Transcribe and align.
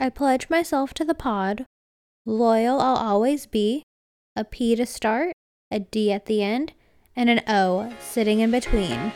I 0.00 0.10
pledge 0.10 0.48
myself 0.48 0.94
to 0.94 1.04
the 1.04 1.12
pod. 1.12 1.66
Loyal 2.24 2.80
I'll 2.80 2.94
always 2.94 3.46
be. 3.46 3.82
A 4.36 4.44
P 4.44 4.76
to 4.76 4.86
start, 4.86 5.32
a 5.72 5.80
D 5.80 6.12
at 6.12 6.26
the 6.26 6.40
end, 6.40 6.72
and 7.16 7.28
an 7.28 7.40
O 7.48 7.92
sitting 7.98 8.38
in 8.38 8.52
between. 8.52 9.12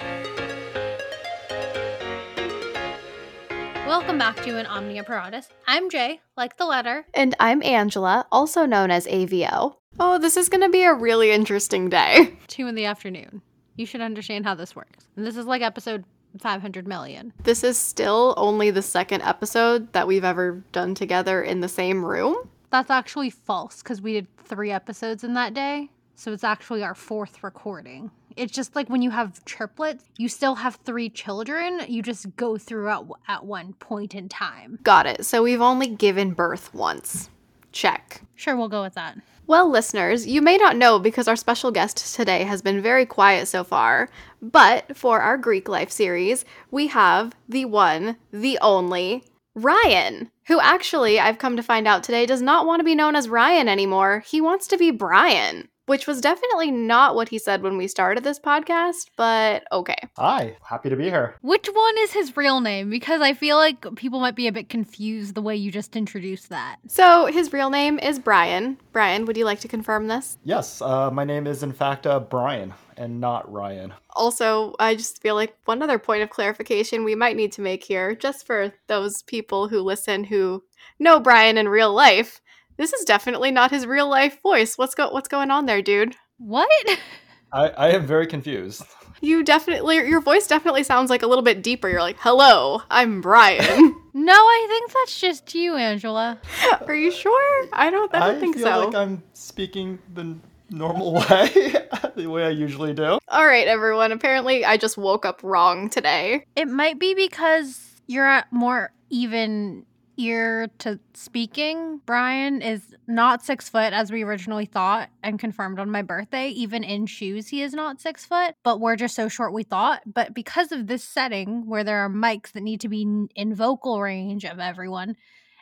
Welcome 3.87 4.18
back 4.18 4.34
to 4.42 4.58
In 4.58 4.66
Omnia 4.66 5.04
Paratus. 5.04 5.50
I'm 5.68 5.88
Jay, 5.88 6.21
like 6.37 6.56
the 6.56 6.66
letter. 6.66 7.06
And 7.14 7.37
I'm 7.38 7.62
Angela, 7.62 8.26
also 8.33 8.67
known 8.67 8.90
as 8.90 9.06
AVO. 9.06 9.76
Oh, 10.01 10.19
this 10.19 10.37
is 10.37 10.49
going 10.49 10.62
to 10.62 10.69
be 10.69 10.83
a 10.83 10.92
really 10.92 11.30
interesting 11.30 11.90
day. 11.90 12.37
Two 12.49 12.67
in 12.67 12.74
the 12.74 12.87
afternoon. 12.87 13.40
You 13.76 13.87
should 13.87 14.01
understand 14.01 14.46
how 14.46 14.56
this 14.56 14.74
works. 14.74 15.06
And 15.14 15.24
this 15.24 15.37
is 15.37 15.46
like 15.46 15.62
episode 15.62 16.05
500 16.38 16.87
million. 16.87 17.33
This 17.42 17.64
is 17.64 17.77
still 17.78 18.34
only 18.37 18.70
the 18.70 18.82
second 18.82 19.23
episode 19.23 19.92
that 19.92 20.06
we've 20.06 20.24
ever 20.24 20.62
done 20.73 20.95
together 20.95 21.42
in 21.42 21.60
the 21.60 21.69
same 21.69 22.05
room. 22.05 22.48
That's 22.70 22.91
actually 22.91 23.30
false 23.30 23.82
because 23.82 24.00
we 24.00 24.14
did 24.14 24.27
three 24.38 24.70
episodes 24.70 25.24
in 25.24 25.34
that 25.34 25.55
day. 25.55 25.91
So 26.14 26.32
it's 26.32 26.45
actually 26.45 26.82
our 26.82 26.95
fourth 26.95 27.42
recording. 27.42 28.10
It's 28.36 28.52
just 28.52 28.74
like 28.77 28.88
when 28.88 29.02
you 29.02 29.10
have 29.10 29.45
triplets, 29.45 30.05
you 30.16 30.28
still 30.28 30.55
have 30.55 30.77
three 30.77 31.10
children. 31.10 31.80
You 31.88 32.02
just 32.02 32.34
go 32.36 32.56
through 32.56 32.88
at, 32.88 33.02
at 33.28 33.44
one 33.44 33.74
point 33.74 34.14
in 34.14 34.28
time. 34.28 34.78
Got 34.83 35.06
it. 35.06 35.24
So 35.24 35.42
we've 35.42 35.60
only 35.60 35.88
given 35.88 36.33
birth 36.33 36.72
once. 36.72 37.28
Check. 37.72 38.22
Sure, 38.34 38.56
we'll 38.56 38.68
go 38.68 38.82
with 38.82 38.94
that. 38.94 39.18
Well, 39.46 39.68
listeners, 39.68 40.26
you 40.26 40.40
may 40.40 40.56
not 40.56 40.76
know 40.76 40.98
because 40.98 41.26
our 41.26 41.36
special 41.36 41.70
guest 41.72 42.14
today 42.14 42.44
has 42.44 42.62
been 42.62 42.80
very 42.80 43.04
quiet 43.04 43.48
so 43.48 43.64
far, 43.64 44.08
but 44.40 44.96
for 44.96 45.20
our 45.20 45.36
Greek 45.36 45.68
life 45.68 45.90
series, 45.90 46.44
we 46.70 46.86
have 46.88 47.34
the 47.48 47.64
one, 47.64 48.16
the 48.32 48.58
only, 48.60 49.24
Ryan, 49.54 50.30
who 50.46 50.60
actually, 50.60 51.18
I've 51.18 51.38
come 51.38 51.56
to 51.56 51.62
find 51.62 51.88
out 51.88 52.02
today, 52.04 52.24
does 52.24 52.40
not 52.40 52.66
want 52.66 52.80
to 52.80 52.84
be 52.84 52.94
known 52.94 53.16
as 53.16 53.28
Ryan 53.28 53.68
anymore. 53.68 54.22
He 54.27 54.41
wants 54.41 54.66
to 54.68 54.78
be 54.78 54.91
Brian 54.91 55.69
which 55.92 56.06
was 56.06 56.22
definitely 56.22 56.70
not 56.70 57.14
what 57.14 57.28
he 57.28 57.38
said 57.38 57.60
when 57.60 57.76
we 57.76 57.86
started 57.86 58.24
this 58.24 58.38
podcast, 58.38 59.10
but 59.14 59.62
okay. 59.70 59.98
Hi, 60.16 60.56
happy 60.64 60.88
to 60.88 60.96
be 60.96 61.10
here. 61.10 61.36
Which 61.42 61.66
one 61.70 61.94
is 61.98 62.12
his 62.12 62.34
real 62.34 62.62
name? 62.62 62.88
Because 62.88 63.20
I 63.20 63.34
feel 63.34 63.58
like 63.58 63.94
people 63.94 64.18
might 64.18 64.34
be 64.34 64.46
a 64.46 64.52
bit 64.52 64.70
confused 64.70 65.34
the 65.34 65.42
way 65.42 65.54
you 65.54 65.70
just 65.70 65.94
introduced 65.94 66.48
that. 66.48 66.76
So, 66.88 67.26
his 67.26 67.52
real 67.52 67.68
name 67.68 67.98
is 67.98 68.18
Brian. 68.18 68.78
Brian, 68.92 69.26
would 69.26 69.36
you 69.36 69.44
like 69.44 69.60
to 69.60 69.68
confirm 69.68 70.08
this? 70.08 70.38
Yes, 70.44 70.80
uh, 70.80 71.10
my 71.10 71.24
name 71.24 71.46
is 71.46 71.62
in 71.62 71.72
fact 71.72 72.06
uh, 72.06 72.20
Brian 72.20 72.72
and 72.96 73.20
not 73.20 73.52
Ryan. 73.52 73.92
Also, 74.14 74.74
I 74.78 74.94
just 74.94 75.20
feel 75.20 75.34
like 75.34 75.56
one 75.66 75.82
other 75.82 75.98
point 75.98 76.22
of 76.22 76.30
clarification 76.30 77.04
we 77.04 77.14
might 77.14 77.36
need 77.36 77.52
to 77.52 77.60
make 77.60 77.84
here, 77.84 78.14
just 78.14 78.46
for 78.46 78.72
those 78.86 79.22
people 79.24 79.68
who 79.68 79.80
listen 79.80 80.24
who 80.24 80.62
know 80.98 81.20
Brian 81.20 81.58
in 81.58 81.68
real 81.68 81.92
life 81.92 82.40
this 82.77 82.92
is 82.92 83.05
definitely 83.05 83.51
not 83.51 83.70
his 83.70 83.87
real 83.87 84.09
life 84.09 84.41
voice. 84.42 84.77
What's 84.77 84.95
go 84.95 85.11
what's 85.11 85.28
going 85.28 85.51
on 85.51 85.67
there, 85.67 85.83
dude? 85.83 86.17
What? 86.39 86.69
I, 87.53 87.69
I 87.69 87.89
am 87.91 88.06
very 88.06 88.27
confused. 88.27 88.83
You 89.20 89.45
definitely 89.45 89.97
your 89.97 90.20
voice 90.20 90.47
definitely 90.47 90.83
sounds 90.83 91.11
like 91.11 91.23
a 91.23 91.27
little 91.27 91.45
bit 91.45 91.62
deeper. 91.62 91.89
You're 91.89 92.00
like, 92.00 92.17
"Hello, 92.19 92.83
I'm 92.91 93.20
Brian." 93.20 93.95
no, 94.15 94.33
I 94.33 94.67
think 94.69 94.93
that's 94.93 95.20
just 95.20 95.55
you, 95.55 95.77
Angela. 95.77 96.41
Are 96.87 96.95
you 96.95 97.11
sure? 97.11 97.67
I 97.73 97.91
don't. 97.91 98.12
I 98.15 98.20
don't 98.20 98.37
I 98.37 98.41
think 98.41 98.56
feel 98.56 98.65
so. 98.65 98.87
Like 98.87 98.95
I'm 98.95 99.23
speaking 99.34 99.98
the 100.15 100.37
normal 100.70 101.15
way, 101.15 101.75
the 102.17 102.27
way 102.27 102.45
I 102.45 102.50
usually 102.50 102.95
do. 102.95 103.19
All 103.28 103.47
right, 103.47 103.69
everyone. 103.69 104.11
Apparently, 104.11 104.65
I 104.65 104.77
just 104.77 104.98
woke 104.98 105.25
up 105.25 105.41
wrong 105.43 105.89
today. 105.89 106.47
It 106.56 106.67
might 106.67 106.98
be 106.98 107.15
because 107.15 108.00
you're 108.06 108.27
at 108.27 108.53
more 108.53 108.93
even 109.11 109.84
ear 110.16 110.68
to 110.78 110.98
speaking, 111.14 112.00
Brian 112.06 112.62
is 112.62 112.94
not 113.06 113.42
six 113.42 113.68
foot 113.68 113.92
as 113.92 114.10
we 114.10 114.22
originally 114.22 114.66
thought 114.66 115.08
and 115.22 115.38
confirmed 115.38 115.78
on 115.78 115.91
my 115.91 116.02
birthday. 116.02 116.48
Even 116.48 116.84
in 116.84 117.06
shoes, 117.06 117.48
he 117.48 117.62
is 117.62 117.72
not 117.72 118.00
six 118.00 118.24
foot, 118.24 118.54
but 118.62 118.80
we're 118.80 118.97
just 118.97 119.14
so 119.14 119.28
short 119.28 119.53
we 119.53 119.62
thought. 119.62 120.03
But 120.06 120.34
because 120.34 120.72
of 120.72 120.87
this 120.87 121.04
setting 121.04 121.66
where 121.66 121.84
there 121.84 121.98
are 121.98 122.10
mics 122.10 122.53
that 122.53 122.62
need 122.62 122.81
to 122.81 122.88
be 122.88 123.26
in 123.34 123.54
vocal 123.54 124.00
range 124.00 124.44
of 124.44 124.59
everyone, 124.59 125.16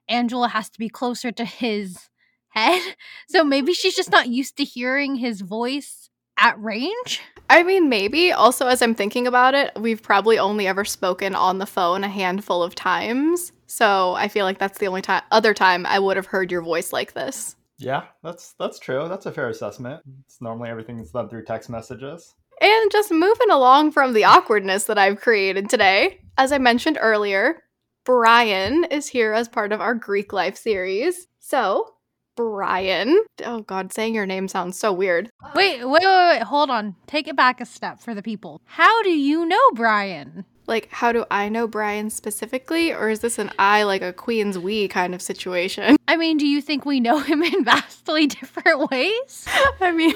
Angela 0.08 0.48
has 0.48 0.70
to 0.70 0.78
be 0.78 0.88
closer 0.88 1.32
to 1.32 1.44
his 1.44 2.08
head. 2.50 2.82
So 3.28 3.44
maybe 3.44 3.72
she's 3.74 3.94
just 3.94 4.10
not 4.10 4.28
used 4.28 4.56
to 4.56 4.64
hearing 4.64 5.14
his 5.14 5.40
voice 5.40 6.10
at 6.40 6.60
range? 6.60 7.20
I 7.48 7.62
mean, 7.62 7.88
maybe. 7.88 8.32
Also, 8.32 8.66
as 8.66 8.82
I'm 8.82 8.94
thinking 8.94 9.26
about 9.26 9.54
it, 9.54 9.72
we've 9.78 10.02
probably 10.02 10.38
only 10.38 10.66
ever 10.66 10.84
spoken 10.84 11.34
on 11.34 11.58
the 11.58 11.66
phone 11.66 12.02
a 12.02 12.08
handful 12.08 12.62
of 12.62 12.74
times. 12.74 13.52
So 13.70 14.14
I 14.14 14.26
feel 14.26 14.44
like 14.44 14.58
that's 14.58 14.78
the 14.78 14.88
only 14.88 15.00
time 15.00 15.22
other 15.30 15.54
time 15.54 15.86
I 15.86 16.00
would 16.00 16.16
have 16.16 16.26
heard 16.26 16.50
your 16.50 16.60
voice 16.60 16.92
like 16.92 17.12
this. 17.12 17.54
Yeah, 17.78 18.06
that's 18.20 18.54
that's 18.58 18.80
true. 18.80 19.06
That's 19.08 19.26
a 19.26 19.32
fair 19.32 19.48
assessment. 19.48 20.02
It's 20.26 20.40
normally 20.40 20.70
everything's 20.70 21.12
done 21.12 21.28
through 21.28 21.44
text 21.44 21.70
messages. 21.70 22.34
And 22.60 22.90
just 22.90 23.12
moving 23.12 23.50
along 23.50 23.92
from 23.92 24.12
the 24.12 24.24
awkwardness 24.24 24.84
that 24.84 24.98
I've 24.98 25.20
created 25.20 25.70
today, 25.70 26.20
as 26.36 26.50
I 26.50 26.58
mentioned 26.58 26.98
earlier, 27.00 27.62
Brian 28.04 28.84
is 28.90 29.06
here 29.06 29.32
as 29.32 29.48
part 29.48 29.70
of 29.72 29.80
our 29.80 29.94
Greek 29.94 30.32
life 30.32 30.56
series. 30.56 31.28
So, 31.38 31.94
Brian. 32.34 33.24
Oh 33.44 33.60
god, 33.60 33.92
saying 33.92 34.16
your 34.16 34.26
name 34.26 34.48
sounds 34.48 34.80
so 34.80 34.92
weird. 34.92 35.30
Wait, 35.54 35.84
wait, 35.84 36.02
wait, 36.02 36.28
wait, 36.28 36.42
hold 36.42 36.70
on. 36.70 36.96
Take 37.06 37.28
it 37.28 37.36
back 37.36 37.60
a 37.60 37.64
step 37.66 38.00
for 38.00 38.16
the 38.16 38.22
people. 38.22 38.60
How 38.64 39.00
do 39.04 39.10
you 39.10 39.46
know 39.46 39.70
Brian? 39.74 40.44
Like, 40.70 40.88
how 40.92 41.10
do 41.10 41.24
I 41.32 41.48
know 41.48 41.66
Brian 41.66 42.10
specifically, 42.10 42.92
or 42.92 43.10
is 43.10 43.18
this 43.18 43.40
an 43.40 43.50
I 43.58 43.82
like 43.82 44.02
a 44.02 44.12
Queen's 44.12 44.56
We 44.56 44.86
kind 44.86 45.16
of 45.16 45.20
situation? 45.20 45.96
I 46.06 46.16
mean, 46.16 46.36
do 46.36 46.46
you 46.46 46.62
think 46.62 46.84
we 46.86 47.00
know 47.00 47.18
him 47.18 47.42
in 47.52 47.64
vastly 47.64 48.28
different 48.28 48.88
ways? 48.88 49.48
I 49.80 49.90
mean, 49.90 50.14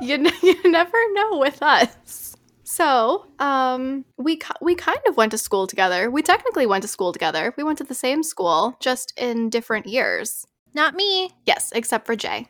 you 0.00 0.30
you 0.42 0.70
never 0.70 0.96
know 1.12 1.38
with 1.38 1.60
us. 1.60 2.36
So, 2.62 3.26
um, 3.40 4.04
we 4.16 4.38
we 4.62 4.76
kind 4.76 5.00
of 5.08 5.16
went 5.16 5.32
to 5.32 5.38
school 5.38 5.66
together. 5.66 6.08
We 6.08 6.22
technically 6.22 6.66
went 6.66 6.82
to 6.82 6.88
school 6.88 7.12
together. 7.12 7.52
We 7.56 7.64
went 7.64 7.78
to 7.78 7.84
the 7.84 7.92
same 7.92 8.22
school, 8.22 8.76
just 8.78 9.12
in 9.16 9.50
different 9.50 9.86
years. 9.86 10.46
Not 10.72 10.94
me. 10.94 11.32
Yes, 11.46 11.72
except 11.74 12.06
for 12.06 12.14
Jay, 12.14 12.48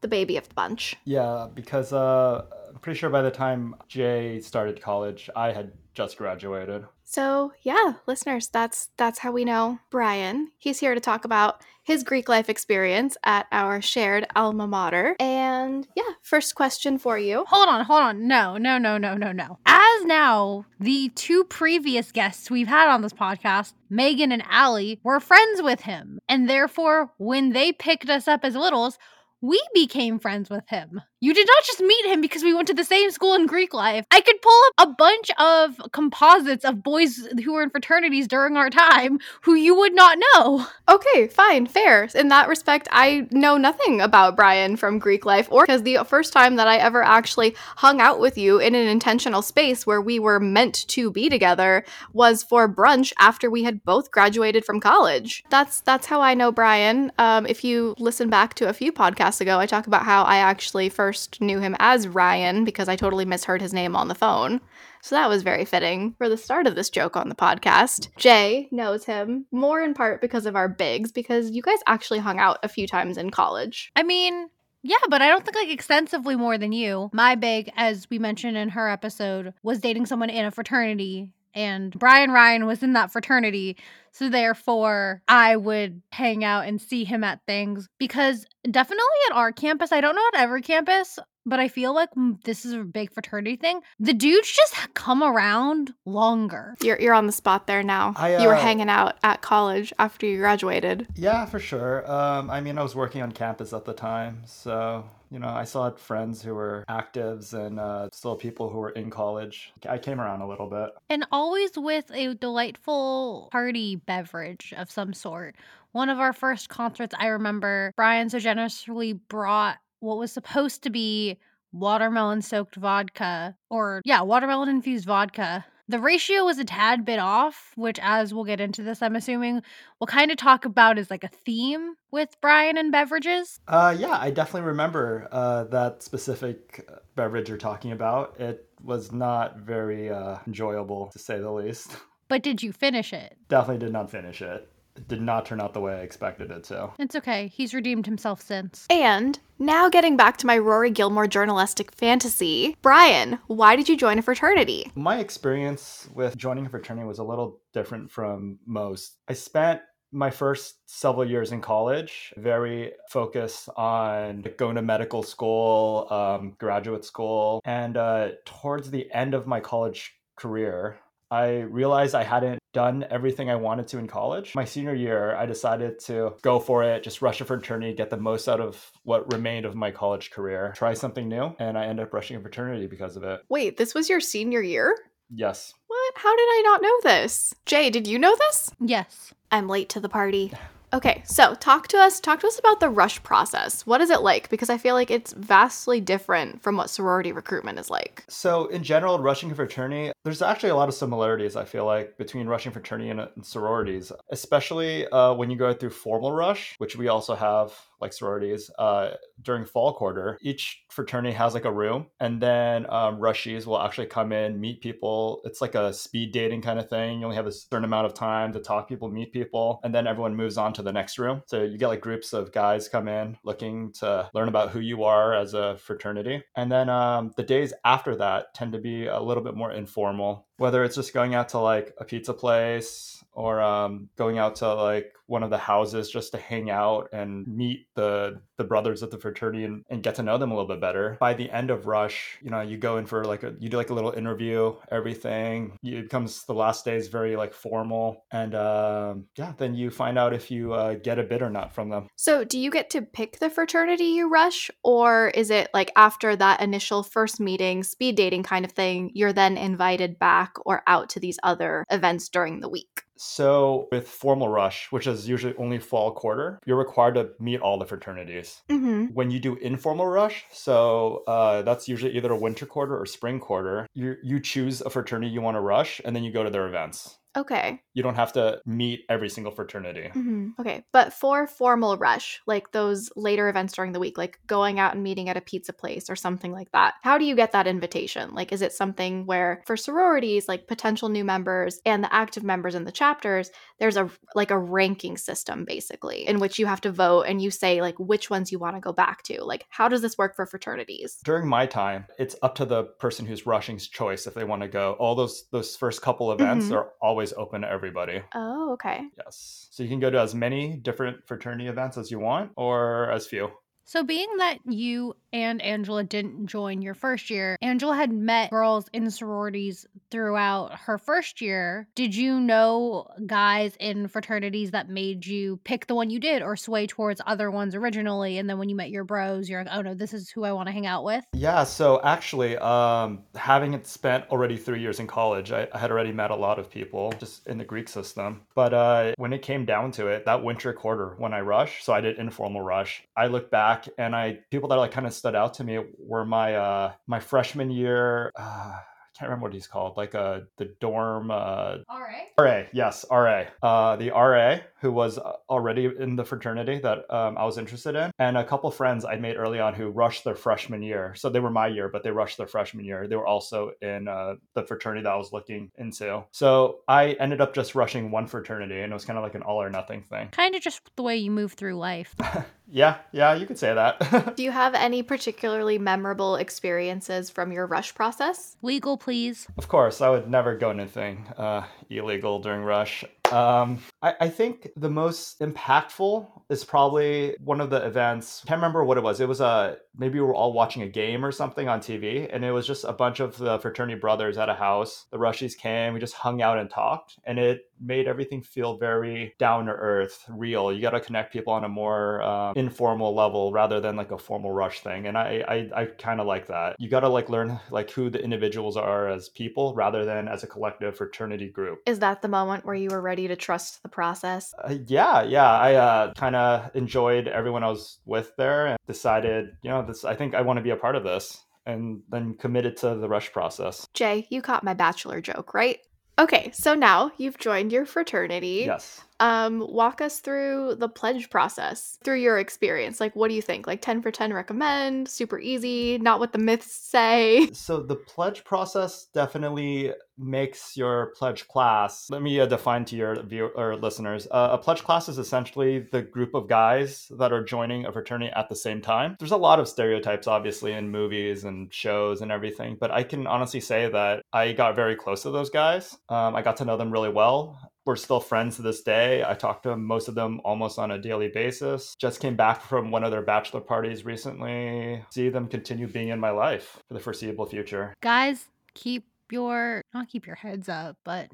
the 0.00 0.08
baby 0.08 0.36
of 0.36 0.48
the 0.48 0.54
bunch. 0.54 0.96
Yeah, 1.04 1.46
because 1.54 1.92
uh, 1.92 2.46
I'm 2.68 2.80
pretty 2.80 2.98
sure 2.98 3.10
by 3.10 3.22
the 3.22 3.30
time 3.30 3.76
Jay 3.86 4.40
started 4.40 4.82
college, 4.82 5.30
I 5.36 5.52
had 5.52 5.70
just 5.94 6.16
graduated. 6.16 6.84
So, 7.04 7.52
yeah, 7.62 7.94
listeners, 8.06 8.48
that's 8.48 8.90
that's 8.96 9.18
how 9.18 9.32
we 9.32 9.44
know 9.44 9.80
Brian. 9.90 10.52
He's 10.58 10.78
here 10.78 10.94
to 10.94 11.00
talk 11.00 11.24
about 11.24 11.60
his 11.82 12.04
Greek 12.04 12.28
life 12.28 12.48
experience 12.48 13.16
at 13.24 13.46
our 13.50 13.82
shared 13.82 14.26
alma 14.36 14.68
mater. 14.68 15.16
And 15.18 15.88
yeah, 15.96 16.04
first 16.22 16.54
question 16.54 16.98
for 16.98 17.18
you. 17.18 17.44
Hold 17.48 17.68
on, 17.68 17.84
hold 17.84 18.02
on. 18.02 18.28
No, 18.28 18.56
no, 18.56 18.78
no, 18.78 18.96
no, 18.96 19.16
no, 19.16 19.32
no. 19.32 19.58
As 19.66 20.04
now, 20.04 20.66
the 20.78 21.10
two 21.16 21.42
previous 21.44 22.12
guests 22.12 22.50
we've 22.50 22.68
had 22.68 22.88
on 22.88 23.02
this 23.02 23.12
podcast, 23.12 23.72
Megan 23.88 24.30
and 24.30 24.44
Allie, 24.48 25.00
were 25.02 25.18
friends 25.18 25.62
with 25.62 25.80
him. 25.80 26.20
And 26.28 26.48
therefore, 26.48 27.10
when 27.18 27.50
they 27.50 27.72
picked 27.72 28.08
us 28.08 28.28
up 28.28 28.44
as 28.44 28.54
littles, 28.54 28.98
we 29.40 29.60
became 29.74 30.20
friends 30.20 30.48
with 30.48 30.68
him. 30.68 31.00
You 31.22 31.34
did 31.34 31.46
not 31.46 31.64
just 31.64 31.82
meet 31.82 32.06
him 32.06 32.22
because 32.22 32.42
we 32.42 32.54
went 32.54 32.66
to 32.68 32.74
the 32.74 32.82
same 32.82 33.10
school 33.10 33.34
in 33.34 33.44
Greek 33.44 33.74
life. 33.74 34.06
I 34.10 34.22
could 34.22 34.40
pull 34.40 34.58
up 34.78 34.88
a 34.88 34.94
bunch 34.94 35.30
of 35.38 35.92
composites 35.92 36.64
of 36.64 36.82
boys 36.82 37.28
who 37.44 37.52
were 37.52 37.62
in 37.62 37.68
fraternities 37.68 38.26
during 38.26 38.56
our 38.56 38.70
time 38.70 39.18
who 39.42 39.54
you 39.54 39.74
would 39.74 39.94
not 39.94 40.16
know. 40.18 40.66
Okay, 40.88 41.28
fine, 41.28 41.66
fair. 41.66 42.08
In 42.14 42.28
that 42.28 42.48
respect, 42.48 42.88
I 42.90 43.28
know 43.30 43.58
nothing 43.58 44.00
about 44.00 44.34
Brian 44.34 44.76
from 44.76 44.98
Greek 44.98 45.26
life, 45.26 45.46
or 45.50 45.66
because 45.66 45.82
the 45.82 45.98
first 46.06 46.32
time 46.32 46.56
that 46.56 46.68
I 46.68 46.78
ever 46.78 47.02
actually 47.02 47.54
hung 47.76 48.00
out 48.00 48.18
with 48.18 48.38
you 48.38 48.58
in 48.58 48.74
an 48.74 48.88
intentional 48.88 49.42
space 49.42 49.86
where 49.86 50.00
we 50.00 50.18
were 50.18 50.40
meant 50.40 50.88
to 50.88 51.10
be 51.10 51.28
together 51.28 51.84
was 52.14 52.42
for 52.42 52.66
brunch 52.66 53.12
after 53.18 53.50
we 53.50 53.62
had 53.62 53.84
both 53.84 54.10
graduated 54.10 54.64
from 54.64 54.80
college. 54.80 55.44
That's 55.50 55.82
that's 55.82 56.06
how 56.06 56.22
I 56.22 56.32
know 56.32 56.50
Brian. 56.50 57.12
Um, 57.18 57.44
if 57.44 57.62
you 57.62 57.94
listen 57.98 58.30
back 58.30 58.54
to 58.54 58.70
a 58.70 58.72
few 58.72 58.90
podcasts 58.90 59.42
ago, 59.42 59.58
I 59.58 59.66
talk 59.66 59.86
about 59.86 60.04
how 60.04 60.22
I 60.22 60.38
actually 60.38 60.88
first 60.88 61.09
first 61.10 61.40
knew 61.40 61.58
him 61.58 61.74
as 61.80 62.06
Ryan 62.06 62.64
because 62.64 62.88
I 62.88 62.94
totally 62.94 63.24
misheard 63.24 63.60
his 63.60 63.74
name 63.74 63.96
on 63.96 64.06
the 64.06 64.14
phone. 64.14 64.60
So 65.02 65.16
that 65.16 65.28
was 65.28 65.42
very 65.42 65.64
fitting 65.64 66.14
for 66.18 66.28
the 66.28 66.36
start 66.36 66.68
of 66.68 66.76
this 66.76 66.88
joke 66.88 67.16
on 67.16 67.28
the 67.28 67.34
podcast. 67.34 68.10
Jay 68.16 68.68
knows 68.70 69.04
him 69.04 69.44
more 69.50 69.82
in 69.82 69.92
part 69.92 70.20
because 70.20 70.46
of 70.46 70.54
our 70.54 70.68
bigs, 70.68 71.10
because 71.10 71.50
you 71.50 71.62
guys 71.62 71.80
actually 71.88 72.20
hung 72.20 72.38
out 72.38 72.58
a 72.62 72.68
few 72.68 72.86
times 72.86 73.18
in 73.18 73.30
college. 73.30 73.90
I 73.96 74.04
mean, 74.04 74.50
yeah, 74.84 74.98
but 75.08 75.20
I 75.20 75.26
don't 75.26 75.44
think 75.44 75.56
like 75.56 75.68
extensively 75.68 76.36
more 76.36 76.56
than 76.56 76.70
you. 76.70 77.10
My 77.12 77.34
big, 77.34 77.72
as 77.74 78.08
we 78.08 78.20
mentioned 78.20 78.56
in 78.56 78.68
her 78.68 78.88
episode, 78.88 79.52
was 79.64 79.80
dating 79.80 80.06
someone 80.06 80.30
in 80.30 80.44
a 80.44 80.52
fraternity 80.52 81.32
and 81.54 81.92
Brian 81.98 82.30
Ryan 82.30 82.66
was 82.66 82.82
in 82.82 82.92
that 82.94 83.12
fraternity. 83.12 83.76
So 84.12 84.28
therefore, 84.28 85.22
I 85.28 85.56
would 85.56 86.02
hang 86.12 86.44
out 86.44 86.66
and 86.66 86.80
see 86.80 87.04
him 87.04 87.22
at 87.22 87.40
things 87.46 87.88
because 87.98 88.44
definitely 88.68 89.04
at 89.30 89.36
our 89.36 89.52
campus, 89.52 89.92
I 89.92 90.00
don't 90.00 90.16
know 90.16 90.28
at 90.34 90.40
every 90.40 90.62
campus, 90.62 91.18
but 91.50 91.60
I 91.60 91.68
feel 91.68 91.94
like 91.94 92.10
mm, 92.14 92.42
this 92.44 92.64
is 92.64 92.72
a 92.72 92.84
big 92.84 93.12
fraternity 93.12 93.56
thing. 93.56 93.80
The 93.98 94.14
dudes 94.14 94.50
just 94.50 94.94
come 94.94 95.22
around 95.22 95.92
longer. 96.06 96.76
You're, 96.82 96.98
you're 96.98 97.14
on 97.14 97.26
the 97.26 97.32
spot 97.32 97.66
there 97.66 97.82
now. 97.82 98.14
I, 98.16 98.38
you 98.38 98.48
were 98.48 98.54
uh, 98.54 98.60
hanging 98.60 98.88
out 98.88 99.16
at 99.22 99.42
college 99.42 99.92
after 99.98 100.26
you 100.26 100.38
graduated. 100.38 101.08
Yeah, 101.16 101.44
for 101.44 101.58
sure. 101.58 102.10
Um, 102.10 102.48
I 102.48 102.60
mean, 102.60 102.78
I 102.78 102.82
was 102.82 102.94
working 102.94 103.20
on 103.20 103.32
campus 103.32 103.72
at 103.72 103.84
the 103.84 103.92
time, 103.92 104.42
so 104.46 105.04
you 105.30 105.38
know, 105.38 105.48
I 105.48 105.64
still 105.64 105.84
had 105.84 105.98
friends 105.98 106.42
who 106.42 106.54
were 106.54 106.84
actives 106.88 107.54
and 107.54 107.78
uh, 107.78 108.08
still 108.12 108.34
people 108.34 108.68
who 108.68 108.78
were 108.78 108.90
in 108.90 109.10
college. 109.10 109.72
I 109.88 109.98
came 109.98 110.20
around 110.20 110.40
a 110.40 110.48
little 110.48 110.68
bit. 110.68 110.90
And 111.08 111.24
always 111.30 111.70
with 111.76 112.10
a 112.12 112.34
delightful 112.34 113.48
party 113.52 113.96
beverage 113.96 114.74
of 114.76 114.90
some 114.90 115.12
sort. 115.14 115.54
One 115.92 116.08
of 116.08 116.18
our 116.18 116.32
first 116.32 116.68
concerts, 116.68 117.14
I 117.18 117.28
remember 117.28 117.92
Brian 117.96 118.28
so 118.28 118.40
generously 118.40 119.12
brought 119.12 119.78
what 120.00 120.18
was 120.18 120.32
supposed 120.32 120.82
to 120.82 120.90
be 120.90 121.38
watermelon 121.72 122.42
soaked 122.42 122.76
vodka, 122.76 123.56
or 123.68 124.02
yeah, 124.04 124.22
watermelon 124.22 124.68
infused 124.68 125.06
vodka. 125.06 125.64
The 125.88 125.98
ratio 125.98 126.44
was 126.44 126.58
a 126.60 126.64
tad 126.64 127.04
bit 127.04 127.18
off, 127.18 127.72
which, 127.74 127.98
as 128.00 128.32
we'll 128.32 128.44
get 128.44 128.60
into 128.60 128.80
this, 128.82 129.02
I'm 129.02 129.16
assuming 129.16 129.60
we'll 129.98 130.06
kind 130.06 130.30
of 130.30 130.36
talk 130.36 130.64
about 130.64 130.98
as 130.98 131.10
like 131.10 131.24
a 131.24 131.28
theme 131.28 131.94
with 132.12 132.36
Brian 132.40 132.76
and 132.76 132.92
beverages. 132.92 133.58
Uh, 133.66 133.96
yeah, 133.98 134.16
I 134.16 134.30
definitely 134.30 134.68
remember 134.68 135.26
uh, 135.32 135.64
that 135.64 136.04
specific 136.04 136.88
uh, 136.88 136.98
beverage 137.16 137.48
you're 137.48 137.58
talking 137.58 137.90
about. 137.90 138.38
It 138.38 138.68
was 138.84 139.10
not 139.10 139.58
very 139.58 140.10
uh, 140.10 140.38
enjoyable, 140.46 141.08
to 141.12 141.18
say 141.18 141.40
the 141.40 141.50
least. 141.50 141.96
But 142.28 142.44
did 142.44 142.62
you 142.62 142.72
finish 142.72 143.12
it? 143.12 143.36
definitely 143.48 143.84
did 143.84 143.92
not 143.92 144.08
finish 144.12 144.40
it. 144.40 144.70
It 145.00 145.08
did 145.08 145.22
not 145.22 145.46
turn 145.46 145.62
out 145.62 145.72
the 145.72 145.80
way 145.80 145.94
I 145.94 146.00
expected 146.00 146.50
it 146.50 146.64
to. 146.64 146.90
It's 146.98 147.16
okay. 147.16 147.48
He's 147.48 147.72
redeemed 147.72 148.04
himself 148.04 148.42
since. 148.42 148.86
And 148.90 149.38
now 149.58 149.88
getting 149.88 150.14
back 150.14 150.36
to 150.38 150.46
my 150.46 150.58
Rory 150.58 150.90
Gilmore 150.90 151.26
journalistic 151.26 151.90
fantasy. 151.92 152.76
Brian, 152.82 153.38
why 153.46 153.76
did 153.76 153.88
you 153.88 153.96
join 153.96 154.18
a 154.18 154.22
fraternity? 154.22 154.92
My 154.94 155.18
experience 155.18 156.06
with 156.14 156.36
joining 156.36 156.66
a 156.66 156.68
fraternity 156.68 157.06
was 157.06 157.18
a 157.18 157.24
little 157.24 157.62
different 157.72 158.10
from 158.10 158.58
most. 158.66 159.16
I 159.26 159.32
spent 159.32 159.80
my 160.12 160.28
first 160.28 160.80
several 160.84 161.26
years 161.26 161.50
in 161.50 161.62
college 161.62 162.34
very 162.36 162.92
focused 163.08 163.70
on 163.78 164.44
going 164.58 164.74
to 164.74 164.82
medical 164.82 165.22
school, 165.22 166.08
um, 166.10 166.56
graduate 166.58 167.06
school, 167.06 167.62
and 167.64 167.96
uh, 167.96 168.28
towards 168.44 168.90
the 168.90 169.10
end 169.12 169.32
of 169.32 169.46
my 169.46 169.60
college 169.60 170.12
career, 170.36 170.98
I 171.30 171.60
realized 171.60 172.14
I 172.14 172.24
hadn't 172.24 172.59
done 172.72 173.04
everything 173.10 173.50
I 173.50 173.56
wanted 173.56 173.88
to 173.88 173.98
in 173.98 174.06
college. 174.06 174.54
My 174.54 174.64
senior 174.64 174.94
year, 174.94 175.34
I 175.34 175.46
decided 175.46 175.98
to 176.00 176.34
go 176.42 176.60
for 176.60 176.84
it, 176.84 177.02
just 177.02 177.22
rush 177.22 177.40
a 177.40 177.44
fraternity, 177.44 177.94
get 177.94 178.10
the 178.10 178.16
most 178.16 178.48
out 178.48 178.60
of 178.60 178.90
what 179.04 179.32
remained 179.32 179.66
of 179.66 179.74
my 179.74 179.90
college 179.90 180.30
career, 180.30 180.72
try 180.76 180.94
something 180.94 181.28
new, 181.28 181.54
and 181.58 181.76
I 181.76 181.86
ended 181.86 182.06
up 182.06 182.12
rushing 182.12 182.36
a 182.36 182.40
fraternity 182.40 182.86
because 182.86 183.16
of 183.16 183.24
it. 183.24 183.40
Wait, 183.48 183.76
this 183.76 183.94
was 183.94 184.08
your 184.08 184.20
senior 184.20 184.62
year? 184.62 184.96
Yes. 185.32 185.74
What? 185.86 186.14
How 186.16 186.34
did 186.34 186.42
I 186.42 186.62
not 186.64 186.82
know 186.82 187.00
this? 187.02 187.54
Jay, 187.66 187.90
did 187.90 188.06
you 188.06 188.18
know 188.18 188.36
this? 188.36 188.70
Yes. 188.80 189.32
I'm 189.50 189.68
late 189.68 189.88
to 189.90 190.00
the 190.00 190.08
party. 190.08 190.52
Okay, 190.92 191.22
so 191.24 191.54
talk 191.54 191.86
to 191.88 191.98
us, 191.98 192.18
talk 192.18 192.40
to 192.40 192.48
us 192.48 192.58
about 192.58 192.80
the 192.80 192.88
rush 192.88 193.22
process. 193.22 193.86
What 193.86 194.00
is 194.00 194.10
it 194.10 194.22
like? 194.22 194.48
Because 194.50 194.68
I 194.68 194.76
feel 194.76 194.94
like 194.94 195.10
it's 195.10 195.32
vastly 195.34 196.00
different 196.00 196.60
from 196.62 196.76
what 196.76 196.90
sorority 196.90 197.30
recruitment 197.30 197.78
is 197.78 197.90
like. 197.90 198.24
So, 198.28 198.66
in 198.66 198.82
general, 198.82 199.20
rushing 199.20 199.54
fraternity, 199.54 200.12
there's 200.24 200.42
actually 200.42 200.70
a 200.70 200.76
lot 200.76 200.88
of 200.88 200.94
similarities, 200.96 201.54
I 201.54 201.64
feel 201.64 201.84
like, 201.84 202.18
between 202.18 202.48
rushing 202.48 202.72
fraternity 202.72 203.10
and, 203.10 203.20
and 203.20 203.46
sororities, 203.46 204.10
especially 204.32 205.06
uh, 205.08 205.32
when 205.34 205.48
you 205.48 205.56
go 205.56 205.72
through 205.72 205.90
formal 205.90 206.32
rush, 206.32 206.74
which 206.78 206.96
we 206.96 207.06
also 207.06 207.36
have 207.36 207.72
like 208.00 208.12
sororities 208.12 208.70
uh, 208.78 209.10
during 209.42 209.64
fall 209.64 209.92
quarter. 209.92 210.38
Each 210.42 210.82
fraternity 210.88 211.34
has 211.34 211.54
like 211.54 211.66
a 211.66 211.72
room, 211.72 212.06
and 212.18 212.40
then 212.40 212.86
um, 212.90 213.20
rushies 213.20 213.66
will 213.66 213.80
actually 213.80 214.06
come 214.06 214.32
in, 214.32 214.58
meet 214.58 214.80
people. 214.80 215.42
It's 215.44 215.60
like 215.60 215.74
a 215.74 215.92
speed 215.92 216.32
dating 216.32 216.62
kind 216.62 216.78
of 216.78 216.88
thing. 216.88 217.20
You 217.20 217.26
only 217.26 217.36
have 217.36 217.46
a 217.46 217.52
certain 217.52 217.84
amount 217.84 218.06
of 218.06 218.14
time 218.14 218.52
to 218.54 218.60
talk 218.60 218.88
people, 218.88 219.08
meet 219.08 219.32
people, 219.32 219.80
and 219.84 219.94
then 219.94 220.06
everyone 220.06 220.34
moves 220.34 220.56
on 220.56 220.72
to 220.74 220.79
the 220.82 220.92
next 220.92 221.18
room. 221.18 221.42
So 221.46 221.62
you 221.62 221.78
get 221.78 221.88
like 221.88 222.00
groups 222.00 222.32
of 222.32 222.52
guys 222.52 222.88
come 222.88 223.08
in 223.08 223.36
looking 223.44 223.92
to 223.94 224.30
learn 224.34 224.48
about 224.48 224.70
who 224.70 224.80
you 224.80 225.04
are 225.04 225.34
as 225.34 225.54
a 225.54 225.76
fraternity, 225.78 226.42
and 226.56 226.70
then 226.70 226.88
um, 226.88 227.32
the 227.36 227.42
days 227.42 227.72
after 227.84 228.16
that 228.16 228.54
tend 228.54 228.72
to 228.72 228.78
be 228.78 229.06
a 229.06 229.20
little 229.20 229.42
bit 229.42 229.54
more 229.54 229.72
informal. 229.72 230.46
Whether 230.56 230.84
it's 230.84 230.96
just 230.96 231.14
going 231.14 231.34
out 231.34 231.50
to 231.50 231.58
like 231.58 231.94
a 231.98 232.04
pizza 232.04 232.34
place 232.34 233.24
or 233.32 233.60
um, 233.60 234.08
going 234.16 234.38
out 234.38 234.56
to 234.56 234.74
like 234.74 235.14
one 235.30 235.42
of 235.44 235.50
the 235.50 235.58
houses 235.58 236.10
just 236.10 236.32
to 236.32 236.38
hang 236.38 236.70
out 236.70 237.08
and 237.12 237.46
meet 237.46 237.86
the 237.94 238.40
the 238.56 238.64
brothers 238.64 239.02
of 239.02 239.10
the 239.10 239.16
fraternity 239.16 239.64
and, 239.64 239.84
and 239.88 240.02
get 240.02 240.16
to 240.16 240.22
know 240.22 240.36
them 240.36 240.50
a 240.50 240.54
little 240.54 240.68
bit 240.68 240.80
better. 240.80 241.16
By 241.18 241.32
the 241.32 241.50
end 241.50 241.70
of 241.70 241.86
Rush, 241.86 242.36
you 242.42 242.50
know, 242.50 242.60
you 242.60 242.76
go 242.76 242.98
in 242.98 243.06
for 243.06 243.24
like 243.24 243.42
a 243.42 243.54
you 243.58 243.68
do 243.68 243.76
like 243.76 243.90
a 243.90 243.94
little 243.94 244.10
interview, 244.10 244.74
everything. 244.90 245.78
It 245.82 246.02
becomes 246.02 246.44
the 246.44 246.52
last 246.52 246.84
day 246.84 246.96
is 246.96 247.08
very 247.08 247.36
like 247.36 247.54
formal, 247.54 248.24
and 248.32 248.54
um, 248.54 249.26
yeah, 249.36 249.52
then 249.56 249.74
you 249.74 249.90
find 249.90 250.18
out 250.18 250.34
if 250.34 250.50
you 250.50 250.72
uh, 250.72 250.94
get 250.94 251.18
a 251.18 251.22
bid 251.22 251.42
or 251.42 251.50
not 251.50 251.72
from 251.72 251.88
them. 251.88 252.08
So, 252.16 252.44
do 252.44 252.58
you 252.58 252.70
get 252.70 252.90
to 252.90 253.02
pick 253.02 253.38
the 253.38 253.50
fraternity 253.50 254.04
you 254.04 254.28
rush, 254.28 254.70
or 254.82 255.28
is 255.28 255.50
it 255.50 255.70
like 255.72 255.92
after 255.96 256.34
that 256.36 256.60
initial 256.60 257.02
first 257.02 257.40
meeting, 257.40 257.84
speed 257.84 258.16
dating 258.16 258.42
kind 258.42 258.64
of 258.64 258.72
thing, 258.72 259.10
you're 259.14 259.32
then 259.32 259.56
invited 259.56 260.18
back 260.18 260.54
or 260.66 260.82
out 260.86 261.08
to 261.10 261.20
these 261.20 261.38
other 261.42 261.84
events 261.90 262.28
during 262.28 262.60
the 262.60 262.68
week? 262.68 263.04
So 263.22 263.86
with 263.92 264.08
formal 264.08 264.48
rush, 264.48 264.90
which 264.90 265.06
is 265.06 265.28
usually 265.28 265.54
only 265.58 265.78
fall 265.78 266.10
quarter, 266.10 266.58
you're 266.64 266.78
required 266.78 267.16
to 267.16 267.28
meet 267.38 267.60
all 267.60 267.78
the 267.78 267.84
fraternities. 267.84 268.62
Mm-hmm. 268.70 269.12
When 269.12 269.30
you 269.30 269.38
do 269.38 269.56
informal 269.56 270.06
rush, 270.06 270.46
so 270.50 271.22
uh, 271.26 271.60
that's 271.60 271.86
usually 271.86 272.16
either 272.16 272.32
a 272.32 272.36
winter 272.38 272.64
quarter 272.64 272.98
or 272.98 273.04
spring 273.04 273.38
quarter. 273.38 273.86
You 273.92 274.16
you 274.22 274.40
choose 274.40 274.80
a 274.80 274.88
fraternity 274.88 275.30
you 275.30 275.42
want 275.42 275.56
to 275.56 275.60
rush, 275.60 276.00
and 276.02 276.16
then 276.16 276.24
you 276.24 276.32
go 276.32 276.44
to 276.44 276.48
their 276.48 276.66
events. 276.66 277.18
Okay. 277.36 277.80
You 277.94 278.02
don't 278.02 278.16
have 278.16 278.32
to 278.34 278.60
meet 278.66 279.04
every 279.08 279.28
single 279.28 279.52
fraternity. 279.52 280.08
hmm 280.14 280.48
Okay. 280.58 280.84
But 280.92 281.12
for 281.12 281.46
formal 281.46 281.96
rush, 281.96 282.40
like 282.46 282.72
those 282.72 283.10
later 283.16 283.48
events 283.48 283.74
during 283.74 283.92
the 283.92 284.00
week, 284.00 284.18
like 284.18 284.40
going 284.46 284.78
out 284.80 284.94
and 284.94 285.02
meeting 285.02 285.28
at 285.28 285.36
a 285.36 285.40
pizza 285.40 285.72
place 285.72 286.10
or 286.10 286.16
something 286.16 286.50
like 286.52 286.72
that, 286.72 286.94
how 287.02 287.18
do 287.18 287.24
you 287.24 287.36
get 287.36 287.52
that 287.52 287.66
invitation? 287.68 288.34
Like, 288.34 288.52
is 288.52 288.62
it 288.62 288.72
something 288.72 289.26
where 289.26 289.62
for 289.66 289.76
sororities, 289.76 290.48
like 290.48 290.66
potential 290.66 291.08
new 291.08 291.24
members 291.24 291.80
and 291.86 292.02
the 292.02 292.12
active 292.12 292.42
members 292.42 292.74
in 292.74 292.84
the 292.84 292.92
chapters, 292.92 293.50
there's 293.78 293.96
a 293.96 294.10
like 294.34 294.50
a 294.50 294.58
ranking 294.58 295.16
system 295.16 295.64
basically 295.64 296.26
in 296.26 296.40
which 296.40 296.58
you 296.58 296.66
have 296.66 296.80
to 296.82 296.90
vote 296.92 297.22
and 297.22 297.40
you 297.42 297.50
say 297.50 297.80
like 297.80 297.98
which 297.98 298.30
ones 298.30 298.50
you 298.50 298.58
want 298.58 298.76
to 298.76 298.80
go 298.80 298.92
back 298.92 299.22
to? 299.24 299.44
Like, 299.44 299.66
how 299.68 299.88
does 299.88 300.02
this 300.02 300.18
work 300.18 300.34
for 300.34 300.46
fraternities? 300.46 301.18
During 301.22 301.48
my 301.48 301.66
time, 301.66 302.06
it's 302.18 302.34
up 302.42 302.54
to 302.56 302.64
the 302.64 302.84
person 302.84 303.26
who's 303.26 303.46
rushing's 303.46 303.86
choice 303.88 304.26
if 304.26 304.32
they 304.34 304.44
want 304.44 304.62
to 304.62 304.68
go. 304.68 304.94
All 304.94 305.14
those 305.14 305.48
those 305.50 305.76
first 305.76 306.00
couple 306.00 306.32
events 306.32 306.70
Mhm. 306.70 306.72
are 306.72 306.92
always 307.02 307.19
open 307.36 307.62
to 307.62 307.68
everybody. 307.68 308.22
Oh, 308.34 308.72
okay. 308.72 309.02
Yes. 309.16 309.68
So 309.70 309.82
you 309.82 309.88
can 309.88 310.00
go 310.00 310.10
to 310.10 310.20
as 310.20 310.34
many 310.34 310.76
different 310.76 311.26
fraternity 311.26 311.68
events 311.68 311.96
as 311.96 312.10
you 312.10 312.18
want 312.18 312.52
or 312.56 313.10
as 313.10 313.26
few. 313.26 313.50
So, 313.84 314.04
being 314.04 314.36
that 314.36 314.58
you 314.66 315.16
and 315.32 315.62
Angela 315.62 316.04
didn't 316.04 316.46
join 316.46 316.82
your 316.82 316.94
first 316.94 317.30
year, 317.30 317.56
Angela 317.62 317.94
had 317.94 318.12
met 318.12 318.50
girls 318.50 318.86
in 318.92 319.10
sororities 319.10 319.86
throughout 320.10 320.78
her 320.78 320.98
first 320.98 321.40
year. 321.40 321.88
Did 321.94 322.14
you 322.14 322.40
know 322.40 323.06
guys 323.26 323.76
in 323.78 324.08
fraternities 324.08 324.72
that 324.72 324.88
made 324.88 325.26
you 325.26 325.58
pick 325.64 325.86
the 325.86 325.94
one 325.94 326.10
you 326.10 326.18
did 326.18 326.42
or 326.42 326.56
sway 326.56 326.86
towards 326.86 327.20
other 327.26 327.50
ones 327.50 327.74
originally? 327.74 328.38
And 328.38 328.48
then 328.48 328.58
when 328.58 328.68
you 328.68 328.76
met 328.76 328.90
your 328.90 329.04
bros, 329.04 329.48
you're 329.48 329.64
like, 329.64 329.72
oh 329.72 329.82
no, 329.82 329.94
this 329.94 330.12
is 330.12 330.30
who 330.30 330.44
I 330.44 330.52
want 330.52 330.68
to 330.68 330.72
hang 330.72 330.86
out 330.86 331.04
with? 331.04 331.24
Yeah, 331.32 331.64
so 331.64 332.00
actually, 332.02 332.56
um, 332.58 333.22
having 333.34 333.82
spent 333.84 334.28
already 334.30 334.56
three 334.56 334.80
years 334.80 335.00
in 335.00 335.06
college, 335.06 335.52
I, 335.52 335.68
I 335.72 335.78
had 335.78 335.90
already 335.90 336.12
met 336.12 336.30
a 336.30 336.36
lot 336.36 336.58
of 336.58 336.70
people 336.70 337.12
just 337.18 337.46
in 337.46 337.58
the 337.58 337.64
Greek 337.64 337.88
system. 337.88 338.42
But 338.54 338.74
uh, 338.74 339.12
when 339.16 339.32
it 339.32 339.42
came 339.42 339.64
down 339.64 339.92
to 339.92 340.08
it, 340.08 340.24
that 340.24 340.42
winter 340.42 340.72
quarter 340.72 341.14
when 341.18 341.32
I 341.32 341.40
rushed, 341.40 341.84
so 341.84 341.92
I 341.92 342.00
did 342.00 342.18
informal 342.18 342.62
rush. 342.62 343.02
I 343.16 343.26
look 343.26 343.50
back 343.50 343.88
and 343.98 344.14
I 344.14 344.40
people 344.50 344.68
that 344.68 344.76
are 344.76 344.80
like 344.80 344.92
kind 344.92 345.06
of 345.06 345.12
stood 345.20 345.34
out 345.34 345.52
to 345.54 345.64
me 345.64 345.78
were 345.98 346.24
my 346.24 346.54
uh, 346.54 346.92
my 347.06 347.20
freshman 347.20 347.70
year. 347.70 348.32
Uh, 348.38 348.72
I 348.72 348.82
can't 349.18 349.28
remember 349.28 349.44
what 349.44 349.52
he's 349.52 349.66
called, 349.66 349.98
like 349.98 350.14
uh, 350.14 350.40
the 350.56 350.74
dorm 350.80 351.30
uh, 351.30 351.76
All 351.88 352.00
right. 352.00 352.28
RA, 352.38 352.62
yes, 352.72 353.04
RA. 353.10 353.44
Uh, 353.62 353.96
the 353.96 354.10
RA 354.10 354.60
who 354.80 354.92
was 354.92 355.18
uh, 355.18 355.32
already 355.48 355.90
in 355.98 356.16
the 356.16 356.24
fraternity 356.24 356.78
that 356.78 357.10
um, 357.10 357.36
I 357.36 357.44
was 357.44 357.58
interested 357.58 357.94
in, 357.94 358.10
and 358.18 358.36
a 358.36 358.44
couple 358.44 358.70
friends 358.70 359.04
I 359.04 359.16
made 359.16 359.36
early 359.36 359.60
on 359.60 359.74
who 359.74 359.88
rushed 359.88 360.24
their 360.24 360.34
freshman 360.34 360.82
year. 360.82 361.14
So 361.16 361.28
they 361.28 361.40
were 361.40 361.50
my 361.50 361.66
year, 361.66 361.88
but 361.88 362.02
they 362.02 362.10
rushed 362.10 362.38
their 362.38 362.46
freshman 362.46 362.84
year. 362.84 363.06
They 363.06 363.16
were 363.16 363.26
also 363.26 363.72
in 363.82 364.08
uh, 364.08 364.36
the 364.54 364.62
fraternity 364.62 365.04
that 365.04 365.12
I 365.12 365.16
was 365.16 365.32
looking 365.32 365.70
into. 365.76 366.24
So 366.32 366.80
I 366.88 367.12
ended 367.12 367.40
up 367.40 367.54
just 367.54 367.74
rushing 367.74 368.10
one 368.10 368.26
fraternity, 368.26 368.80
and 368.80 368.92
it 368.92 368.94
was 368.94 369.04
kind 369.04 369.18
of 369.18 369.22
like 369.22 369.34
an 369.34 369.42
all 369.42 369.60
or 369.62 369.70
nothing 369.70 370.02
thing. 370.02 370.28
Kind 370.28 370.54
of 370.54 370.62
just 370.62 370.80
the 370.96 371.02
way 371.02 371.16
you 371.16 371.30
move 371.30 371.52
through 371.52 371.74
life. 371.74 372.14
Yeah, 372.72 372.98
yeah, 373.10 373.34
you 373.34 373.46
could 373.46 373.58
say 373.58 373.74
that. 373.74 374.36
Do 374.36 374.44
you 374.44 374.52
have 374.52 374.74
any 374.74 375.02
particularly 375.02 375.76
memorable 375.76 376.36
experiences 376.36 377.28
from 377.28 377.50
your 377.50 377.66
rush 377.66 377.94
process? 377.94 378.56
Legal, 378.62 378.96
please. 378.96 379.48
of 379.58 379.66
course, 379.66 380.00
I 380.00 380.08
would 380.08 380.30
never 380.30 380.56
go 380.56 380.70
anything 380.70 381.26
uh, 381.36 381.64
illegal 381.88 382.38
during 382.38 382.62
rush. 382.62 383.04
Um, 383.32 383.78
I, 384.02 384.14
I 384.20 384.28
think 384.28 384.70
the 384.76 384.90
most 384.90 385.40
impactful 385.40 386.26
is 386.48 386.64
probably 386.64 387.36
one 387.42 387.60
of 387.60 387.70
the 387.70 387.84
events. 387.86 388.42
Can't 388.46 388.58
remember 388.58 388.84
what 388.84 388.98
it 388.98 389.02
was. 389.02 389.20
It 389.20 389.28
was 389.28 389.40
a 389.40 389.78
maybe 389.96 390.14
we 390.14 390.26
were 390.26 390.34
all 390.34 390.52
watching 390.52 390.82
a 390.82 390.88
game 390.88 391.24
or 391.24 391.32
something 391.32 391.68
on 391.68 391.80
TV, 391.80 392.28
and 392.32 392.44
it 392.44 392.52
was 392.52 392.66
just 392.66 392.84
a 392.84 392.92
bunch 392.92 393.20
of 393.20 393.36
the 393.36 393.58
fraternity 393.58 393.98
brothers 393.98 394.38
at 394.38 394.48
a 394.48 394.54
house. 394.54 395.06
The 395.10 395.18
Rushies 395.18 395.56
came, 395.56 395.94
we 395.94 396.00
just 396.00 396.14
hung 396.14 396.42
out 396.42 396.58
and 396.58 396.70
talked, 396.70 397.18
and 397.24 397.38
it 397.38 397.70
made 397.80 398.06
everything 398.06 398.42
feel 398.42 398.76
very 398.76 399.34
down 399.38 399.66
to 399.66 399.72
earth, 399.72 400.24
real. 400.28 400.72
You 400.72 400.80
got 400.82 400.90
to 400.90 401.00
connect 401.00 401.32
people 401.32 401.52
on 401.52 401.64
a 401.64 401.68
more 401.68 402.22
um, 402.22 402.54
informal 402.56 403.14
level 403.14 403.52
rather 403.52 403.80
than 403.80 403.96
like 403.96 404.10
a 404.10 404.18
formal 404.18 404.52
rush 404.52 404.80
thing, 404.80 405.06
and 405.06 405.16
I 405.16 405.44
I, 405.48 405.82
I 405.82 405.84
kind 405.86 406.20
of 406.20 406.26
like 406.26 406.46
that. 406.48 406.76
You 406.78 406.88
got 406.88 407.00
to 407.00 407.08
like 407.08 407.28
learn 407.28 407.58
like 407.70 407.90
who 407.90 408.10
the 408.10 408.22
individuals 408.22 408.76
are 408.76 409.08
as 409.08 409.28
people 409.28 409.74
rather 409.74 410.04
than 410.04 410.28
as 410.28 410.42
a 410.42 410.46
collective 410.46 410.96
fraternity 410.96 411.48
group. 411.48 411.80
Is 411.86 411.98
that 412.00 412.22
the 412.22 412.28
moment 412.28 412.64
where 412.64 412.74
you 412.74 412.90
were 412.90 413.00
ready 413.00 413.28
to 413.28 413.36
trust 413.36 413.82
the 413.82 413.88
process? 413.88 414.52
Uh, 414.62 414.76
yeah, 414.86 415.22
yeah. 415.22 415.50
I 415.50 415.74
uh, 415.74 416.14
kind 416.14 416.36
of 416.36 416.70
enjoyed 416.74 417.28
everyone 417.28 417.64
I 417.64 417.68
was 417.68 417.98
with 418.04 418.36
there 418.36 418.66
and 418.66 418.78
decided, 418.86 419.50
you 419.62 419.70
know, 419.70 419.79
this. 419.86 420.04
I 420.04 420.14
think 420.14 420.34
I 420.34 420.42
want 420.42 420.56
to 420.58 420.62
be 420.62 420.70
a 420.70 420.76
part 420.76 420.96
of 420.96 421.04
this 421.04 421.44
and 421.66 422.02
then 422.10 422.34
committed 422.34 422.76
to 422.78 422.96
the 422.96 423.08
rush 423.08 423.32
process. 423.32 423.86
Jay, 423.94 424.26
you 424.30 424.42
caught 424.42 424.64
my 424.64 424.74
bachelor 424.74 425.20
joke, 425.20 425.54
right? 425.54 425.78
Okay, 426.18 426.50
so 426.52 426.74
now 426.74 427.12
you've 427.16 427.38
joined 427.38 427.72
your 427.72 427.86
fraternity. 427.86 428.64
Yes. 428.66 429.04
Um, 429.20 429.60
walk 429.68 430.00
us 430.00 430.20
through 430.20 430.76
the 430.76 430.88
pledge 430.88 431.30
process 431.30 431.98
through 432.02 432.20
your 432.20 432.38
experience. 432.38 433.00
Like, 433.00 433.14
what 433.14 433.28
do 433.28 433.34
you 433.34 433.42
think? 433.42 433.66
Like, 433.66 433.82
10 433.82 434.02
for 434.02 434.10
10 434.10 434.32
recommend, 434.32 435.08
super 435.08 435.38
easy, 435.38 435.98
not 435.98 436.18
what 436.18 436.32
the 436.32 436.38
myths 436.38 436.72
say. 436.72 437.48
So, 437.60 437.80
the 437.80 437.96
pledge 437.96 438.42
process 438.42 439.06
definitely 439.12 439.92
makes 440.20 440.76
your 440.76 441.12
pledge 441.16 441.46
class. 441.48 442.08
Let 442.10 442.22
me 442.22 442.40
uh, 442.40 442.46
define 442.46 442.84
to 442.86 442.96
your 442.96 443.22
viewer 443.22 443.50
or 443.54 443.76
listeners. 443.76 444.26
Uh, 444.30 444.50
a 444.52 444.58
pledge 444.58 444.82
class 444.82 445.08
is 445.08 445.18
essentially 445.18 445.80
the 445.92 446.02
group 446.02 446.34
of 446.34 446.48
guys 446.48 447.10
that 447.18 447.32
are 447.32 447.42
joining 447.42 447.86
a 447.86 447.92
fraternity 447.92 448.30
at 448.34 448.48
the 448.48 448.56
same 448.56 448.80
time. 448.80 449.16
There's 449.18 449.30
a 449.30 449.36
lot 449.36 449.60
of 449.60 449.68
stereotypes, 449.68 450.26
obviously, 450.26 450.72
in 450.72 450.90
movies 450.90 451.44
and 451.44 451.72
shows 451.72 452.20
and 452.20 452.30
everything, 452.32 452.76
but 452.80 452.90
I 452.90 453.02
can 453.02 453.26
honestly 453.26 453.60
say 453.60 453.88
that 453.90 454.22
I 454.32 454.52
got 454.52 454.76
very 454.76 454.96
close 454.96 455.22
to 455.22 455.30
those 455.30 455.50
guys. 455.50 455.96
Um, 456.08 456.34
I 456.34 456.42
got 456.42 456.56
to 456.58 456.64
know 456.64 456.76
them 456.76 456.90
really 456.90 457.10
well 457.10 457.58
we're 457.90 457.96
still 457.96 458.20
friends 458.20 458.54
to 458.54 458.62
this 458.62 458.82
day. 458.82 459.24
I 459.26 459.34
talk 459.34 459.64
to 459.64 459.76
most 459.76 460.06
of 460.06 460.14
them 460.14 460.40
almost 460.44 460.78
on 460.78 460.92
a 460.92 460.98
daily 460.98 461.26
basis. 461.26 461.96
Just 461.96 462.20
came 462.20 462.36
back 462.36 462.62
from 462.62 462.92
one 462.92 463.02
of 463.02 463.10
their 463.10 463.20
bachelor 463.20 463.60
parties 463.60 464.04
recently. 464.04 465.04
See 465.10 465.28
them 465.28 465.48
continue 465.48 465.88
being 465.88 466.10
in 466.10 466.20
my 466.20 466.30
life 466.30 466.78
for 466.86 466.94
the 466.94 467.00
foreseeable 467.00 467.46
future. 467.46 467.92
Guys, 468.00 468.46
keep 468.74 469.06
your 469.32 469.82
not 469.92 470.08
keep 470.08 470.24
your 470.24 470.36
heads 470.36 470.68
up, 470.68 470.98
but 471.02 471.30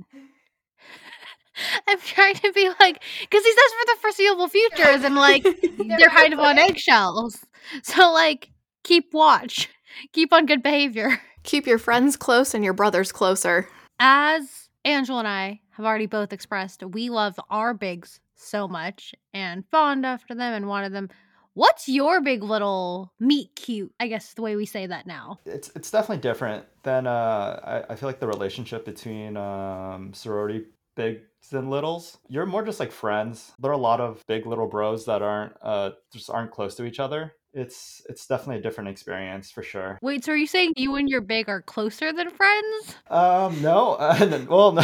I'm 1.86 2.00
trying 2.00 2.36
to 2.36 2.50
be 2.54 2.70
like 2.80 3.02
because 3.20 3.44
he 3.44 3.52
says 3.52 3.72
for 3.78 3.86
the 3.86 3.98
foreseeable 4.00 4.48
future, 4.48 5.06
and 5.06 5.14
like 5.14 5.42
they're 5.98 6.08
kind 6.08 6.32
of 6.32 6.38
on 6.40 6.58
eggshells. 6.58 7.44
So 7.82 8.12
like 8.12 8.50
keep 8.84 9.12
watch, 9.12 9.68
keep 10.12 10.32
on 10.32 10.46
good 10.46 10.62
behavior. 10.62 11.20
Keep 11.42 11.66
your 11.66 11.78
friends 11.78 12.16
close 12.16 12.54
and 12.54 12.64
your 12.64 12.74
brothers 12.74 13.10
closer. 13.10 13.68
As 13.98 14.68
Angela 14.84 15.18
and 15.18 15.28
I 15.28 15.60
have 15.76 15.84
already 15.84 16.06
both 16.06 16.32
expressed 16.32 16.82
we 16.82 17.10
love 17.10 17.38
our 17.50 17.74
bigs 17.74 18.20
so 18.34 18.66
much 18.66 19.14
and 19.34 19.64
fond 19.70 20.06
after 20.06 20.34
them 20.34 20.54
and 20.54 20.66
wanted 20.66 20.92
them. 20.92 21.10
What's 21.54 21.88
your 21.88 22.20
big 22.20 22.42
little 22.42 23.12
meet 23.18 23.54
cute? 23.56 23.92
I 23.98 24.08
guess 24.08 24.34
the 24.34 24.42
way 24.42 24.56
we 24.56 24.66
say 24.66 24.86
that 24.86 25.06
now. 25.06 25.38
It's 25.46 25.70
it's 25.74 25.90
definitely 25.90 26.22
different 26.22 26.64
than 26.82 27.06
uh 27.06 27.84
I, 27.88 27.92
I 27.92 27.96
feel 27.96 28.08
like 28.08 28.20
the 28.20 28.26
relationship 28.26 28.84
between 28.84 29.36
um 29.36 30.12
sorority 30.14 30.64
bigs 30.96 31.52
and 31.52 31.70
littles. 31.70 32.18
You're 32.28 32.46
more 32.46 32.64
just 32.64 32.80
like 32.80 32.92
friends. 32.92 33.52
There 33.58 33.70
are 33.70 33.74
a 33.74 33.78
lot 33.78 34.00
of 34.00 34.22
big 34.26 34.46
little 34.46 34.66
bros 34.66 35.06
that 35.06 35.22
aren't 35.22 35.54
uh 35.62 35.90
just 36.12 36.30
aren't 36.30 36.52
close 36.52 36.74
to 36.76 36.84
each 36.84 37.00
other 37.00 37.32
it's 37.56 38.02
it's 38.08 38.26
definitely 38.26 38.58
a 38.58 38.62
different 38.62 38.90
experience 38.90 39.50
for 39.50 39.62
sure. 39.62 39.98
Wait, 40.02 40.24
so 40.24 40.32
are 40.32 40.36
you 40.36 40.46
saying 40.46 40.74
you 40.76 40.94
and 40.96 41.08
your 41.08 41.22
big 41.22 41.48
are 41.48 41.62
closer 41.62 42.12
than 42.12 42.28
friends? 42.28 42.96
Um, 43.08 43.62
no. 43.62 43.94
Uh, 43.94 44.44
well, 44.48 44.72
no. 44.72 44.82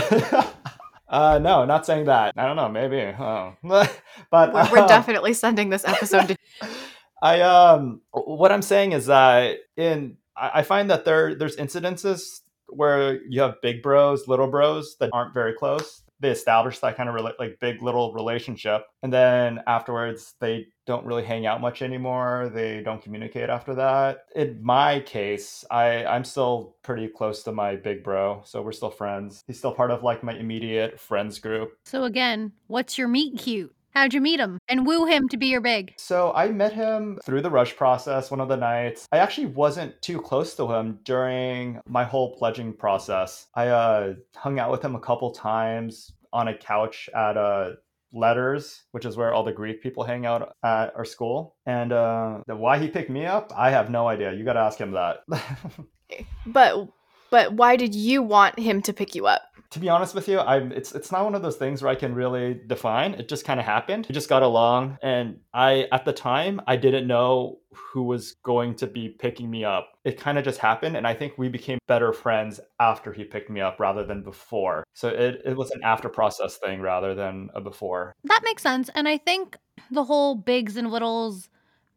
Uh, 1.12 1.38
no, 1.38 1.66
not 1.66 1.84
saying 1.84 2.06
that. 2.06 2.32
I 2.38 2.46
don't 2.46 2.56
know, 2.56 2.70
maybe. 2.70 3.02
Oh. 3.02 3.54
but 3.62 3.92
we're, 4.32 4.72
we're 4.72 4.78
um, 4.78 4.88
definitely 4.88 5.34
sending 5.34 5.68
this 5.68 5.84
episode 5.84 6.28
to. 6.28 6.36
I 7.22 7.40
um, 7.42 8.00
what 8.10 8.50
I'm 8.50 8.62
saying 8.62 8.92
is 8.92 9.06
that 9.06 9.58
in 9.76 10.16
I 10.36 10.62
find 10.62 10.90
that 10.90 11.04
there 11.04 11.36
there's 11.36 11.56
incidences 11.56 12.40
where 12.68 13.22
you 13.28 13.42
have 13.42 13.60
big 13.62 13.82
bros, 13.82 14.26
little 14.26 14.48
bros 14.48 14.96
that 14.98 15.10
aren't 15.12 15.34
very 15.34 15.52
close, 15.52 16.01
they 16.22 16.30
establish 16.30 16.78
that 16.78 16.96
kind 16.96 17.08
of 17.08 17.34
like 17.38 17.58
big 17.60 17.82
little 17.82 18.12
relationship 18.14 18.86
and 19.02 19.12
then 19.12 19.60
afterwards 19.66 20.34
they 20.40 20.66
don't 20.86 21.04
really 21.04 21.24
hang 21.24 21.44
out 21.46 21.60
much 21.60 21.82
anymore 21.82 22.50
they 22.54 22.80
don't 22.80 23.02
communicate 23.02 23.50
after 23.50 23.74
that. 23.74 24.24
In 24.34 24.62
my 24.62 25.00
case 25.00 25.64
i 25.70 26.04
i'm 26.06 26.24
still 26.24 26.76
pretty 26.82 27.08
close 27.08 27.42
to 27.42 27.52
my 27.52 27.76
big 27.76 28.02
bro 28.02 28.40
so 28.44 28.62
we're 28.62 28.72
still 28.72 28.90
friends. 28.90 29.42
He's 29.46 29.58
still 29.58 29.74
part 29.74 29.90
of 29.90 30.02
like 30.02 30.22
my 30.22 30.34
immediate 30.34 30.98
friends 30.98 31.38
group. 31.38 31.72
So 31.84 32.04
again 32.04 32.52
what's 32.68 32.96
your 32.96 33.08
meet 33.08 33.38
cute 33.38 33.74
How'd 33.94 34.14
you 34.14 34.22
meet 34.22 34.40
him 34.40 34.58
and 34.68 34.86
woo 34.86 35.04
him 35.04 35.28
to 35.28 35.36
be 35.36 35.48
your 35.48 35.60
big? 35.60 35.92
So 35.98 36.32
I 36.34 36.48
met 36.48 36.72
him 36.72 37.18
through 37.24 37.42
the 37.42 37.50
rush 37.50 37.76
process 37.76 38.30
one 38.30 38.40
of 38.40 38.48
the 38.48 38.56
nights. 38.56 39.06
I 39.12 39.18
actually 39.18 39.48
wasn't 39.48 40.00
too 40.00 40.18
close 40.18 40.54
to 40.54 40.72
him 40.72 40.98
during 41.04 41.78
my 41.86 42.02
whole 42.02 42.34
pledging 42.34 42.72
process. 42.72 43.48
I 43.54 43.68
uh, 43.68 44.14
hung 44.34 44.58
out 44.58 44.70
with 44.70 44.82
him 44.82 44.94
a 44.94 45.00
couple 45.00 45.30
times 45.30 46.10
on 46.32 46.48
a 46.48 46.56
couch 46.56 47.10
at 47.14 47.36
uh, 47.36 47.72
Letters, 48.14 48.82
which 48.92 49.04
is 49.04 49.16
where 49.16 49.34
all 49.34 49.44
the 49.44 49.52
Greek 49.52 49.82
people 49.82 50.04
hang 50.04 50.24
out 50.24 50.54
at 50.64 50.94
our 50.96 51.04
school. 51.04 51.56
And 51.66 51.92
uh, 51.92 52.40
why 52.46 52.78
he 52.78 52.88
picked 52.88 53.10
me 53.10 53.26
up, 53.26 53.52
I 53.54 53.70
have 53.70 53.90
no 53.90 54.08
idea. 54.08 54.32
You 54.32 54.44
got 54.44 54.54
to 54.54 54.60
ask 54.60 54.78
him 54.78 54.92
that. 54.92 55.18
but 56.46 56.88
but 57.30 57.54
why 57.54 57.76
did 57.76 57.94
you 57.94 58.22
want 58.22 58.58
him 58.58 58.82
to 58.82 58.92
pick 58.92 59.14
you 59.14 59.26
up? 59.26 59.42
To 59.72 59.78
be 59.78 59.88
honest 59.88 60.14
with 60.14 60.28
you, 60.28 60.38
I'm 60.38 60.70
it's 60.70 60.94
it's 60.94 61.10
not 61.10 61.24
one 61.24 61.34
of 61.34 61.40
those 61.40 61.56
things 61.56 61.82
where 61.82 61.90
I 61.90 61.94
can 61.94 62.14
really 62.14 62.60
define. 62.66 63.14
It 63.14 63.28
just 63.28 63.46
kind 63.46 63.58
of 63.58 63.64
happened. 63.64 64.06
We 64.08 64.12
just 64.12 64.28
got 64.28 64.42
along 64.42 64.98
and 65.02 65.38
I 65.54 65.88
at 65.90 66.04
the 66.04 66.12
time 66.12 66.60
I 66.66 66.76
didn't 66.76 67.06
know 67.06 67.58
who 67.72 68.02
was 68.02 68.36
going 68.44 68.74
to 68.76 68.86
be 68.86 69.08
picking 69.08 69.50
me 69.50 69.64
up. 69.64 69.92
It 70.04 70.20
kind 70.20 70.36
of 70.36 70.44
just 70.44 70.58
happened 70.58 70.96
and 70.96 71.06
I 71.06 71.14
think 71.14 71.38
we 71.38 71.48
became 71.48 71.78
better 71.88 72.12
friends 72.12 72.60
after 72.80 73.14
he 73.14 73.24
picked 73.24 73.48
me 73.48 73.62
up 73.62 73.80
rather 73.80 74.04
than 74.04 74.22
before. 74.22 74.84
So 74.92 75.08
it 75.08 75.40
it 75.44 75.56
was 75.56 75.70
an 75.70 75.80
after 75.82 76.10
process 76.10 76.58
thing 76.58 76.82
rather 76.82 77.14
than 77.14 77.48
a 77.54 77.60
before. 77.62 78.12
That 78.24 78.42
makes 78.44 78.62
sense 78.62 78.90
and 78.94 79.08
I 79.08 79.16
think 79.16 79.56
the 79.90 80.04
whole 80.04 80.34
bigs 80.34 80.76
and 80.76 80.90
littles 80.90 81.48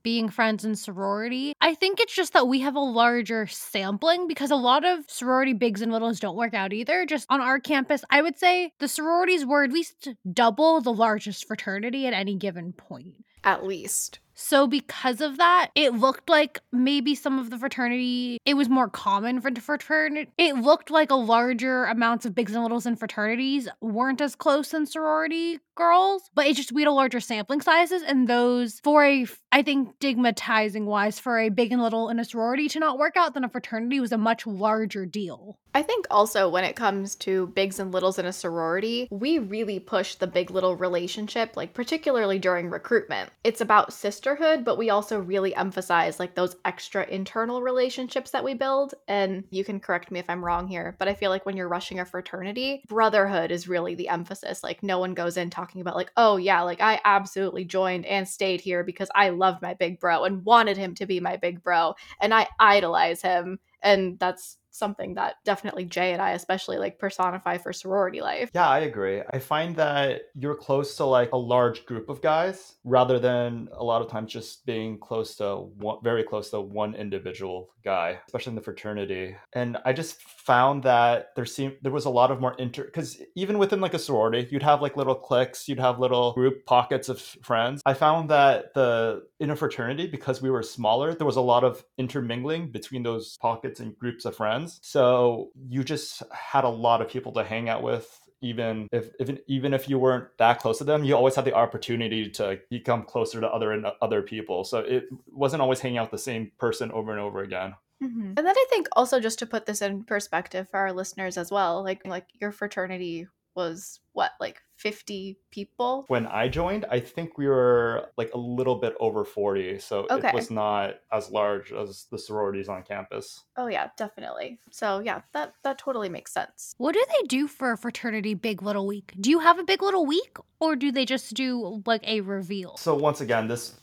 being 0.06 0.30
friends 0.30 0.64
in 0.64 0.76
sorority. 0.76 1.54
I 1.60 1.74
think 1.74 2.00
it's 2.00 2.14
just 2.14 2.34
that 2.34 2.48
we 2.48 2.60
have 2.60 2.76
a 2.76 2.80
larger 2.80 3.48
sampling 3.48 4.28
because 4.28 4.52
a 4.52 4.56
lot 4.56 4.86
of 4.86 5.00
sorority 5.10 5.54
bigs 5.54 5.82
and 5.82 5.92
littles 5.92 6.20
don't 6.20 6.38
work 6.38 6.54
out 6.54 6.74
either. 6.74 7.08
Just 7.08 7.26
on 7.28 7.42
our 7.42 7.60
campus, 7.60 8.04
I 8.12 8.22
would 8.22 8.38
say 8.38 8.72
the 8.78 8.88
sororities 8.88 9.48
were 9.48 9.64
at 9.64 9.72
least 9.72 10.10
double 10.32 10.80
the 10.80 10.94
largest 10.94 11.48
fraternity 11.48 12.06
at 12.06 12.14
any 12.14 12.36
given 12.36 12.72
point. 12.72 13.16
At 13.44 13.66
least. 13.66 14.20
So, 14.36 14.68
because 14.68 15.22
of 15.22 15.38
that, 15.38 15.72
it 15.76 15.94
looked 15.94 16.30
like 16.30 16.60
maybe 16.72 17.16
some 17.16 17.40
of 17.40 17.50
the 17.50 17.58
fraternity, 17.58 18.38
it 18.46 18.56
was 18.56 18.68
more 18.68 18.90
common 18.90 19.40
for 19.40 19.50
fraternity. 19.56 20.30
It 20.38 20.56
looked 20.56 20.92
like 20.92 21.10
a 21.10 21.16
larger 21.16 21.86
amounts 21.86 22.26
of 22.26 22.36
bigs 22.36 22.54
and 22.54 22.62
littles 22.62 22.86
in 22.86 22.98
fraternities 22.98 23.70
weren't 23.80 24.20
as 24.20 24.36
close 24.36 24.74
in 24.74 24.86
sorority 24.86 25.60
girls, 25.76 26.30
but 26.34 26.48
it 26.48 26.56
just, 26.56 26.72
we 26.72 26.82
had 26.82 26.88
a 26.88 26.92
larger 26.92 27.20
sampling 27.20 27.62
sizes. 27.62 28.02
And 28.02 28.28
those, 28.28 28.80
for 28.82 29.04
a, 29.06 29.26
I 29.52 29.62
think, 29.62 29.96
stigmatizing 29.96 30.86
wise, 30.86 31.20
for 31.20 31.40
a 31.40 31.50
big 31.50 31.72
and 31.72 31.82
little 31.82 32.10
in 32.10 32.20
a 32.20 32.26
sorority 32.26 32.68
to 32.70 32.80
not 32.80 32.98
work 32.98 33.16
out 33.18 33.34
than 33.34 33.44
a 33.44 33.50
fraternity 33.50 34.00
was 34.00 34.12
a 34.12 34.18
much 34.18 34.46
larger 34.46 35.06
deal. 35.06 35.58
I 35.74 35.82
think 35.82 36.08
also 36.10 36.48
when 36.48 36.64
it 36.64 36.78
comes 36.78 37.16
to 37.16 37.48
bigs 37.48 37.80
and 37.80 37.92
littles 37.92 38.18
in 38.18 38.26
a 38.26 38.32
sorority, 38.32 39.10
we 39.12 39.40
really 39.40 39.80
push 39.80 40.16
the 40.16 40.28
big 40.28 40.50
little 40.50 40.76
relationship, 40.78 41.58
like 41.58 41.74
particularly 41.74 42.40
during 42.40 42.70
recruitment. 42.70 43.30
It's 43.44 43.60
about 43.60 43.92
sisterhood, 44.26 44.66
but 44.66 44.80
we 44.80 44.90
also 44.90 45.20
really 45.20 45.56
emphasize 45.56 46.20
like 46.20 46.34
those 46.34 46.56
extra 46.66 47.06
internal 47.08 47.62
relationships 47.62 48.32
that 48.32 48.44
we 48.44 48.56
build. 48.56 48.96
And 49.08 49.44
you 49.52 49.64
can 49.64 49.80
correct 49.80 50.10
me 50.10 50.20
if 50.20 50.28
I'm 50.30 50.44
wrong 50.44 50.68
here, 50.68 50.96
but 50.98 51.08
I 51.08 51.14
feel 51.14 51.30
like 51.30 51.46
when 51.46 51.56
you're 51.56 51.68
rushing 51.68 52.00
a 52.00 52.06
fraternity, 52.06 52.84
brotherhood 52.88 53.52
is 53.52 53.68
really 53.68 53.94
the 53.94 54.10
emphasis. 54.10 54.64
Like 54.64 54.82
no 54.82 54.98
one 54.98 55.14
goes 55.14 55.38
in 55.38 55.52
talking 55.52 55.80
about 55.80 55.96
like, 55.96 56.12
oh 56.18 56.38
yeah, 56.38 56.62
like 56.64 56.82
I 56.82 57.00
absolutely 57.06 57.66
joined 57.66 58.08
and 58.08 58.28
stayed 58.28 58.62
here 58.62 58.84
because 58.84 59.10
I 59.14 59.30
loved 59.30 59.62
my 59.62 59.76
big 59.76 60.00
bro 60.00 60.24
and 60.24 60.44
wanted 60.44 60.78
him 60.78 60.96
to 60.96 61.06
be 61.06 61.20
my 61.20 61.38
big 61.38 61.62
bro 61.62 61.94
and 62.20 62.34
I 62.34 62.48
idolize 62.60 63.22
him 63.22 63.60
and 63.84 64.18
that's 64.18 64.58
something 64.76 65.16
that 65.16 65.36
definitely 65.44 65.86
Jay 65.86 66.14
and 66.14 66.22
I 66.22 66.32
especially 66.32 66.78
like 66.78 67.00
personify 67.00 67.58
for 67.58 67.74
sorority 67.74 68.22
life. 68.22 68.50
Yeah, 68.54 68.68
I 68.68 68.80
agree. 68.80 69.22
I 69.32 69.40
find 69.40 69.76
that 69.78 70.24
you're 70.36 70.56
close 70.56 70.96
to 70.98 71.06
like 71.06 71.32
a 71.32 71.38
large 71.38 71.86
group 71.86 72.10
of 72.10 72.22
guys 72.22 72.76
rather 72.84 73.20
than 73.20 73.70
a 73.74 73.84
lot 73.84 74.02
of 74.02 74.10
times 74.10 74.32
just 74.32 74.66
being 74.66 75.00
close 75.00 75.36
to 75.38 75.70
one, 75.78 75.98
very 76.04 76.24
close 76.24 76.50
to 76.52 76.62
one 76.62 76.96
individual 76.96 77.70
guy, 77.84 78.20
especially 78.28 78.52
in 78.52 78.56
the 78.56 78.62
fraternity. 78.62 79.36
And 79.54 79.78
I 79.86 79.94
just 79.94 80.22
found 80.22 80.84
that 80.84 81.30
there 81.36 81.46
seemed 81.46 81.76
there 81.82 81.92
was 81.92 82.06
a 82.06 82.10
lot 82.10 82.32
of 82.32 82.42
more 82.42 82.56
inter 82.60 82.84
because 82.84 83.22
even 83.36 83.58
within 83.58 83.82
like 83.82 83.94
a 83.94 84.00
sorority, 84.00 84.48
you'd 84.52 84.64
have 84.64 84.82
like 84.82 84.98
little 84.98 85.16
cliques, 85.16 85.68
you'd 85.68 85.80
have 85.80 86.00
little 86.00 86.34
group 86.34 86.66
pockets 86.66 87.10
of 87.10 87.22
friends. 87.22 87.82
I 87.86 87.94
found 87.94 88.30
that 88.30 88.74
the 88.74 89.24
in 89.40 89.50
a 89.50 89.56
fraternity 89.56 90.08
because 90.08 90.42
we 90.42 90.50
were 90.50 90.64
smaller, 90.64 91.14
there 91.14 91.26
was 91.26 91.36
a 91.36 91.42
lot 91.42 91.64
of 91.64 91.84
intermingling 91.98 92.72
between 92.72 93.04
those 93.04 93.38
pockets 93.38 93.80
and 93.80 93.98
groups 93.98 94.26
of 94.26 94.36
friends. 94.36 94.80
So 94.82 95.50
you 95.68 95.84
just 95.84 96.24
had 96.32 96.64
a 96.64 96.70
lot 96.70 97.02
of 97.02 97.10
people 97.10 97.32
to 97.34 97.44
hang 97.44 97.70
out 97.70 97.84
with 97.84 98.20
even 98.42 98.88
if, 98.92 99.10
if 99.20 99.38
even 99.48 99.74
if 99.74 99.90
you 99.90 99.98
weren't 99.98 100.28
that 100.38 100.60
close 100.60 100.78
to 100.78 100.84
them, 100.84 101.04
you 101.04 101.16
always 101.16 101.36
had 101.36 101.46
the 101.46 101.54
opportunity 101.54 102.30
to 102.32 102.60
become 102.70 103.04
closer 103.04 103.42
to 103.42 103.48
other 103.48 103.72
and 103.72 103.88
other 104.02 104.22
people. 104.22 104.64
So 104.64 104.80
it 104.80 105.06
wasn't 105.28 105.62
always 105.62 105.80
hanging 105.80 105.98
out 105.98 106.12
with 106.12 106.20
the 106.20 106.24
same 106.24 106.52
person 106.60 106.92
over 106.92 107.12
and 107.12 107.20
over 107.20 107.42
again. 107.42 107.76
Mm-hmm. 108.04 108.34
And 108.38 108.38
then 108.38 108.48
I 108.50 108.66
think 108.70 108.88
also 108.92 109.20
just 109.20 109.40
to 109.40 109.46
put 109.46 109.66
this 109.66 109.82
in 109.82 110.04
perspective 110.04 110.70
for 110.70 110.80
our 110.80 110.94
listeners 110.94 111.38
as 111.38 111.50
well, 111.50 111.84
like 111.84 112.06
like 112.06 112.28
your 112.40 112.52
fraternity 112.52 113.28
was 113.56 114.00
what 114.14 114.32
like 114.40 114.62
50 114.78 115.38
people? 115.52 116.06
When 116.08 116.28
i 116.28 116.48
joined 116.48 116.86
i 116.90 117.00
think 117.00 117.38
we 117.38 117.48
were 117.48 118.10
like 118.18 118.34
a 118.34 118.38
little 118.38 118.76
bit 118.76 118.94
over 119.00 119.24
40 119.24 119.80
so 119.80 120.06
okay. 120.10 120.30
it 120.30 120.34
was 120.34 120.52
not 120.52 120.96
as 121.12 121.32
large 121.32 121.72
as 121.72 122.06
the 122.12 122.18
sororities 122.18 122.70
on 122.70 122.84
campus. 122.84 123.44
Oh 123.58 123.68
yeah 123.68 123.90
definitely. 123.98 124.60
So 124.72 125.00
yeah 125.00 125.22
that 125.34 125.54
that 125.64 125.78
totally 125.78 126.10
makes 126.10 126.34
sense. 126.34 126.76
What 126.78 126.94
do 126.94 127.04
they 127.08 127.28
do 127.28 127.48
for 127.48 127.72
a 127.72 127.78
fraternity 127.78 128.34
big 128.34 128.62
little 128.62 128.86
week? 128.86 129.14
Do 129.20 129.30
you 129.30 129.40
have 129.40 129.60
a 129.60 129.64
big 129.64 129.82
little 129.82 130.06
week 130.06 130.38
or 130.60 130.76
do 130.76 130.92
they 130.92 131.06
just 131.06 131.34
do 131.34 131.82
like 131.86 132.06
a 132.08 132.22
reveal? 132.22 132.78
So 132.78 132.96
once 132.96 133.22
again 133.22 133.48
this 133.48 133.80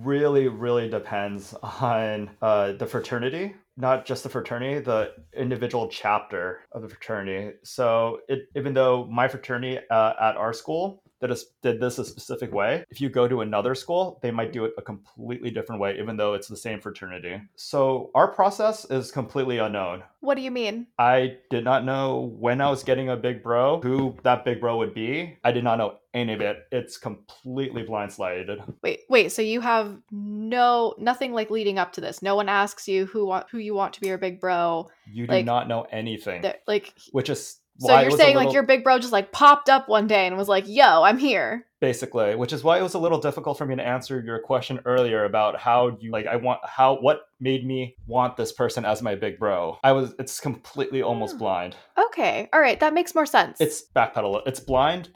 really 0.00 0.48
really 0.48 0.88
depends 0.88 1.54
on 1.62 2.30
uh, 2.40 2.72
the 2.72 2.86
fraternity 2.86 3.54
not 3.82 4.06
just 4.06 4.22
the 4.22 4.28
fraternity, 4.28 4.78
the 4.78 5.12
individual 5.36 5.88
chapter 5.88 6.60
of 6.70 6.82
the 6.82 6.88
fraternity. 6.88 7.56
So 7.64 8.20
it, 8.28 8.48
even 8.56 8.72
though 8.72 9.06
my 9.10 9.26
fraternity 9.26 9.80
uh, 9.90 10.12
at 10.20 10.36
our 10.36 10.52
school 10.52 11.02
did, 11.20 11.32
a, 11.32 11.36
did 11.62 11.80
this 11.80 11.98
a 11.98 12.04
specific 12.04 12.52
way, 12.54 12.84
if 12.90 13.00
you 13.00 13.10
go 13.10 13.26
to 13.26 13.40
another 13.40 13.74
school, 13.74 14.20
they 14.22 14.30
might 14.30 14.52
do 14.52 14.64
it 14.64 14.72
a 14.78 14.82
completely 14.82 15.50
different 15.50 15.80
way, 15.80 15.98
even 15.98 16.16
though 16.16 16.34
it's 16.34 16.46
the 16.46 16.56
same 16.56 16.80
fraternity. 16.80 17.40
So 17.56 18.10
our 18.14 18.28
process 18.28 18.84
is 18.84 19.10
completely 19.10 19.58
unknown. 19.58 20.04
What 20.20 20.36
do 20.36 20.42
you 20.42 20.52
mean? 20.52 20.86
I 20.98 21.38
did 21.50 21.64
not 21.64 21.84
know 21.84 22.32
when 22.38 22.60
I 22.60 22.70
was 22.70 22.84
getting 22.84 23.08
a 23.08 23.16
big 23.16 23.42
bro 23.42 23.80
who 23.80 24.16
that 24.22 24.44
big 24.44 24.60
bro 24.60 24.78
would 24.78 24.94
be. 24.94 25.38
I 25.42 25.50
did 25.50 25.64
not 25.64 25.78
know 25.78 25.98
any 26.14 26.34
of 26.34 26.40
it. 26.40 26.66
It's 26.70 26.98
completely 26.98 27.84
blindsided. 27.84 28.74
Wait, 28.82 29.00
wait. 29.08 29.32
So 29.32 29.42
you 29.42 29.60
have 29.60 29.96
no 30.10 30.94
nothing 30.98 31.32
like 31.32 31.50
leading 31.50 31.78
up 31.78 31.92
to 31.94 32.00
this. 32.00 32.22
No 32.22 32.36
one 32.36 32.48
asks 32.48 32.86
you 32.86 33.06
who 33.06 33.26
want 33.26 33.46
who 33.50 33.58
you 33.58 33.74
want 33.74 33.94
to 33.94 34.00
be 34.00 34.08
your 34.08 34.18
big 34.18 34.40
bro. 34.40 34.90
You 35.10 35.26
do 35.26 35.32
like, 35.32 35.44
not 35.44 35.68
know 35.68 35.86
anything. 35.90 36.44
like 36.66 36.94
which 37.12 37.30
is 37.30 37.58
so 37.78 37.98
you're 38.00 38.10
saying 38.10 38.36
little... 38.36 38.48
like 38.48 38.54
your 38.54 38.64
big 38.64 38.84
bro 38.84 38.98
just 38.98 39.12
like 39.12 39.32
popped 39.32 39.68
up 39.68 39.88
one 39.88 40.06
day 40.06 40.26
and 40.26 40.36
was 40.36 40.48
like, 40.48 40.64
"Yo, 40.66 41.02
I'm 41.02 41.18
here." 41.18 41.66
Basically, 41.82 42.36
which 42.36 42.52
is 42.52 42.62
why 42.62 42.78
it 42.78 42.82
was 42.82 42.94
a 42.94 42.98
little 43.00 43.18
difficult 43.18 43.58
for 43.58 43.66
me 43.66 43.74
to 43.74 43.84
answer 43.84 44.22
your 44.24 44.38
question 44.38 44.78
earlier 44.84 45.24
about 45.24 45.58
how 45.58 45.98
you 46.00 46.12
like 46.12 46.28
I 46.28 46.36
want 46.36 46.60
how 46.64 46.94
what 47.00 47.22
made 47.40 47.66
me 47.66 47.96
want 48.06 48.36
this 48.36 48.52
person 48.52 48.84
as 48.84 49.02
my 49.02 49.16
big 49.16 49.36
bro. 49.36 49.76
I 49.82 49.90
was 49.90 50.14
it's 50.20 50.38
completely 50.38 51.02
almost 51.02 51.32
hmm. 51.32 51.40
blind. 51.40 51.76
Okay. 51.98 52.48
All 52.52 52.60
right, 52.60 52.78
that 52.78 52.94
makes 52.94 53.16
more 53.16 53.26
sense. 53.26 53.60
It's 53.60 53.82
backpedal. 53.96 54.42
It's 54.46 54.60
blind 54.60 55.10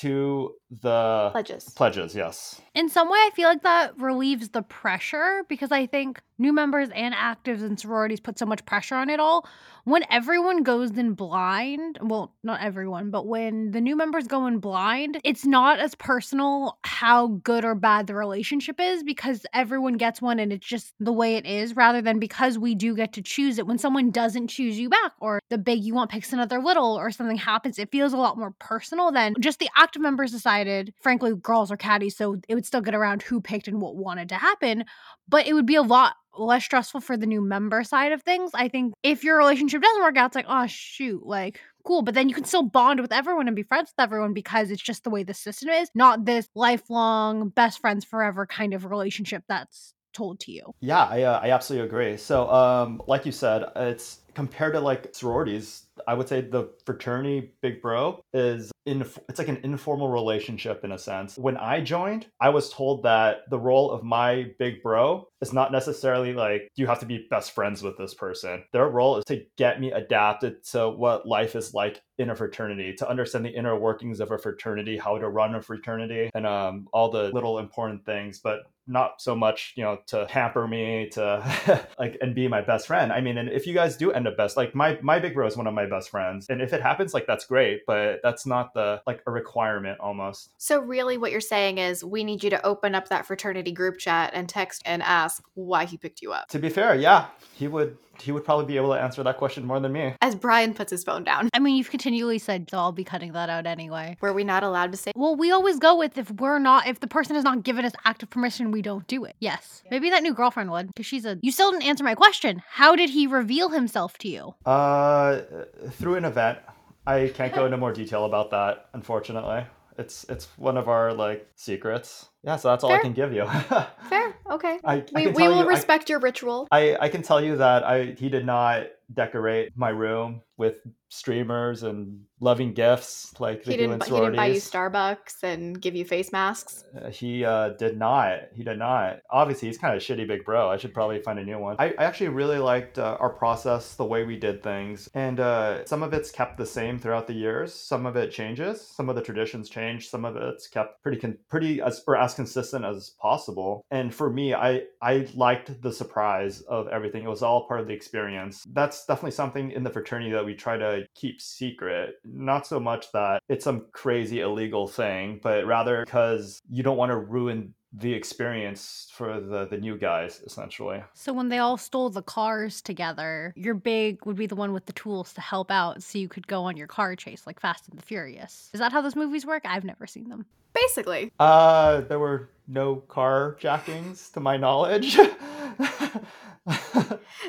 to 0.00 0.54
the 0.82 1.30
pledges. 1.32 1.70
Pledges, 1.70 2.14
yes. 2.14 2.60
In 2.74 2.90
some 2.90 3.08
way 3.08 3.18
I 3.18 3.30
feel 3.34 3.48
like 3.48 3.62
that 3.62 3.98
relieves 3.98 4.50
the 4.50 4.62
pressure 4.62 5.44
because 5.48 5.72
I 5.72 5.86
think 5.86 6.20
new 6.38 6.52
members 6.52 6.88
and 6.94 7.14
actives 7.14 7.62
and 7.62 7.78
sororities 7.80 8.20
put 8.20 8.38
so 8.38 8.46
much 8.46 8.64
pressure 8.66 8.94
on 8.94 9.08
it 9.10 9.20
all. 9.20 9.46
When 9.84 10.04
everyone 10.10 10.62
goes 10.62 10.90
in 10.92 11.14
blind, 11.14 11.98
well, 12.02 12.34
not 12.42 12.62
everyone, 12.62 13.10
but 13.10 13.26
when 13.26 13.70
the 13.70 13.80
new 13.80 13.96
members 13.96 14.26
go 14.26 14.46
in 14.46 14.58
blind, 14.58 15.20
it's 15.24 15.46
not 15.46 15.78
as 15.78 15.94
personal 16.10 16.76
how 16.82 17.28
good 17.44 17.64
or 17.64 17.76
bad 17.76 18.08
the 18.08 18.14
relationship 18.16 18.80
is 18.80 19.04
because 19.04 19.46
everyone 19.54 19.94
gets 19.94 20.20
one 20.20 20.40
and 20.40 20.52
it's 20.52 20.66
just 20.66 20.92
the 20.98 21.12
way 21.12 21.36
it 21.36 21.46
is 21.46 21.76
rather 21.76 22.02
than 22.02 22.18
because 22.18 22.58
we 22.58 22.74
do 22.74 22.96
get 22.96 23.12
to 23.12 23.22
choose 23.22 23.60
it. 23.60 23.66
When 23.68 23.78
someone 23.78 24.10
doesn't 24.10 24.48
choose 24.48 24.76
you 24.76 24.88
back 24.88 25.12
or 25.20 25.38
the 25.50 25.56
big 25.56 25.84
you 25.84 25.94
want 25.94 26.10
picks 26.10 26.32
another 26.32 26.58
little 26.58 26.98
or 26.98 27.12
something 27.12 27.36
happens, 27.36 27.78
it 27.78 27.92
feels 27.92 28.12
a 28.12 28.16
lot 28.16 28.36
more 28.36 28.50
personal 28.58 29.12
than 29.12 29.36
just 29.38 29.60
the 29.60 29.70
active 29.76 30.02
members 30.02 30.32
decided. 30.32 30.92
Frankly, 31.00 31.32
girls 31.36 31.70
are 31.70 31.76
caddies, 31.76 32.16
so 32.16 32.40
it 32.48 32.56
would 32.56 32.66
still 32.66 32.80
get 32.80 32.96
around 32.96 33.22
who 33.22 33.40
picked 33.40 33.68
and 33.68 33.80
what 33.80 33.94
wanted 33.94 34.30
to 34.30 34.34
happen, 34.34 34.86
but 35.28 35.46
it 35.46 35.52
would 35.52 35.64
be 35.64 35.76
a 35.76 35.82
lot 35.82 36.14
less 36.36 36.64
stressful 36.64 37.02
for 37.02 37.16
the 37.16 37.26
new 37.26 37.40
member 37.40 37.84
side 37.84 38.10
of 38.10 38.22
things. 38.22 38.50
I 38.52 38.66
think 38.66 38.94
if 39.04 39.22
your 39.22 39.38
relationship 39.38 39.80
doesn't 39.80 40.02
work 40.02 40.16
out, 40.16 40.26
it's 40.26 40.36
like, 40.36 40.46
oh 40.48 40.66
shoot, 40.66 41.24
like 41.24 41.60
cool. 41.84 42.02
But 42.02 42.14
then 42.14 42.28
you 42.28 42.34
can 42.34 42.44
still 42.44 42.62
bond 42.62 43.00
with 43.00 43.12
everyone 43.12 43.46
and 43.46 43.56
be 43.56 43.62
friends 43.62 43.92
with 43.96 44.02
everyone 44.02 44.32
because 44.34 44.70
it's 44.70 44.82
just 44.82 45.04
the 45.04 45.10
way 45.10 45.22
the 45.22 45.34
system 45.34 45.68
is, 45.70 45.90
not 45.94 46.24
this 46.24 46.48
lifelong 46.54 47.48
best 47.48 47.80
friends 47.80 48.04
forever 48.04 48.46
kind 48.46 48.74
of 48.74 48.84
relationship 48.84 49.44
that's 49.48 49.94
told 50.12 50.40
to 50.40 50.52
you. 50.52 50.62
Yeah, 50.80 51.04
I, 51.04 51.22
uh, 51.22 51.40
I 51.42 51.50
absolutely 51.50 51.86
agree. 51.86 52.16
So, 52.16 52.50
um, 52.50 53.02
like 53.06 53.26
you 53.26 53.32
said, 53.32 53.64
it's 53.76 54.20
compared 54.34 54.72
to 54.74 54.80
like 54.80 55.14
sororities, 55.14 55.86
I 56.06 56.14
would 56.14 56.28
say 56.28 56.40
the 56.40 56.70
fraternity 56.86 57.52
big 57.60 57.82
bro 57.82 58.22
is 58.32 58.72
in 58.86 59.02
it's 59.28 59.38
like 59.38 59.48
an 59.48 59.60
informal 59.62 60.08
relationship 60.08 60.84
in 60.84 60.92
a 60.92 60.98
sense. 60.98 61.36
When 61.36 61.56
I 61.56 61.80
joined, 61.80 62.26
I 62.40 62.48
was 62.48 62.72
told 62.72 63.02
that 63.02 63.48
the 63.50 63.58
role 63.58 63.90
of 63.90 64.02
my 64.02 64.50
big 64.58 64.82
bro 64.82 65.28
is 65.42 65.52
not 65.52 65.72
necessarily 65.72 66.32
like 66.32 66.68
you 66.76 66.86
have 66.86 67.00
to 67.00 67.06
be 67.06 67.26
best 67.30 67.52
friends 67.52 67.82
with 67.82 67.98
this 67.98 68.14
person. 68.14 68.64
Their 68.72 68.88
role 68.88 69.18
is 69.18 69.24
to 69.26 69.44
get 69.58 69.80
me 69.80 69.92
adapted 69.92 70.64
to 70.72 70.88
what 70.88 71.26
life 71.26 71.54
is 71.54 71.74
like 71.74 72.00
in 72.18 72.30
a 72.30 72.36
fraternity, 72.36 72.94
to 72.94 73.08
understand 73.08 73.44
the 73.44 73.50
inner 73.50 73.78
workings 73.78 74.20
of 74.20 74.30
a 74.30 74.38
fraternity, 74.38 74.96
how 74.96 75.18
to 75.18 75.28
run 75.28 75.54
a 75.54 75.62
fraternity, 75.62 76.30
and 76.34 76.46
um, 76.46 76.88
all 76.92 77.10
the 77.10 77.30
little 77.30 77.58
important 77.58 78.04
things. 78.04 78.38
But 78.38 78.60
not 78.90 79.22
so 79.22 79.36
much, 79.36 79.72
you 79.76 79.84
know, 79.84 79.98
to 80.08 80.26
hamper 80.28 80.66
me 80.66 81.08
to 81.12 81.86
like 81.98 82.18
and 82.20 82.34
be 82.34 82.48
my 82.48 82.60
best 82.60 82.86
friend. 82.86 83.12
I 83.12 83.20
mean, 83.20 83.38
and 83.38 83.48
if 83.48 83.66
you 83.66 83.72
guys 83.72 83.96
do 83.96 84.10
end 84.10 84.26
up 84.26 84.36
best, 84.36 84.56
like 84.56 84.74
my 84.74 84.98
my 85.00 85.18
big 85.18 85.34
bro 85.34 85.46
is 85.46 85.56
one 85.56 85.66
of 85.66 85.74
my 85.74 85.86
best 85.86 86.10
friends, 86.10 86.46
and 86.48 86.60
if 86.60 86.72
it 86.72 86.82
happens, 86.82 87.14
like 87.14 87.26
that's 87.26 87.46
great, 87.46 87.82
but 87.86 88.20
that's 88.22 88.44
not 88.44 88.74
the 88.74 89.00
like 89.06 89.22
a 89.26 89.30
requirement 89.30 90.00
almost. 90.00 90.50
So 90.58 90.80
really, 90.80 91.16
what 91.16 91.30
you're 91.30 91.40
saying 91.40 91.78
is 91.78 92.04
we 92.04 92.24
need 92.24 92.42
you 92.42 92.50
to 92.50 92.66
open 92.66 92.94
up 92.94 93.08
that 93.08 93.26
fraternity 93.26 93.72
group 93.72 93.98
chat 93.98 94.32
and 94.34 94.48
text 94.48 94.82
and 94.84 95.02
ask 95.02 95.42
why 95.54 95.84
he 95.84 95.96
picked 95.96 96.20
you 96.20 96.32
up. 96.32 96.48
To 96.48 96.58
be 96.58 96.68
fair, 96.68 96.94
yeah, 96.96 97.26
he 97.54 97.68
would 97.68 97.96
he 98.20 98.32
would 98.32 98.44
probably 98.44 98.66
be 98.66 98.76
able 98.76 98.92
to 98.92 99.00
answer 99.00 99.22
that 99.22 99.36
question 99.36 99.64
more 99.64 99.80
than 99.80 99.92
me. 99.92 100.14
As 100.20 100.34
Brian 100.34 100.74
puts 100.74 100.90
his 100.90 101.04
phone 101.04 101.24
down. 101.24 101.48
I 101.54 101.58
mean, 101.58 101.76
you've 101.76 101.90
continually 101.90 102.38
said 102.38 102.68
so 102.70 102.78
I'll 102.78 102.92
be 102.92 103.04
cutting 103.04 103.32
that 103.32 103.48
out 103.48 103.66
anyway. 103.66 104.16
Were 104.20 104.32
we 104.32 104.44
not 104.44 104.62
allowed 104.62 104.92
to 104.92 104.98
say? 104.98 105.12
Well, 105.16 105.36
we 105.36 105.50
always 105.50 105.78
go 105.78 105.96
with 105.96 106.18
if 106.18 106.30
we're 106.30 106.58
not, 106.58 106.86
if 106.86 107.00
the 107.00 107.06
person 107.06 107.34
has 107.34 107.44
not 107.44 107.62
given 107.62 107.84
us 107.84 107.92
active 108.04 108.30
permission, 108.30 108.70
we 108.70 108.82
don't 108.82 109.06
do 109.06 109.24
it. 109.24 109.36
Yes. 109.40 109.82
Yeah. 109.84 109.90
Maybe 109.92 110.10
that 110.10 110.22
new 110.22 110.34
girlfriend 110.34 110.70
would, 110.70 110.88
because 110.88 111.06
she's 111.06 111.24
a. 111.24 111.38
You 111.42 111.52
still 111.52 111.70
didn't 111.70 111.84
answer 111.84 112.04
my 112.04 112.14
question. 112.14 112.62
How 112.68 112.96
did 112.96 113.10
he 113.10 113.26
reveal 113.26 113.70
himself 113.70 114.18
to 114.18 114.28
you? 114.28 114.54
Uh, 114.64 115.42
through 115.90 116.16
an 116.16 116.24
event. 116.24 116.58
I 117.06 117.32
can't 117.34 117.54
go 117.54 117.64
into 117.64 117.76
more 117.76 117.92
detail 117.92 118.24
about 118.24 118.50
that, 118.50 118.88
unfortunately. 118.92 119.64
It's 119.98 120.24
it's 120.24 120.46
one 120.56 120.76
of 120.76 120.88
our 120.88 121.12
like 121.12 121.48
secrets. 121.56 122.28
Yeah, 122.42 122.56
so 122.56 122.68
that's 122.68 122.84
all 122.84 122.90
Fair. 122.90 123.00
I 123.00 123.02
can 123.02 123.12
give 123.12 123.32
you. 123.32 123.46
Fair. 124.08 124.34
Okay. 124.50 124.78
I, 124.84 125.04
we, 125.14 125.26
we 125.28 125.48
will 125.48 125.58
you, 125.58 125.68
respect 125.68 126.10
I, 126.10 126.12
your 126.12 126.20
ritual. 126.20 126.68
I, 126.70 126.96
I 126.98 127.08
can 127.08 127.22
tell 127.22 127.42
you 127.42 127.56
that 127.56 127.84
I 127.84 128.16
he 128.18 128.28
did 128.28 128.46
not 128.46 128.86
decorate 129.12 129.76
my 129.76 129.90
room 129.90 130.40
with 130.56 130.76
streamers 131.08 131.82
and 131.82 132.20
loving 132.38 132.72
gifts 132.72 133.34
like 133.40 133.64
he 133.64 133.76
didn't, 133.76 134.04
he 134.04 134.10
didn't 134.10 134.36
buy 134.36 134.46
you 134.46 134.60
Starbucks 134.60 135.42
and 135.42 135.80
give 135.80 135.96
you 135.96 136.04
face 136.04 136.30
masks. 136.32 136.84
Uh, 136.96 137.10
he 137.10 137.44
uh, 137.44 137.70
did 137.70 137.98
not. 137.98 138.40
He 138.54 138.62
did 138.62 138.78
not. 138.78 139.20
Obviously, 139.30 139.68
he's 139.68 139.78
kind 139.78 139.94
of 139.94 140.02
a 140.02 140.04
shitty 140.04 140.28
big 140.28 140.44
bro. 140.44 140.70
I 140.70 140.76
should 140.76 140.94
probably 140.94 141.20
find 141.20 141.38
a 141.38 141.44
new 141.44 141.58
one. 141.58 141.76
I, 141.78 141.94
I 141.98 142.04
actually 142.04 142.28
really 142.28 142.58
liked 142.58 142.98
uh, 142.98 143.16
our 143.18 143.30
process, 143.30 143.94
the 143.94 144.04
way 144.04 144.24
we 144.24 144.36
did 144.36 144.62
things, 144.62 145.08
and 145.14 145.40
uh, 145.40 145.84
some 145.86 146.02
of 146.02 146.12
it's 146.12 146.30
kept 146.30 146.56
the 146.58 146.66
same 146.66 146.98
throughout 146.98 147.26
the 147.26 147.34
years. 147.34 147.74
Some 147.74 148.06
of 148.06 148.16
it 148.16 148.30
changes. 148.30 148.86
Some 148.86 149.08
of 149.08 149.16
the 149.16 149.22
traditions 149.22 149.68
change. 149.68 150.08
Some 150.08 150.24
of 150.24 150.36
it's 150.36 150.68
kept 150.68 151.02
pretty 151.02 151.18
con- 151.18 151.38
pretty 151.48 151.80
as 151.80 152.02
or 152.06 152.16
as 152.16 152.29
consistent 152.34 152.84
as 152.84 153.10
possible. 153.20 153.84
And 153.90 154.14
for 154.14 154.30
me, 154.30 154.54
I 154.54 154.82
I 155.02 155.28
liked 155.34 155.82
the 155.82 155.92
surprise 155.92 156.60
of 156.62 156.88
everything. 156.88 157.24
It 157.24 157.28
was 157.28 157.42
all 157.42 157.66
part 157.66 157.80
of 157.80 157.86
the 157.86 157.94
experience. 157.94 158.64
That's 158.72 159.06
definitely 159.06 159.32
something 159.32 159.70
in 159.70 159.82
the 159.82 159.90
fraternity 159.90 160.32
that 160.32 160.44
we 160.44 160.54
try 160.54 160.76
to 160.76 161.06
keep 161.14 161.40
secret. 161.40 162.14
Not 162.24 162.66
so 162.66 162.80
much 162.80 163.10
that 163.12 163.42
it's 163.48 163.64
some 163.64 163.86
crazy 163.92 164.40
illegal 164.40 164.86
thing, 164.86 165.40
but 165.42 165.66
rather 165.66 166.04
because 166.04 166.60
you 166.70 166.82
don't 166.82 166.96
want 166.96 167.10
to 167.10 167.16
ruin 167.16 167.74
the 167.92 168.12
experience 168.14 169.08
for 169.12 169.40
the 169.40 169.66
the 169.66 169.76
new 169.76 169.96
guys 169.98 170.40
essentially. 170.46 171.02
So 171.14 171.32
when 171.32 171.48
they 171.48 171.58
all 171.58 171.76
stole 171.76 172.10
the 172.10 172.22
cars 172.22 172.80
together, 172.80 173.52
your 173.56 173.74
big 173.74 174.24
would 174.24 174.36
be 174.36 174.46
the 174.46 174.54
one 174.54 174.72
with 174.72 174.86
the 174.86 174.92
tools 174.92 175.32
to 175.34 175.40
help 175.40 175.70
out 175.70 176.02
so 176.02 176.18
you 176.18 176.28
could 176.28 176.46
go 176.46 176.62
on 176.64 176.76
your 176.76 176.86
car 176.86 177.16
chase 177.16 177.46
like 177.46 177.60
Fast 177.60 177.88
and 177.88 177.98
the 177.98 178.02
Furious. 178.02 178.70
Is 178.72 178.80
that 178.80 178.92
how 178.92 179.00
those 179.00 179.16
movies 179.16 179.44
work? 179.44 179.62
I've 179.64 179.84
never 179.84 180.06
seen 180.06 180.28
them. 180.28 180.46
Basically. 180.72 181.32
Uh 181.40 182.02
there 182.02 182.18
were 182.20 182.50
no 182.68 182.96
car 182.96 183.56
jackings 183.58 184.30
to 184.30 184.40
my 184.40 184.56
knowledge. 184.56 185.18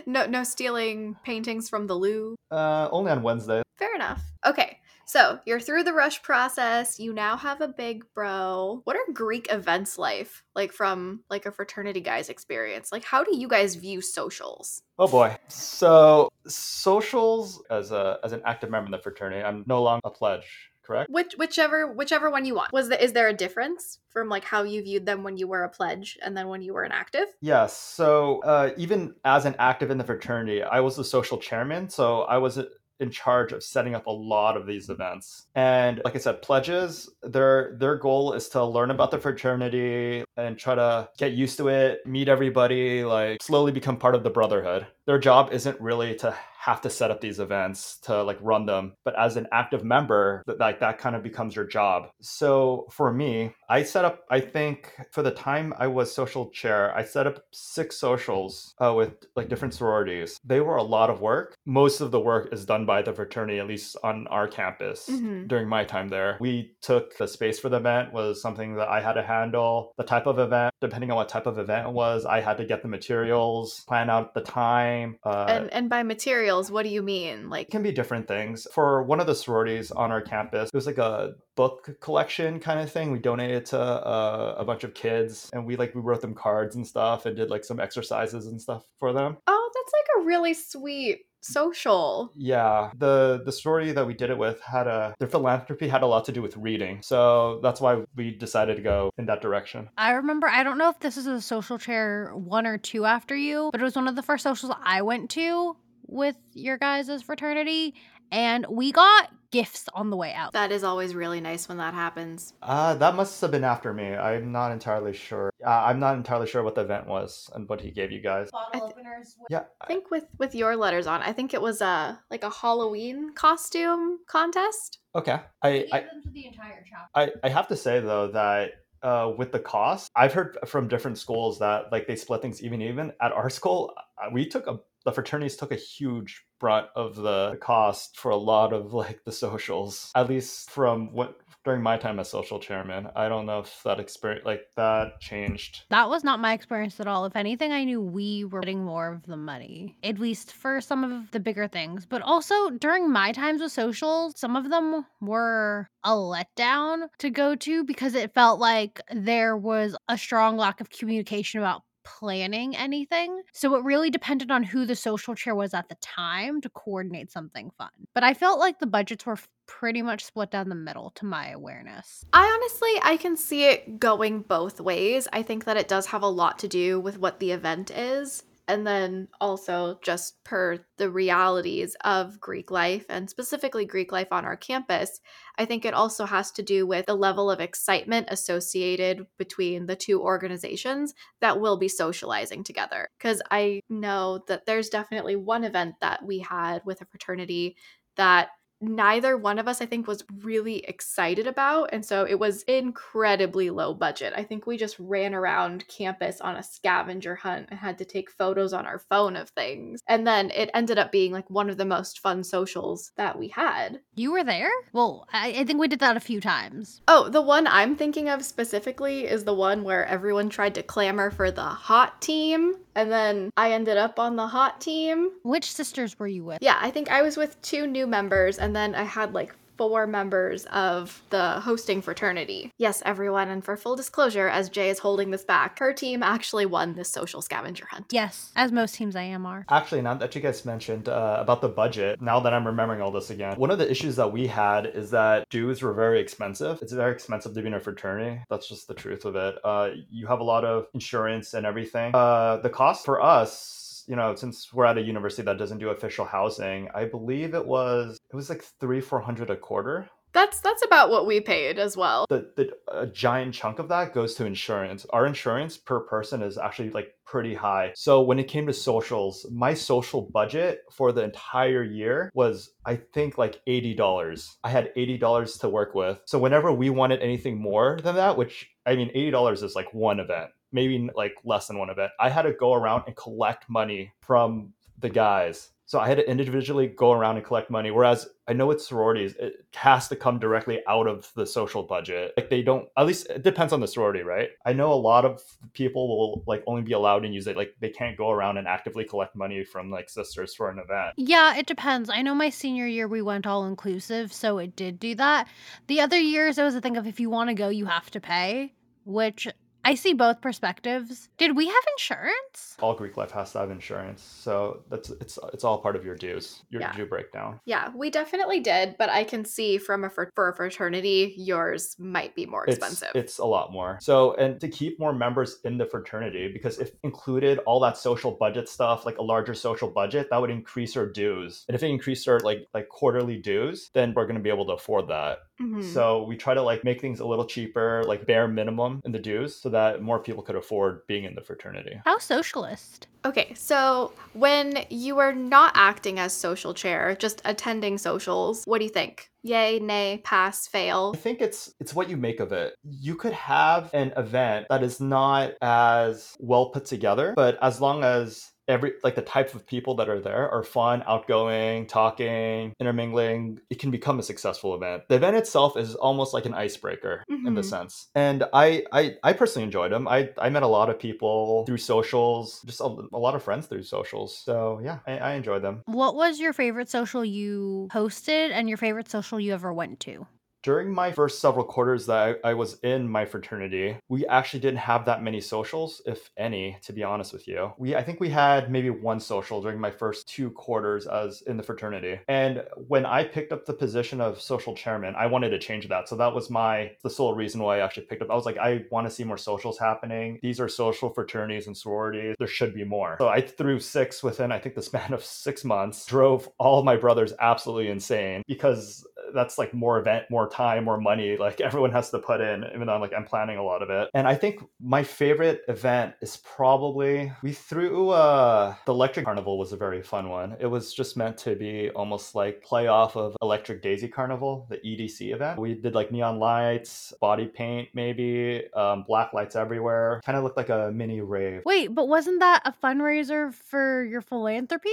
no 0.07 0.25
no 0.25 0.43
stealing 0.43 1.15
paintings 1.23 1.69
from 1.69 1.85
the 1.85 1.93
Louvre. 1.95 2.35
Uh 2.49 2.89
only 2.91 3.11
on 3.11 3.21
Wednesday. 3.21 3.61
Fair 3.77 3.93
enough. 3.95 4.21
Okay. 4.45 4.79
So 5.11 5.39
you're 5.45 5.59
through 5.59 5.83
the 5.83 5.91
rush 5.91 6.23
process. 6.23 6.97
You 6.97 7.11
now 7.11 7.35
have 7.35 7.59
a 7.59 7.67
big 7.67 8.05
bro. 8.13 8.79
What 8.85 8.95
are 8.95 9.11
Greek 9.11 9.51
events 9.51 9.97
life 9.97 10.45
like 10.55 10.71
from 10.71 11.25
like 11.29 11.45
a 11.45 11.51
fraternity 11.51 11.99
guy's 11.99 12.29
experience? 12.29 12.93
Like 12.93 13.03
how 13.03 13.21
do 13.21 13.37
you 13.37 13.49
guys 13.49 13.75
view 13.75 13.99
socials? 13.99 14.83
Oh 14.97 15.09
boy. 15.09 15.35
So 15.49 16.29
socials 16.47 17.61
as 17.69 17.91
a 17.91 18.19
as 18.23 18.31
an 18.31 18.41
active 18.45 18.69
member 18.69 18.85
in 18.85 18.91
the 18.93 18.99
fraternity, 18.99 19.43
I'm 19.43 19.65
no 19.67 19.83
longer 19.83 19.99
a 20.05 20.11
pledge 20.11 20.71
correct? 20.81 21.09
Which 21.09 21.33
whichever 21.37 21.91
whichever 21.91 22.29
one 22.29 22.45
you 22.45 22.55
want. 22.55 22.71
Was 22.73 22.89
the, 22.89 23.03
is 23.03 23.13
there 23.13 23.27
a 23.27 23.33
difference 23.33 23.99
from 24.09 24.29
like 24.29 24.43
how 24.43 24.63
you 24.63 24.81
viewed 24.81 25.05
them 25.05 25.23
when 25.23 25.37
you 25.37 25.47
were 25.47 25.63
a 25.63 25.69
pledge 25.69 26.17
and 26.21 26.35
then 26.35 26.47
when 26.47 26.61
you 26.61 26.73
were 26.73 26.83
an 26.83 26.91
active? 26.91 27.25
Yes. 27.41 27.75
So 27.75 28.41
uh, 28.43 28.71
even 28.77 29.15
as 29.25 29.45
an 29.45 29.55
active 29.59 29.91
in 29.91 29.97
the 29.97 30.03
fraternity, 30.03 30.63
I 30.63 30.79
was 30.79 30.95
the 30.95 31.03
social 31.03 31.37
chairman. 31.37 31.89
So 31.89 32.21
I 32.21 32.37
was 32.37 32.59
in 33.01 33.11
charge 33.11 33.51
of 33.51 33.63
setting 33.63 33.95
up 33.95 34.05
a 34.05 34.11
lot 34.11 34.55
of 34.55 34.65
these 34.65 34.89
events. 34.89 35.47
And 35.55 36.01
like 36.05 36.15
I 36.15 36.19
said, 36.19 36.41
pledges, 36.41 37.09
their 37.23 37.75
their 37.77 37.95
goal 37.95 38.33
is 38.33 38.47
to 38.49 38.63
learn 38.63 38.91
about 38.91 39.11
the 39.11 39.19
fraternity 39.19 40.23
and 40.37 40.57
try 40.57 40.75
to 40.75 41.09
get 41.17 41.33
used 41.33 41.57
to 41.57 41.67
it, 41.67 42.05
meet 42.05 42.29
everybody, 42.29 43.03
like 43.03 43.41
slowly 43.41 43.71
become 43.71 43.97
part 43.97 44.15
of 44.15 44.23
the 44.23 44.29
brotherhood. 44.29 44.87
Their 45.05 45.19
job 45.19 45.49
isn't 45.51 45.79
really 45.81 46.15
to 46.15 46.35
have 46.61 46.81
to 46.81 46.89
set 46.89 47.09
up 47.09 47.21
these 47.21 47.39
events 47.39 47.97
to 48.03 48.21
like 48.23 48.37
run 48.41 48.65
them. 48.65 48.93
But 49.03 49.17
as 49.17 49.35
an 49.35 49.47
active 49.51 49.83
member 49.83 50.43
that 50.45 50.59
like 50.59 50.79
that 50.79 50.99
kind 50.99 51.15
of 51.15 51.23
becomes 51.23 51.55
your 51.55 51.65
job. 51.65 52.09
So 52.21 52.87
for 52.91 53.11
me 53.11 53.53
i 53.69 53.83
set 53.83 54.05
up 54.05 54.25
i 54.29 54.39
think 54.39 54.93
for 55.11 55.23
the 55.23 55.31
time 55.31 55.73
i 55.77 55.87
was 55.87 56.13
social 56.13 56.49
chair 56.49 56.95
i 56.95 57.03
set 57.03 57.25
up 57.25 57.43
six 57.51 57.97
socials 57.97 58.75
uh, 58.83 58.93
with 58.93 59.13
like 59.35 59.49
different 59.49 59.73
sororities. 59.73 60.39
They 60.43 60.59
were 60.59 60.75
a 60.75 60.83
lot 60.83 61.09
of 61.09 61.21
work. 61.21 61.55
Most 61.65 62.01
of 62.01 62.11
the 62.11 62.19
work 62.19 62.49
is 62.51 62.65
done 62.65 62.85
by 62.85 63.01
the 63.01 63.13
fraternity 63.13 63.59
at 63.59 63.67
least 63.67 63.97
on 64.03 64.27
our 64.27 64.47
campus 64.47 65.07
mm-hmm. 65.09 65.47
during 65.47 65.67
my 65.67 65.83
time 65.83 66.09
there. 66.09 66.37
We 66.39 66.73
took 66.81 67.17
the 67.17 67.27
space 67.27 67.59
for 67.59 67.69
the 67.69 67.77
event 67.77 68.13
was 68.13 68.41
something 68.41 68.75
that 68.75 68.89
i 68.89 69.01
had 69.01 69.13
to 69.13 69.23
handle. 69.23 69.93
The 69.97 70.03
type 70.03 70.27
of 70.27 70.37
event 70.37 70.70
depending 70.81 71.11
on 71.11 71.15
what 71.15 71.29
type 71.29 71.45
of 71.45 71.57
event 71.57 71.87
it 71.87 71.93
was 71.93 72.25
i 72.25 72.41
had 72.41 72.57
to 72.57 72.65
get 72.65 72.81
the 72.81 72.87
materials 72.87 73.83
plan 73.87 74.09
out 74.09 74.33
the 74.33 74.41
time 74.41 75.17
uh, 75.23 75.45
and 75.47 75.71
and 75.73 75.89
by 75.89 76.03
materials 76.03 76.71
what 76.71 76.83
do 76.83 76.89
you 76.89 77.01
mean? 77.01 77.49
Like 77.49 77.67
it 77.67 77.71
can 77.71 77.83
be 77.83 77.91
different 77.91 78.27
things. 78.27 78.67
For 78.73 79.03
one 79.03 79.19
of 79.19 79.27
the 79.27 79.35
sororities 79.35 79.91
on 79.91 80.11
our 80.11 80.21
campus, 80.21 80.69
it 80.69 80.75
was 80.75 80.87
like 80.87 80.97
a 80.97 81.33
book 81.55 81.89
collection 81.99 82.59
kind 82.59 82.79
of 82.79 82.91
thing. 82.91 83.11
We 83.11 83.19
donated 83.19 83.65
to 83.67 83.79
uh, 83.79 84.55
a 84.57 84.65
bunch 84.65 84.83
of 84.83 84.93
kids 84.93 85.49
and 85.53 85.65
we 85.65 85.75
like 85.75 85.93
we 85.93 86.01
wrote 86.01 86.21
them 86.21 86.33
cards 86.33 86.75
and 86.75 86.87
stuff 86.87 87.25
and 87.25 87.35
did 87.35 87.49
like 87.49 87.63
some 87.63 87.79
exercises 87.79 88.47
and 88.47 88.61
stuff 88.61 88.83
for 88.99 89.13
them. 89.13 89.37
Oh, 89.47 89.71
that's 89.73 89.93
like 89.93 90.23
a 90.23 90.25
really 90.25 90.53
sweet 90.53 91.21
social. 91.41 92.31
Yeah, 92.35 92.91
the 92.97 93.41
the 93.43 93.51
story 93.51 93.91
that 93.91 94.05
we 94.05 94.13
did 94.13 94.29
it 94.29 94.37
with 94.37 94.61
had 94.61 94.87
a 94.87 95.15
their 95.19 95.27
philanthropy 95.27 95.87
had 95.87 96.03
a 96.03 96.07
lot 96.07 96.25
to 96.25 96.31
do 96.31 96.41
with 96.41 96.55
reading, 96.57 97.01
so 97.01 97.59
that's 97.61 97.81
why 97.81 98.03
we 98.15 98.31
decided 98.31 98.77
to 98.77 98.83
go 98.83 99.11
in 99.17 99.25
that 99.25 99.41
direction. 99.41 99.89
I 99.97 100.11
remember 100.11 100.47
I 100.47 100.63
don't 100.63 100.77
know 100.77 100.89
if 100.89 100.99
this 100.99 101.17
is 101.17 101.27
a 101.27 101.41
social 101.41 101.77
chair 101.77 102.31
one 102.33 102.65
or 102.65 102.77
two 102.77 103.05
after 103.05 103.35
you, 103.35 103.69
but 103.71 103.81
it 103.81 103.83
was 103.83 103.95
one 103.95 104.07
of 104.07 104.15
the 104.15 104.23
first 104.23 104.43
socials 104.43 104.73
I 104.83 105.01
went 105.01 105.29
to 105.31 105.75
with 106.07 106.35
your 106.53 106.77
guys' 106.77 107.21
fraternity, 107.21 107.95
and 108.31 108.65
we 108.69 108.91
got 108.91 109.29
gifts 109.51 109.87
on 109.93 110.09
the 110.09 110.15
way 110.15 110.33
out. 110.33 110.53
That 110.53 110.71
is 110.71 110.83
always 110.83 111.13
really 111.13 111.41
nice 111.41 111.67
when 111.67 111.77
that 111.77 111.93
happens. 111.93 112.53
Uh, 112.61 112.95
that 112.95 113.15
must 113.15 113.39
have 113.41 113.51
been 113.51 113.65
after 113.65 113.93
me. 113.93 114.15
I'm 114.15 114.51
not 114.51 114.71
entirely 114.71 115.13
sure. 115.13 115.51
Uh, 115.65 115.69
I'm 115.69 115.99
not 115.99 116.15
entirely 116.15 116.47
sure 116.47 116.63
what 116.63 116.75
the 116.75 116.81
event 116.81 117.07
was 117.07 117.49
and 117.53 117.67
what 117.67 117.81
he 117.81 117.91
gave 117.91 118.11
you 118.11 118.21
guys. 118.21 118.49
Bottle 118.49 118.71
th- 118.87 118.93
openers. 118.93 119.35
Yeah. 119.49 119.63
I 119.81 119.87
think 119.87 120.09
with 120.09 120.25
with 120.37 120.55
your 120.55 120.75
letters 120.75 121.05
on, 121.05 121.21
I 121.21 121.33
think 121.33 121.53
it 121.53 121.61
was 121.61 121.81
a 121.81 122.19
like 122.31 122.43
a 122.43 122.49
Halloween 122.49 123.33
costume 123.33 124.19
contest. 124.25 124.99
Okay. 125.13 125.39
I 125.61 125.85
I, 125.91 126.05
the 126.31 126.47
entire 126.47 126.83
chapter. 126.89 127.09
I 127.13 127.47
I 127.47 127.49
have 127.49 127.67
to 127.67 127.75
say 127.75 127.99
though 127.99 128.31
that 128.31 128.71
uh, 129.03 129.31
with 129.37 129.51
the 129.51 129.59
cost, 129.59 130.11
I've 130.15 130.33
heard 130.33 130.57
from 130.65 130.87
different 130.87 131.17
schools 131.17 131.59
that 131.59 131.91
like 131.91 132.07
they 132.07 132.15
split 132.15 132.41
things 132.41 132.61
even 132.61 132.81
even. 132.81 133.11
At 133.21 133.31
our 133.31 133.49
school, 133.49 133.93
uh, 134.21 134.29
we 134.31 134.45
took 134.45 134.67
a 134.67 134.79
the 135.03 135.11
fraternities 135.11 135.55
took 135.55 135.71
a 135.71 135.75
huge 135.75 136.43
brunt 136.59 136.87
of 136.95 137.15
the 137.15 137.57
cost 137.61 138.17
for 138.19 138.29
a 138.31 138.37
lot 138.37 138.71
of 138.71 138.93
like 138.93 139.23
the 139.25 139.31
socials 139.31 140.11
at 140.15 140.29
least 140.29 140.69
from 140.69 141.11
what 141.11 141.40
during 141.63 141.81
my 141.81 141.97
time 141.97 142.19
as 142.19 142.29
social 142.29 142.59
chairman 142.59 143.07
i 143.15 143.29
don't 143.29 143.45
know 143.45 143.59
if 143.59 143.81
that 143.83 143.99
experience 143.99 144.45
like 144.45 144.61
that 144.75 145.19
changed. 145.19 145.83
That 145.89 146.09
was 146.09 146.23
not 146.23 146.39
my 146.39 146.53
experience 146.53 146.99
at 146.99 147.07
all. 147.07 147.25
If 147.25 147.35
anything 147.35 147.71
i 147.71 147.83
knew 147.83 148.01
we 148.01 148.45
were 148.45 148.61
getting 148.61 148.83
more 148.83 149.13
of 149.13 149.25
the 149.25 149.37
money 149.37 149.97
at 150.03 150.19
least 150.19 150.51
for 150.53 150.81
some 150.81 151.03
of 151.03 151.31
the 151.31 151.39
bigger 151.39 151.67
things. 151.67 152.05
But 152.05 152.21
also 152.21 152.69
during 152.71 153.11
my 153.11 153.31
times 153.31 153.61
with 153.61 153.71
social 153.71 154.31
some 154.35 154.55
of 154.55 154.69
them 154.69 155.05
were 155.19 155.87
a 156.03 156.11
letdown 156.11 157.07
to 157.19 157.29
go 157.29 157.55
to 157.55 157.83
because 157.83 158.15
it 158.15 158.33
felt 158.33 158.59
like 158.59 158.99
there 159.11 159.55
was 159.55 159.95
a 160.07 160.17
strong 160.17 160.57
lack 160.57 160.81
of 160.81 160.89
communication 160.89 161.59
about 161.59 161.83
planning 162.03 162.75
anything. 162.75 163.41
So 163.53 163.75
it 163.75 163.83
really 163.83 164.09
depended 164.09 164.51
on 164.51 164.63
who 164.63 164.85
the 164.85 164.95
social 164.95 165.35
chair 165.35 165.55
was 165.55 165.73
at 165.73 165.89
the 165.89 165.95
time 165.95 166.61
to 166.61 166.69
coordinate 166.69 167.31
something 167.31 167.71
fun. 167.77 167.89
But 168.13 168.23
I 168.23 168.33
felt 168.33 168.59
like 168.59 168.79
the 168.79 168.87
budgets 168.87 169.25
were 169.25 169.37
pretty 169.67 170.01
much 170.01 170.25
split 170.25 170.51
down 170.51 170.69
the 170.69 170.75
middle 170.75 171.11
to 171.11 171.25
my 171.25 171.49
awareness. 171.49 172.25
I 172.33 172.43
honestly 172.43 172.99
I 173.03 173.17
can 173.17 173.37
see 173.37 173.65
it 173.65 173.99
going 173.99 174.41
both 174.41 174.81
ways. 174.81 175.27
I 175.31 175.43
think 175.43 175.65
that 175.65 175.77
it 175.77 175.87
does 175.87 176.07
have 176.07 176.23
a 176.23 176.27
lot 176.27 176.59
to 176.59 176.67
do 176.67 176.99
with 176.99 177.17
what 177.17 177.39
the 177.39 177.51
event 177.51 177.91
is 177.91 178.43
and 178.71 178.87
then 178.87 179.27
also 179.41 179.99
just 180.01 180.41
per 180.45 180.79
the 180.97 181.09
realities 181.09 181.97
of 182.05 182.39
Greek 182.39 182.71
life 182.71 183.05
and 183.09 183.29
specifically 183.29 183.83
Greek 183.83 184.13
life 184.13 184.29
on 184.31 184.45
our 184.45 184.55
campus, 184.55 185.19
I 185.57 185.65
think 185.65 185.83
it 185.83 185.93
also 185.93 186.25
has 186.25 186.51
to 186.53 186.63
do 186.63 186.87
with 186.87 187.05
the 187.05 187.13
level 187.13 187.51
of 187.51 187.59
excitement 187.59 188.27
associated 188.29 189.27
between 189.37 189.87
the 189.87 189.97
two 189.97 190.21
organizations 190.21 191.13
that 191.41 191.59
will 191.59 191.77
be 191.77 191.89
socializing 191.89 192.63
together. 192.63 193.09
Because 193.17 193.41
I 193.51 193.81
know 193.89 194.39
that 194.47 194.65
there's 194.65 194.87
definitely 194.87 195.35
one 195.35 195.65
event 195.65 195.95
that 195.99 196.23
we 196.25 196.39
had 196.39 196.81
with 196.85 197.01
a 197.01 197.05
fraternity 197.05 197.75
that 198.15 198.51
neither 198.81 199.37
one 199.37 199.59
of 199.59 199.67
us 199.67 199.81
I 199.81 199.85
think 199.85 200.07
was 200.07 200.23
really 200.41 200.79
excited 200.85 201.47
about 201.47 201.89
and 201.91 202.05
so 202.05 202.25
it 202.25 202.39
was 202.39 202.63
incredibly 202.63 203.69
low 203.69 203.93
budget. 203.93 204.33
I 204.35 204.43
think 204.43 204.65
we 204.65 204.77
just 204.77 204.97
ran 204.99 205.33
around 205.33 205.87
campus 205.87 206.41
on 206.41 206.55
a 206.55 206.63
scavenger 206.63 207.35
hunt 207.35 207.67
and 207.69 207.79
had 207.79 207.97
to 207.99 208.05
take 208.05 208.31
photos 208.31 208.73
on 208.73 208.85
our 208.85 208.99
phone 208.99 209.35
of 209.35 209.49
things. 209.49 210.01
And 210.07 210.25
then 210.25 210.51
it 210.51 210.69
ended 210.73 210.97
up 210.97 211.11
being 211.11 211.31
like 211.31 211.49
one 211.49 211.69
of 211.69 211.77
the 211.77 211.85
most 211.85 212.19
fun 212.19 212.43
socials 212.43 213.11
that 213.17 213.37
we 213.37 213.49
had. 213.49 213.99
You 214.15 214.31
were 214.31 214.43
there? 214.43 214.71
Well, 214.93 215.27
I, 215.31 215.49
I 215.59 215.63
think 215.63 215.79
we 215.79 215.87
did 215.87 215.99
that 215.99 216.17
a 216.17 216.21
few 216.21 216.41
times. 216.41 217.01
Oh, 217.07 217.29
the 217.29 217.41
one 217.41 217.67
I'm 217.67 217.95
thinking 217.95 218.29
of 218.29 218.43
specifically 218.43 219.27
is 219.27 219.43
the 219.43 219.53
one 219.53 219.83
where 219.83 220.05
everyone 220.05 220.49
tried 220.49 220.75
to 220.75 220.83
clamor 220.83 221.31
for 221.31 221.51
the 221.51 221.61
hot 221.61 222.21
team 222.21 222.75
and 222.95 223.11
then 223.11 223.51
I 223.55 223.71
ended 223.71 223.97
up 223.97 224.19
on 224.19 224.35
the 224.35 224.47
hot 224.47 224.81
team. 224.81 225.31
Which 225.43 225.71
sisters 225.71 226.19
were 226.19 226.27
you 226.27 226.43
with? 226.43 226.59
Yeah, 226.61 226.77
I 226.79 226.91
think 226.91 227.09
I 227.09 227.21
was 227.21 227.37
with 227.37 227.61
two 227.61 227.87
new 227.87 228.05
members, 228.05 228.57
and 228.57 228.70
then 228.75 228.95
I 228.95 229.03
had 229.03 229.33
like 229.33 229.55
four 229.81 230.05
members 230.05 230.65
of 230.65 231.23
the 231.31 231.59
hosting 231.59 232.03
fraternity. 232.03 232.71
Yes, 232.77 233.01
everyone, 233.03 233.49
and 233.49 233.65
for 233.65 233.75
full 233.75 233.95
disclosure, 233.95 234.47
as 234.47 234.69
Jay 234.69 234.91
is 234.91 234.99
holding 234.99 235.31
this 235.31 235.43
back, 235.43 235.79
her 235.79 235.91
team 235.91 236.21
actually 236.21 236.67
won 236.67 236.93
this 236.93 237.09
social 237.09 237.41
scavenger 237.41 237.87
hunt. 237.89 238.05
Yes, 238.11 238.51
as 238.55 238.71
most 238.71 238.93
teams 238.93 239.15
I 239.15 239.23
am 239.23 239.43
are. 239.47 239.65
Actually, 239.69 240.03
now 240.03 240.13
that 240.13 240.35
you 240.35 240.41
guys 240.41 240.65
mentioned 240.65 241.09
uh, 241.09 241.37
about 241.39 241.61
the 241.61 241.67
budget, 241.67 242.21
now 242.21 242.39
that 242.41 242.53
I'm 242.53 242.67
remembering 242.67 243.01
all 243.01 243.11
this 243.11 243.31
again, 243.31 243.57
one 243.57 243.71
of 243.71 243.79
the 243.79 243.89
issues 243.89 244.15
that 244.17 244.31
we 244.31 244.45
had 244.45 244.85
is 244.85 245.09
that 245.09 245.49
dues 245.49 245.81
were 245.81 245.93
very 245.93 246.21
expensive. 246.21 246.79
It's 246.83 246.93
very 246.93 247.11
expensive 247.11 247.55
to 247.55 247.61
be 247.61 247.65
in 247.65 247.73
a 247.73 247.79
fraternity. 247.79 248.39
That's 248.51 248.67
just 248.67 248.87
the 248.87 248.93
truth 248.93 249.25
of 249.25 249.35
it. 249.35 249.55
Uh, 249.63 249.89
you 250.11 250.27
have 250.27 250.41
a 250.41 250.43
lot 250.43 250.63
of 250.63 250.89
insurance 250.93 251.55
and 251.55 251.65
everything. 251.65 252.13
Uh, 252.13 252.57
the 252.57 252.69
cost 252.69 253.03
for 253.03 253.19
us 253.19 253.81
you 254.11 254.17
know, 254.17 254.35
since 254.35 254.73
we're 254.73 254.83
at 254.83 254.97
a 254.97 255.01
university 255.01 255.41
that 255.43 255.57
doesn't 255.57 255.77
do 255.77 255.87
official 255.87 256.25
housing, 256.25 256.89
I 256.93 257.05
believe 257.05 257.53
it 257.53 257.65
was 257.65 258.19
it 258.29 258.35
was 258.35 258.49
like 258.49 258.61
three, 258.81 258.99
four 258.99 259.21
hundred 259.21 259.49
a 259.49 259.55
quarter 259.55 260.09
That's 260.33 260.59
that's 260.59 260.83
about 260.83 261.09
what 261.09 261.25
we 261.25 261.39
paid 261.39 261.79
as 261.79 261.95
well. 261.95 262.25
The, 262.27 262.51
the 262.57 262.71
a 262.91 263.07
giant 263.07 263.53
chunk 263.53 263.79
of 263.79 263.87
that 263.87 264.13
goes 264.13 264.35
to 264.35 264.45
insurance. 264.45 265.05
Our 265.11 265.25
insurance 265.25 265.77
per 265.77 266.01
person 266.01 266.41
is 266.41 266.57
actually 266.57 266.89
like 266.89 267.07
pretty 267.25 267.55
high. 267.55 267.93
So 267.95 268.21
when 268.21 268.37
it 268.37 268.49
came 268.49 268.67
to 268.67 268.73
socials, 268.73 269.47
my 269.49 269.73
social 269.73 270.29
budget 270.33 270.81
for 270.91 271.13
the 271.13 271.23
entire 271.23 271.81
year 271.81 272.31
was 272.33 272.69
I 272.85 272.97
think 273.13 273.37
like 273.37 273.61
$80. 273.65 274.45
I 274.65 274.69
had 274.69 274.93
$80 274.97 275.59
to 275.61 275.69
work 275.69 275.95
with. 275.95 276.19
So 276.25 276.37
whenever 276.37 276.73
we 276.73 276.89
wanted 276.89 277.21
anything 277.21 277.61
more 277.61 277.97
than 278.03 278.15
that, 278.15 278.35
which 278.35 278.69
I 278.85 278.97
mean 278.97 279.09
$80 279.15 279.63
is 279.63 279.73
like 279.73 279.93
one 279.93 280.19
event, 280.19 280.49
maybe 280.71 281.09
like 281.15 281.35
less 281.43 281.67
than 281.67 281.77
one 281.77 281.89
event. 281.89 282.11
I 282.19 282.29
had 282.29 282.43
to 282.43 282.53
go 282.53 282.73
around 282.73 283.03
and 283.07 283.15
collect 283.15 283.69
money 283.69 284.13
from 284.21 284.73
the 284.99 285.09
guys 285.09 285.69
so 285.91 285.99
I 285.99 286.07
had 286.07 286.19
to 286.19 286.29
individually 286.31 286.87
go 286.87 287.11
around 287.11 287.35
and 287.35 287.45
collect 287.45 287.69
money. 287.69 287.91
Whereas 287.91 288.25
I 288.47 288.53
know 288.53 288.67
with 288.67 288.81
sororities, 288.81 289.35
it 289.37 289.65
has 289.75 290.07
to 290.07 290.15
come 290.15 290.39
directly 290.39 290.79
out 290.87 291.05
of 291.05 291.29
the 291.35 291.45
social 291.45 291.83
budget. 291.83 292.31
Like 292.37 292.49
they 292.49 292.61
don't, 292.61 292.87
at 292.95 293.05
least 293.05 293.27
it 293.27 293.43
depends 293.43 293.73
on 293.73 293.81
the 293.81 293.89
sorority, 293.89 294.21
right? 294.21 294.51
I 294.65 294.71
know 294.71 294.93
a 294.93 294.95
lot 294.95 295.25
of 295.25 295.43
people 295.73 296.07
will 296.07 296.45
like 296.47 296.63
only 296.65 296.81
be 296.81 296.93
allowed 296.93 297.25
and 297.25 297.33
use 297.33 297.45
it. 297.45 297.57
Like 297.57 297.75
they 297.81 297.89
can't 297.89 298.17
go 298.17 298.31
around 298.31 298.55
and 298.55 298.69
actively 298.69 299.03
collect 299.03 299.35
money 299.35 299.65
from 299.65 299.91
like 299.91 300.09
sisters 300.09 300.55
for 300.55 300.69
an 300.69 300.79
event. 300.79 301.15
Yeah, 301.17 301.57
it 301.57 301.65
depends. 301.65 302.09
I 302.09 302.21
know 302.21 302.35
my 302.35 302.51
senior 302.51 302.87
year 302.87 303.09
we 303.09 303.21
went 303.21 303.45
all 303.45 303.65
inclusive, 303.65 304.31
so 304.31 304.59
it 304.59 304.77
did 304.77 304.97
do 304.97 305.13
that. 305.15 305.49
The 305.87 305.99
other 305.99 306.17
years 306.17 306.57
it 306.57 306.63
was 306.63 306.75
a 306.75 306.79
thing 306.79 306.95
of 306.95 307.05
if 307.05 307.19
you 307.19 307.29
want 307.29 307.49
to 307.49 307.53
go, 307.53 307.67
you 307.67 307.85
have 307.87 308.09
to 308.11 308.21
pay, 308.21 308.71
which 309.03 309.45
I 309.83 309.95
see 309.95 310.13
both 310.13 310.41
perspectives. 310.41 311.29
Did 311.37 311.55
we 311.55 311.65
have 311.67 311.83
insurance? 311.97 312.77
All 312.81 312.93
Greek 312.93 313.17
life 313.17 313.31
has 313.31 313.51
to 313.53 313.59
have 313.59 313.71
insurance, 313.71 314.21
so 314.23 314.83
that's 314.89 315.09
it's 315.09 315.39
it's 315.53 315.63
all 315.63 315.79
part 315.79 315.95
of 315.95 316.05
your 316.05 316.15
dues, 316.15 316.63
your 316.69 316.81
Yeah. 316.81 316.95
due 316.95 317.05
breakdown. 317.05 317.59
Yeah, 317.65 317.89
we 317.95 318.09
definitely 318.11 318.59
did, 318.59 318.95
but 318.99 319.09
I 319.09 319.23
can 319.23 319.43
see 319.45 319.77
from 319.77 320.03
a 320.03 320.09
fr- 320.09 320.25
for 320.35 320.49
a 320.49 320.55
fraternity, 320.55 321.33
yours 321.37 321.95
might 321.99 322.35
be 322.35 322.45
more 322.45 322.65
expensive. 322.65 323.09
it's 323.15 323.39
a 323.39 323.45
lot 323.45 323.71
more. 323.71 323.97
So, 324.01 324.33
and 324.35 324.59
to 324.61 324.67
keep 324.67 324.99
more 324.99 325.13
members 325.13 325.59
in 325.63 325.77
the 325.77 325.85
fraternity, 325.85 326.49
because 326.53 326.79
if 326.79 326.91
included 327.03 327.59
all 327.59 327.79
that 327.81 327.97
social 327.97 328.31
budget 328.31 328.69
stuff, 328.69 329.05
like 329.05 329.17
a 329.17 329.23
larger 329.23 329.53
social 329.53 329.89
budget, 329.89 330.27
that 330.29 330.39
would 330.39 330.49
increase 330.51 330.95
our 330.95 331.07
dues. 331.07 331.65
And 331.67 331.75
if 331.75 331.83
it 331.83 331.87
increased 331.87 332.27
our 332.27 332.39
like 332.39 332.67
like 332.73 332.89
quarterly 332.89 333.37
dues, 333.37 333.89
then 333.93 334.13
we're 334.15 334.25
going 334.25 334.35
to 334.37 334.41
be 334.43 334.49
able 334.49 334.65
to 334.67 334.73
afford 334.73 335.07
that. 335.09 335.39
Mhm. 335.59 335.83
So 335.83 336.23
we 336.23 336.37
try 336.37 336.53
to 336.53 336.61
like 336.61 336.83
make 336.83 337.01
things 337.01 337.19
a 337.19 337.25
little 337.25 337.45
cheaper, 337.45 338.03
like 338.05 338.25
bare 338.25 338.47
minimum 338.47 339.01
in 339.05 339.11
the 339.11 339.19
dues, 339.19 339.55
so 339.55 339.69
that 339.71 340.01
more 340.01 340.19
people 340.19 340.43
could 340.43 340.55
afford 340.55 341.05
being 341.07 341.23
in 341.25 341.35
the 341.35 341.41
fraternity. 341.41 341.99
How 342.05 342.17
socialist? 342.17 343.07
Okay, 343.23 343.53
so 343.53 344.13
when 344.33 344.85
you 344.89 345.19
are 345.19 345.33
not 345.33 345.73
acting 345.75 346.17
as 346.17 346.33
social 346.33 346.73
chair, 346.73 347.15
just 347.19 347.41
attending 347.45 347.97
socials, 347.97 348.63
what 348.65 348.79
do 348.79 348.85
you 348.85 348.89
think? 348.89 349.29
Yay, 349.43 349.79
nay, 349.79 350.21
pass, 350.23 350.67
fail? 350.67 351.13
I 351.15 351.17
think 351.17 351.41
it's 351.41 351.73
it's 351.79 351.93
what 351.93 352.09
you 352.09 352.17
make 352.17 352.39
of 352.39 352.51
it. 352.51 352.75
You 352.83 353.15
could 353.15 353.33
have 353.33 353.91
an 353.93 354.13
event 354.17 354.67
that 354.69 354.83
is 354.83 354.99
not 354.99 355.53
as 355.61 356.35
well 356.39 356.69
put 356.69 356.85
together, 356.85 357.33
but 357.35 357.57
as 357.61 357.81
long 357.81 358.03
as 358.03 358.50
every 358.71 358.93
like 359.03 359.15
the 359.15 359.21
type 359.21 359.53
of 359.53 359.65
people 359.67 359.95
that 359.95 360.09
are 360.09 360.19
there 360.19 360.49
are 360.49 360.63
fun, 360.63 361.03
outgoing, 361.05 361.87
talking, 361.87 362.73
intermingling, 362.79 363.59
it 363.69 363.79
can 363.79 363.91
become 363.91 364.19
a 364.19 364.23
successful 364.23 364.73
event. 364.75 365.03
The 365.09 365.15
event 365.15 365.35
itself 365.35 365.77
is 365.77 365.95
almost 365.95 366.33
like 366.33 366.45
an 366.45 366.53
icebreaker 366.53 367.23
in 367.29 367.53
the 367.55 367.61
Mhm. 367.61 367.65
sense. 367.65 368.07
And 368.15 368.43
I, 368.53 368.83
I 368.91 369.17
I 369.23 369.33
personally 369.33 369.65
enjoyed 369.65 369.91
them. 369.91 370.07
I 370.07 370.29
I 370.37 370.49
met 370.49 370.63
a 370.63 370.67
lot 370.67 370.89
of 370.89 370.99
people 370.99 371.65
through 371.65 371.77
socials, 371.77 372.61
just 372.65 372.81
a, 372.81 372.85
a 373.13 373.19
lot 373.19 373.35
of 373.35 373.43
friends 373.43 373.67
through 373.67 373.83
socials. 373.83 374.37
So 374.37 374.79
yeah, 374.83 374.99
I, 375.07 375.17
I 375.17 375.31
enjoyed 375.33 375.63
them. 375.63 375.81
What 375.85 376.15
was 376.15 376.39
your 376.39 376.53
favorite 376.53 376.89
social 376.89 377.23
you 377.25 377.87
hosted 377.91 378.51
and 378.51 378.67
your 378.69 378.77
favorite 378.77 379.09
social 379.09 379.39
you 379.39 379.53
ever 379.53 379.73
went 379.73 379.99
to? 380.01 380.27
During 380.63 380.93
my 380.93 381.11
first 381.11 381.39
several 381.39 381.65
quarters 381.65 382.05
that 382.05 382.39
I, 382.43 382.51
I 382.51 382.53
was 382.53 382.77
in 382.83 383.09
my 383.09 383.25
fraternity, 383.25 383.97
we 384.09 384.27
actually 384.27 384.59
didn't 384.59 384.77
have 384.77 385.05
that 385.05 385.23
many 385.23 385.41
socials, 385.41 386.03
if 386.05 386.29
any, 386.37 386.77
to 386.83 386.93
be 386.93 387.01
honest 387.03 387.33
with 387.33 387.47
you. 387.47 387.73
We 387.79 387.95
I 387.95 388.03
think 388.03 388.19
we 388.19 388.29
had 388.29 388.71
maybe 388.71 388.91
one 388.91 389.19
social 389.19 389.59
during 389.59 389.79
my 389.79 389.89
first 389.89 390.27
two 390.27 390.51
quarters 390.51 391.07
as 391.07 391.41
in 391.41 391.57
the 391.57 391.63
fraternity. 391.63 392.19
And 392.27 392.63
when 392.75 393.07
I 393.07 393.23
picked 393.23 393.51
up 393.51 393.65
the 393.65 393.73
position 393.73 394.21
of 394.21 394.39
social 394.39 394.75
chairman, 394.75 395.15
I 395.17 395.25
wanted 395.25 395.49
to 395.49 395.59
change 395.59 395.87
that. 395.87 396.07
So 396.07 396.15
that 396.17 396.33
was 396.33 396.51
my 396.51 396.91
the 397.01 397.09
sole 397.09 397.33
reason 397.33 397.61
why 397.61 397.77
I 397.77 397.83
actually 397.83 398.05
picked 398.05 398.21
up. 398.21 398.29
I 398.29 398.35
was 398.35 398.45
like, 398.45 398.59
I 398.59 398.85
want 398.91 399.07
to 399.07 399.13
see 399.13 399.23
more 399.23 399.37
socials 399.37 399.79
happening. 399.79 400.37
These 400.43 400.59
are 400.59 400.69
social 400.69 401.09
fraternities 401.11 401.65
and 401.65 401.75
sororities. 401.75 402.35
There 402.37 402.47
should 402.47 402.75
be 402.75 402.83
more. 402.83 403.15
So 403.19 403.29
I 403.29 403.41
threw 403.41 403.79
six 403.79 404.21
within 404.21 404.51
I 404.51 404.59
think 404.59 404.75
the 404.75 404.83
span 404.83 405.11
of 405.11 405.25
six 405.25 405.63
months, 405.63 406.05
drove 406.05 406.47
all 406.59 406.83
my 406.83 406.97
brothers 406.97 407.33
absolutely 407.39 407.89
insane 407.89 408.43
because 408.47 409.07
that's 409.33 409.57
like 409.57 409.73
more 409.73 409.99
event, 409.99 410.25
more 410.29 410.49
time, 410.49 410.85
more 410.85 410.99
money. 410.99 411.37
Like 411.37 411.61
everyone 411.61 411.91
has 411.91 412.09
to 412.11 412.19
put 412.19 412.41
in, 412.41 412.65
even 412.73 412.87
though 412.87 412.93
I'm 412.93 413.01
like 413.01 413.13
I'm 413.15 413.25
planning 413.25 413.57
a 413.57 413.63
lot 413.63 413.81
of 413.81 413.89
it. 413.89 414.09
And 414.13 414.27
I 414.27 414.35
think 414.35 414.63
my 414.79 415.03
favorite 415.03 415.61
event 415.67 416.15
is 416.21 416.37
probably 416.37 417.31
we 417.41 417.53
threw 417.53 418.09
uh 418.09 418.75
the 418.85 418.93
Electric 418.93 419.25
Carnival 419.25 419.57
was 419.57 419.73
a 419.73 419.77
very 419.77 420.01
fun 420.01 420.29
one. 420.29 420.55
It 420.59 420.67
was 420.67 420.93
just 420.93 421.17
meant 421.17 421.37
to 421.39 421.55
be 421.55 421.89
almost 421.91 422.35
like 422.35 422.61
play 422.61 422.87
off 422.87 423.15
of 423.15 423.35
Electric 423.41 423.81
Daisy 423.81 424.07
Carnival, 424.07 424.67
the 424.69 424.77
EDC 424.77 425.33
event. 425.33 425.59
We 425.59 425.75
did 425.75 425.95
like 425.95 426.11
neon 426.11 426.39
lights, 426.39 427.13
body 427.21 427.47
paint, 427.47 427.89
maybe 427.93 428.63
um, 428.73 429.03
black 429.07 429.33
lights 429.33 429.55
everywhere. 429.55 430.21
Kind 430.25 430.37
of 430.37 430.43
looked 430.43 430.57
like 430.57 430.69
a 430.69 430.91
mini 430.93 431.21
rave. 431.21 431.61
Wait, 431.65 431.93
but 431.93 432.07
wasn't 432.07 432.39
that 432.39 432.61
a 432.65 432.71
fundraiser 432.71 433.53
for 433.53 434.03
your 434.03 434.21
philanthropy? 434.21 434.89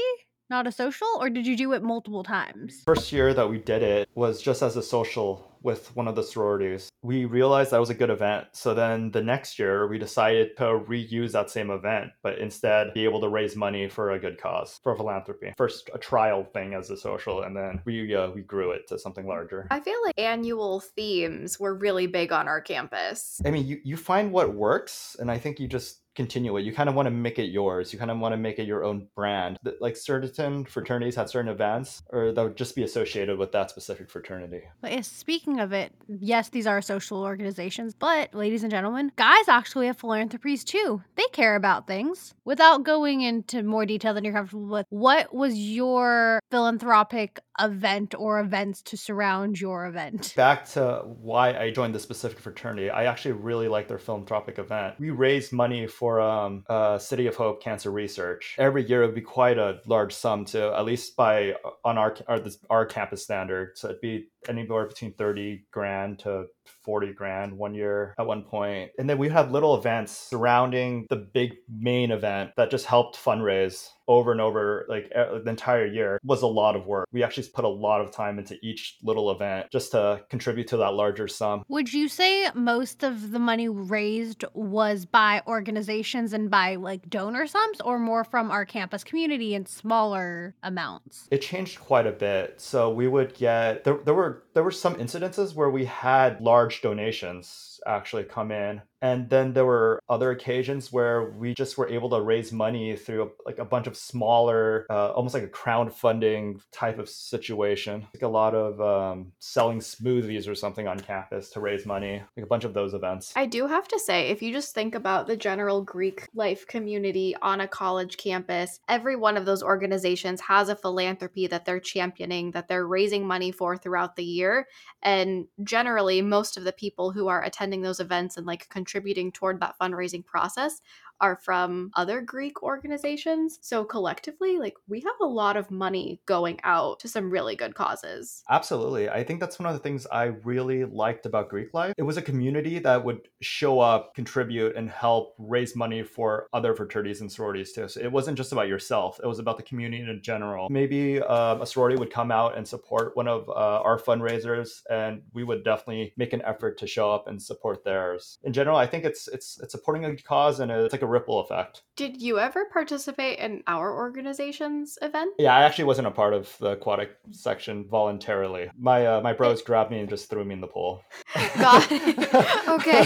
Not 0.51 0.67
a 0.67 0.73
social? 0.73 1.09
Or 1.21 1.29
did 1.29 1.47
you 1.47 1.57
do 1.57 1.73
it 1.75 1.83
multiple 1.83 2.23
times? 2.23 2.83
First 2.87 3.13
year 3.13 3.35
that 3.35 3.49
we 3.49 3.59
did 3.59 3.83
it 3.83 4.09
was 4.15 4.41
just 4.41 4.63
as 4.63 4.77
a 4.77 4.83
social 4.83 5.49
with 5.63 5.95
one 5.97 6.09
of 6.09 6.15
the 6.15 6.23
sororities. 6.23 6.89
We 7.03 7.25
realized 7.25 7.73
that 7.73 7.81
was 7.81 7.91
a 7.91 7.95
good 7.95 8.11
event. 8.11 8.47
So 8.53 8.75
then 8.75 9.11
the 9.11 9.23
next 9.23 9.59
year 9.59 9.87
we 9.89 9.99
decided 9.99 10.57
to 10.57 10.65
reuse 10.65 11.33
that 11.33 11.51
same 11.51 11.71
event, 11.71 12.13
but 12.23 12.39
instead 12.39 12.95
be 12.95 13.05
able 13.05 13.21
to 13.21 13.29
raise 13.29 13.57
money 13.57 13.89
for 13.89 14.13
a 14.13 14.19
good 14.19 14.41
cause, 14.41 14.79
for 14.83 14.97
philanthropy. 14.97 15.53
First 15.57 15.91
a 15.93 15.99
trial 15.99 16.45
thing 16.45 16.75
as 16.75 16.91
a 16.91 16.97
social 16.97 17.43
and 17.43 17.57
then 17.57 17.81
we 17.85 18.15
uh, 18.15 18.31
we 18.31 18.43
grew 18.43 18.71
it 18.71 18.89
to 18.89 18.99
something 18.99 19.27
larger. 19.27 19.67
I 19.71 19.81
feel 19.81 19.99
like 20.05 20.15
annual 20.19 20.81
themes 20.81 21.59
were 21.61 21.75
really 21.75 22.07
big 22.07 22.33
on 22.33 22.49
our 22.49 22.61
campus. 22.61 23.41
I 23.45 23.51
mean, 23.51 23.67
you, 23.67 23.81
you 23.85 23.97
find 23.97 24.33
what 24.33 24.55
works, 24.55 25.17
and 25.19 25.31
I 25.31 25.39
think 25.39 25.61
you 25.61 25.69
just 25.69 26.01
continue 26.19 26.57
it. 26.57 26.65
You 26.65 26.73
kind 26.73 26.89
of 26.89 26.97
want 26.97 27.07
to 27.07 27.13
make 27.13 27.39
it 27.39 27.51
yours. 27.51 27.93
You 27.93 27.99
kind 28.01 28.11
of 28.11 28.19
want 28.19 28.33
to 28.33 28.37
make 28.37 28.59
it 28.59 28.67
your 28.67 28.83
own 28.83 29.07
brand. 29.15 29.57
Like 29.79 29.97
certain 29.97 30.65
fraternities 30.65 31.15
had 31.15 31.31
certain 31.31 31.49
events, 31.49 32.03
or 32.11 32.33
that 32.33 32.43
would 32.43 32.57
just 32.57 32.75
be 32.75 32.83
associated 32.83 33.39
with 33.39 33.53
that 33.53 33.71
specific 33.71 34.11
fraternity. 34.11 34.63
But 34.81 35.05
speaking 35.05 35.61
of 35.61 35.73
it, 35.73 35.93
yes, 36.09 36.49
these 36.49 36.67
are 36.67 36.83
social 36.83 37.23
organizations, 37.23 37.95
but 37.95 38.35
ladies 38.35 38.65
and 38.65 38.71
gentlemen, 38.73 39.13
guys 39.15 39.49
actually 39.49 39.87
have 39.87 39.97
philanthropies 39.97 40.65
too. 40.65 41.01
They 41.15 41.27
care 41.33 41.55
about 41.55 41.87
things. 41.87 42.35
Without 42.45 42.83
going 42.83 43.21
into 43.21 43.63
more 43.63 43.87
detail 43.87 44.13
than 44.13 44.25
you're 44.25 44.35
comfortable 44.35 44.67
with, 44.67 44.87
what 44.89 45.33
was 45.33 45.57
your 45.57 46.41
philanthropic 46.51 47.39
event 47.61 48.15
or 48.17 48.41
events 48.41 48.83
to 48.83 48.97
surround 48.97 49.61
your 49.61 49.87
event? 49.87 50.33
Back 50.37 50.69
to 50.71 51.03
why 51.05 51.57
I 51.59 51.71
joined 51.71 51.95
the 51.95 51.99
specific 51.99 52.39
fraternity, 52.39 52.91
I 52.91 53.05
actually 53.05 53.33
really 53.33 53.69
like 53.69 53.89
their 53.89 53.99
philanthropic 53.99 54.59
event. 54.59 54.97
We 54.99 55.11
raised 55.11 55.53
money 55.53 55.87
for 55.87 56.21
um, 56.21 56.65
uh, 56.69 56.99
City 56.99 57.27
of 57.27 57.37
Hope 57.37 57.63
cancer 57.63 57.91
research. 57.91 58.57
Every 58.59 58.87
year 58.87 59.03
it 59.03 59.07
would 59.07 59.15
be 59.15 59.21
quite 59.21 59.59
a 59.59 59.81
large 59.87 60.15
sum 60.15 60.45
to 60.47 60.75
at 60.75 60.85
least 60.85 61.17
by 61.17 61.55
on 61.85 61.99
our 61.99 62.17
our, 62.27 62.41
this, 62.41 62.59
our 62.71 62.87
campus 62.87 63.23
standard. 63.23 63.77
So 63.77 63.89
it'd 63.89 64.01
be 64.01 64.29
anywhere 64.49 64.87
between 64.87 65.13
thirty 65.15 65.67
grand 65.71 66.21
to 66.21 66.47
40 66.83 67.13
grand 67.13 67.53
one 67.53 67.75
year 67.75 68.15
at 68.19 68.27
one 68.27 68.43
point. 68.43 68.91
And 68.99 69.09
then 69.09 69.19
we 69.19 69.29
had 69.29 69.53
little 69.53 69.77
events 69.77 70.17
surrounding 70.17 71.07
the 71.11 71.17
big 71.17 71.57
main 71.69 72.11
event 72.11 72.53
that 72.57 72.71
just 72.71 72.87
helped 72.87 73.17
fundraise 73.17 73.89
over 74.09 74.33
and 74.33 74.41
over 74.41 74.87
like 74.89 75.11
the 75.11 75.45
entire 75.47 75.87
year 75.87 76.19
was 76.25 76.43
a 76.43 76.47
lot 76.47 76.75
of 76.75 76.87
work. 76.87 77.07
We 77.13 77.23
actually 77.23 77.49
put 77.55 77.65
a 77.65 77.69
lot 77.69 78.01
of 78.01 78.11
time 78.11 78.39
into 78.39 78.57
each 78.63 78.97
little 79.03 79.31
event 79.31 79.67
just 79.71 79.93
to 79.93 80.23
contribute 80.31 80.67
to 80.69 80.79
that 80.79 80.95
larger 80.95 81.29
sum. 81.29 81.63
Would 81.69 81.93
you 81.93 82.09
say 82.09 82.49
most 82.55 83.05
of 83.05 83.31
the 83.31 83.39
money 83.39 83.69
raised 83.69 84.45
was 84.55 85.05
by 85.05 85.43
organizations 85.47 86.33
and 86.33 86.51
by 86.51 86.77
like 86.77 87.09
donor 87.11 87.47
sums 87.47 87.81
or 87.83 87.99
more 87.99 88.25
from 88.25 88.51
our 88.51 88.65
campus 88.65 89.05
community 89.05 89.55
in 89.55 89.67
smaller 89.67 90.55
amounts? 90.63 91.29
It 91.31 91.43
changed 91.43 91.79
quite 91.79 92.07
a 92.07 92.13
bit. 92.13 92.61
So 92.61 92.91
we 92.91 93.09
would 93.09 93.35
get 93.35 93.85
there, 93.85 93.99
there 94.05 94.15
were 94.15 94.45
there 94.55 94.65
were 94.65 94.71
some 94.71 94.95
incidences 94.95 95.55
where 95.55 95.71
we 95.71 95.85
had 95.85 96.41
large 96.41 96.58
donations 96.67 97.68
actually 97.87 98.25
come 98.25 98.51
in. 98.51 98.83
And 99.01 99.31
then 99.31 99.53
there 99.53 99.65
were 99.65 100.01
other 100.09 100.33
occasions 100.33 100.93
where 100.93 101.31
we 101.31 101.55
just 101.55 101.79
were 101.79 101.89
able 101.89 102.11
to 102.11 102.21
raise 102.21 102.51
money 102.51 102.97
through 102.97 103.31
like 103.47 103.59
a 103.59 103.65
bunch 103.65 103.87
of 103.87 103.97
smaller 103.97 104.87
uh, 104.91 105.13
almost 105.13 105.35
like 105.35 105.45
a 105.45 105.49
crowdfunding 105.49 106.61
type 106.73 106.99
of 106.99 107.09
situation. 107.09 108.07
Like 108.13 108.23
a 108.23 108.29
lot 108.29 108.55
of 108.55 108.81
um, 108.81 109.33
selling 109.39 109.79
smoothies 109.79 110.49
or 110.49 110.55
something 110.57 110.89
on 110.89 110.99
campus 110.99 111.51
to 111.51 111.61
raise 111.61 111.87
money. 111.87 112.23
Like 112.37 112.45
a 112.45 112.49
bunch 112.49 112.65
of 112.65 112.75
those 112.75 112.93
events. 112.93 113.33
I 113.37 113.47
do 113.47 113.69
have 113.69 113.87
to 113.89 114.01
say, 114.01 114.31
if 114.31 114.43
you 114.43 114.53
just 114.53 114.75
think 114.75 114.97
about 114.97 115.29
the 115.29 115.37
general 115.37 115.83
Greek 115.83 116.29
life 116.35 116.67
community 116.67 117.37
on 117.41 117.61
a 117.61 117.69
college 117.69 118.17
campus, 118.17 118.81
every 118.89 119.15
one 119.15 119.37
of 119.37 119.47
those 119.47 119.63
organizations 119.63 120.41
has 120.41 120.69
a 120.69 120.77
philanthropy 120.77 121.47
that 121.47 121.65
they're 121.65 121.79
championing, 121.79 122.51
that 122.51 122.67
they're 122.67 122.87
raising 122.87 123.27
money 123.27 123.53
for 123.53 123.77
throughout 123.77 124.17
the 124.17 124.25
year. 124.25 124.67
And 125.03 125.47
generally, 125.63 126.21
most 126.21 126.57
of 126.57 126.65
the 126.65 126.73
people 126.73 127.13
who 127.13 127.29
are 127.29 127.45
attending 127.45 127.68
those 127.83 128.01
events 128.01 128.37
and 128.37 128.47
like 128.47 128.69
contributing 128.69 129.31
toward 129.31 129.61
that 129.61 129.77
fundraising 129.81 130.25
process 130.25 130.81
are 131.21 131.37
from 131.37 131.91
other 131.95 132.21
Greek 132.21 132.63
organizations. 132.63 133.59
So 133.63 133.85
collectively, 133.85 134.59
like 134.59 134.75
we 134.89 135.01
have 135.01 135.15
a 135.21 135.27
lot 135.27 135.57
of 135.57 135.71
money 135.71 136.21
going 136.27 136.61
out 136.65 137.01
to 137.01 137.09
some 137.09 137.31
really 137.31 137.57
good 137.57 137.75
causes. 137.75 138.43
Absolutely. 138.49 139.09
I 139.09 139.25
think 139.25 139.41
that's 139.41 139.59
one 139.59 139.67
of 139.67 139.75
the 139.75 139.81
things 139.81 140.07
I 140.11 140.25
really 140.45 140.85
liked 140.85 141.27
about 141.27 141.49
Greek 141.49 141.75
life. 141.75 141.95
It 141.97 142.03
was 142.03 142.17
a 142.17 142.23
community 142.23 142.79
that 142.81 143.05
would 143.05 143.29
show 143.41 143.81
up, 143.81 144.15
contribute, 144.15 144.77
and 144.77 144.91
help 144.91 145.35
raise 145.39 145.75
money 145.77 146.03
for 146.03 146.49
other 146.53 146.75
fraternities 146.75 147.21
and 147.21 147.31
sororities 147.31 147.73
too. 147.73 147.89
So 147.89 148.01
it 148.01 148.11
wasn't 148.11 148.37
just 148.37 148.53
about 148.53 148.69
yourself, 148.69 149.21
it 149.23 149.27
was 149.27 149.39
about 149.39 149.57
the 149.57 149.63
community 149.63 150.03
in 150.03 150.21
general. 150.23 150.69
Maybe 150.71 151.21
um, 151.23 151.63
a 151.63 151.67
sorority 151.67 151.99
would 151.99 152.13
come 152.13 152.31
out 152.31 152.57
and 152.57 152.67
support 152.67 153.17
one 153.17 153.29
of 153.29 153.49
uh, 153.49 153.53
our 153.53 153.99
fundraisers, 153.99 154.83
and 154.91 155.23
we 155.33 155.45
would 155.45 155.65
definitely 155.65 156.13
make 156.17 156.33
an 156.33 156.43
effort 156.43 156.79
to 156.79 156.87
show 156.87 157.11
up 157.11 157.27
and 157.29 157.41
support 157.41 157.85
theirs. 157.85 158.39
In 158.43 158.53
general, 158.53 158.77
I 158.77 158.87
think 158.87 159.05
it's 159.05 159.29
it's 159.29 159.61
it's 159.61 159.73
supporting 159.73 160.05
a 160.05 160.17
cause 160.17 160.61
and 160.61 160.71
it's 160.71 160.93
like 160.93 161.03
a 161.03 161.07
ripple 161.09 161.41
effect. 161.41 161.83
Did 161.97 162.23
you 162.23 162.39
ever 162.39 162.67
participate 162.67 163.39
in 163.39 163.63
our 163.67 163.93
organization's 163.93 164.99
event? 165.03 165.35
Yeah, 165.39 165.55
I 165.55 165.63
actually 165.63 165.87
wasn't 165.87 166.07
a 166.07 166.13
part 166.13 166.33
of 166.33 166.57
the 166.59 166.71
aquatic 166.71 167.11
section 167.33 167.89
voluntarily. 167.89 168.71
My 168.79 169.07
uh, 169.07 169.21
my 169.21 169.33
bros 169.33 169.63
grabbed 169.63 169.91
me 169.91 170.01
and 170.01 170.09
just 170.09 170.31
threw 170.31 170.45
me 170.45 170.55
in 170.55 170.61
the 170.61 170.69
pool. 170.69 171.03
Got 171.59 171.89
it. 171.91 172.19
okay. 172.69 173.03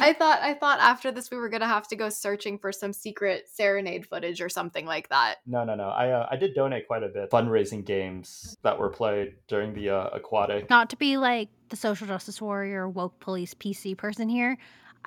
I 0.00 0.14
thought 0.16 0.40
I 0.40 0.54
thought 0.54 0.78
after 0.80 1.10
this 1.10 1.30
we 1.30 1.36
were 1.36 1.48
gonna 1.48 1.66
have 1.66 1.88
to 1.88 1.96
go 1.96 2.08
searching 2.08 2.58
for 2.58 2.70
some 2.70 2.92
secret 2.92 3.48
serenade 3.52 4.06
footage 4.06 4.40
or 4.40 4.48
something 4.48 4.86
like 4.86 5.08
that. 5.08 5.36
No, 5.46 5.64
no, 5.64 5.74
no. 5.74 5.88
I 5.88 6.10
uh, 6.10 6.28
I 6.30 6.36
did 6.36 6.54
donate 6.54 6.86
quite 6.86 7.02
a 7.02 7.08
bit 7.08 7.30
fundraising 7.30 7.84
games 7.84 8.56
that 8.62 8.78
were 8.78 8.90
played 8.90 9.34
during 9.48 9.74
the 9.74 9.90
uh, 9.90 10.10
aquatic. 10.12 10.70
Not 10.70 10.90
to 10.90 10.96
be 10.96 11.16
like 11.16 11.48
the 11.68 11.76
social 11.76 12.06
justice 12.06 12.40
warrior, 12.40 12.88
woke 12.88 13.18
police, 13.20 13.54
PC 13.54 13.96
person 13.96 14.28
here. 14.28 14.56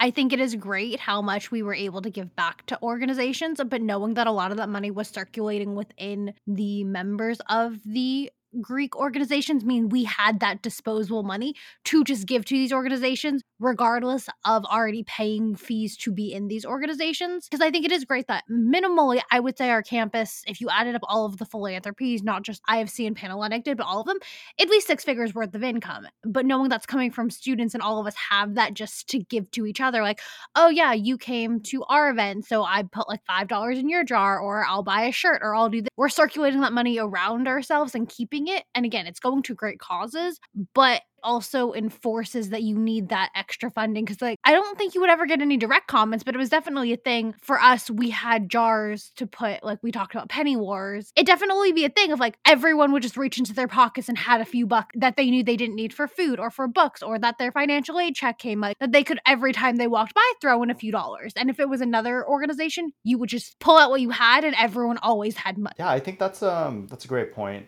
I 0.01 0.11
think 0.11 0.31
it 0.31 0.39
is 0.39 0.55
great 0.55 0.99
how 1.01 1.21
much 1.21 1.51
we 1.51 1.61
were 1.61 1.73
able 1.73 2.01
to 2.01 2.09
give 2.09 2.33
back 2.35 2.65
to 2.67 2.81
organizations, 2.81 3.59
but 3.67 3.81
knowing 3.81 4.13
that 4.13 4.27
a 4.27 4.31
lot 4.31 4.51
of 4.51 4.57
that 4.57 4.69
money 4.69 4.91
was 4.91 5.09
circulating 5.09 5.75
within 5.75 6.33
the 6.47 6.85
members 6.85 7.41
of 7.49 7.79
the 7.85 8.31
Greek 8.61 8.95
organizations 8.95 9.63
mean 9.63 9.89
we 9.89 10.03
had 10.03 10.39
that 10.39 10.61
disposable 10.61 11.23
money 11.23 11.53
to 11.85 12.03
just 12.03 12.27
give 12.27 12.45
to 12.45 12.55
these 12.55 12.73
organizations, 12.73 13.43
regardless 13.59 14.27
of 14.45 14.65
already 14.65 15.03
paying 15.03 15.55
fees 15.55 15.95
to 15.97 16.11
be 16.11 16.33
in 16.33 16.47
these 16.47 16.65
organizations. 16.65 17.47
Because 17.47 17.61
I 17.61 17.69
think 17.69 17.85
it 17.85 17.91
is 17.91 18.05
great 18.05 18.27
that 18.27 18.43
minimally, 18.49 19.21
I 19.31 19.39
would 19.39 19.57
say 19.57 19.69
our 19.69 19.83
campus, 19.83 20.43
if 20.47 20.61
you 20.61 20.69
added 20.69 20.95
up 20.95 21.01
all 21.03 21.25
of 21.25 21.37
the 21.37 21.45
philanthropies, 21.45 22.23
not 22.23 22.43
just 22.43 22.61
IFC 22.69 23.05
and 23.05 23.15
Panhellenic 23.15 23.63
did, 23.63 23.77
but 23.77 23.85
all 23.85 24.01
of 24.01 24.07
them, 24.07 24.17
at 24.59 24.69
least 24.69 24.87
six 24.87 25.03
figures 25.03 25.35
worth 25.35 25.53
of 25.53 25.63
income. 25.63 26.07
But 26.23 26.45
knowing 26.45 26.69
that's 26.69 26.85
coming 26.85 27.11
from 27.11 27.29
students 27.29 27.73
and 27.73 27.83
all 27.83 27.99
of 27.99 28.07
us 28.07 28.15
have 28.29 28.55
that 28.55 28.73
just 28.73 29.07
to 29.09 29.19
give 29.19 29.51
to 29.51 29.65
each 29.65 29.81
other, 29.81 30.01
like, 30.01 30.21
oh 30.55 30.69
yeah, 30.69 30.93
you 30.93 31.17
came 31.17 31.59
to 31.61 31.83
our 31.83 32.09
event, 32.09 32.45
so 32.45 32.63
I 32.63 32.83
put 32.83 33.07
like 33.07 33.21
$5 33.29 33.77
in 33.77 33.89
your 33.89 34.03
jar, 34.03 34.39
or 34.39 34.65
I'll 34.65 34.83
buy 34.83 35.03
a 35.03 35.11
shirt, 35.11 35.41
or 35.43 35.55
I'll 35.55 35.69
do 35.69 35.81
this. 35.81 35.89
We're 35.97 36.09
circulating 36.09 36.61
that 36.61 36.73
money 36.73 36.97
around 36.97 37.47
ourselves 37.47 37.93
and 37.93 38.09
keeping 38.09 38.38
it. 38.47 38.63
And 38.75 38.85
again, 38.85 39.07
it's 39.07 39.19
going 39.19 39.43
to 39.43 39.55
great 39.55 39.79
causes, 39.79 40.39
but 40.73 41.01
also 41.23 41.73
enforces 41.73 42.49
that 42.49 42.63
you 42.63 42.77
need 42.77 43.09
that 43.09 43.29
extra 43.35 43.69
funding 43.69 44.05
because 44.05 44.21
like 44.21 44.37
i 44.43 44.51
don't 44.51 44.77
think 44.77 44.95
you 44.95 45.01
would 45.01 45.09
ever 45.09 45.25
get 45.25 45.41
any 45.41 45.57
direct 45.57 45.87
comments 45.87 46.23
but 46.23 46.35
it 46.35 46.37
was 46.37 46.49
definitely 46.49 46.93
a 46.93 46.97
thing 46.97 47.33
for 47.41 47.59
us 47.59 47.89
we 47.89 48.09
had 48.09 48.49
jars 48.49 49.11
to 49.15 49.27
put 49.27 49.63
like 49.63 49.79
we 49.81 49.91
talked 49.91 50.13
about 50.13 50.29
penny 50.29 50.55
wars 50.55 51.11
it 51.15 51.25
definitely 51.25 51.71
be 51.71 51.85
a 51.85 51.89
thing 51.89 52.11
of 52.11 52.19
like 52.19 52.37
everyone 52.45 52.91
would 52.91 53.01
just 53.01 53.17
reach 53.17 53.37
into 53.37 53.53
their 53.53 53.67
pockets 53.67 54.09
and 54.09 54.17
had 54.17 54.41
a 54.41 54.45
few 54.45 54.65
bucks 54.65 54.95
that 54.95 55.15
they 55.17 55.29
knew 55.29 55.43
they 55.43 55.57
didn't 55.57 55.75
need 55.75 55.93
for 55.93 56.07
food 56.07 56.39
or 56.39 56.49
for 56.49 56.67
books 56.67 57.01
or 57.01 57.19
that 57.19 57.37
their 57.37 57.51
financial 57.51 57.99
aid 57.99 58.15
check 58.15 58.39
came 58.39 58.59
like 58.59 58.77
that 58.79 58.91
they 58.91 59.03
could 59.03 59.19
every 59.25 59.53
time 59.53 59.75
they 59.75 59.87
walked 59.87 60.13
by 60.13 60.31
throw 60.41 60.61
in 60.63 60.69
a 60.69 60.75
few 60.75 60.91
dollars 60.91 61.33
and 61.35 61.49
if 61.49 61.59
it 61.59 61.69
was 61.69 61.81
another 61.81 62.27
organization 62.27 62.91
you 63.03 63.17
would 63.17 63.29
just 63.29 63.59
pull 63.59 63.77
out 63.77 63.89
what 63.89 64.01
you 64.01 64.09
had 64.09 64.43
and 64.43 64.55
everyone 64.57 64.97
always 64.99 65.35
had 65.35 65.57
money 65.57 65.75
Yeah, 65.77 65.89
I 65.89 65.99
think 65.99 66.19
that's 66.19 66.41
um 66.43 66.87
that's 66.87 67.05
a 67.05 67.07
great 67.07 67.33
point. 67.33 67.67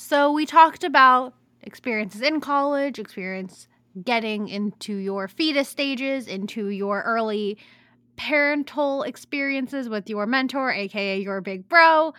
So 0.00 0.30
we 0.30 0.46
talked 0.46 0.84
about 0.84 1.34
experiences 1.60 2.22
in 2.22 2.40
college, 2.40 3.00
experience 3.00 3.66
getting 4.04 4.46
into 4.46 4.94
your 4.94 5.26
fetus 5.26 5.68
stages, 5.68 6.28
into 6.28 6.68
your 6.68 7.02
early 7.02 7.58
parental 8.16 9.02
experiences 9.02 9.88
with 9.88 10.08
your 10.08 10.24
mentor, 10.24 10.70
aka 10.70 11.18
your 11.18 11.40
big 11.40 11.68
bro, 11.68 12.14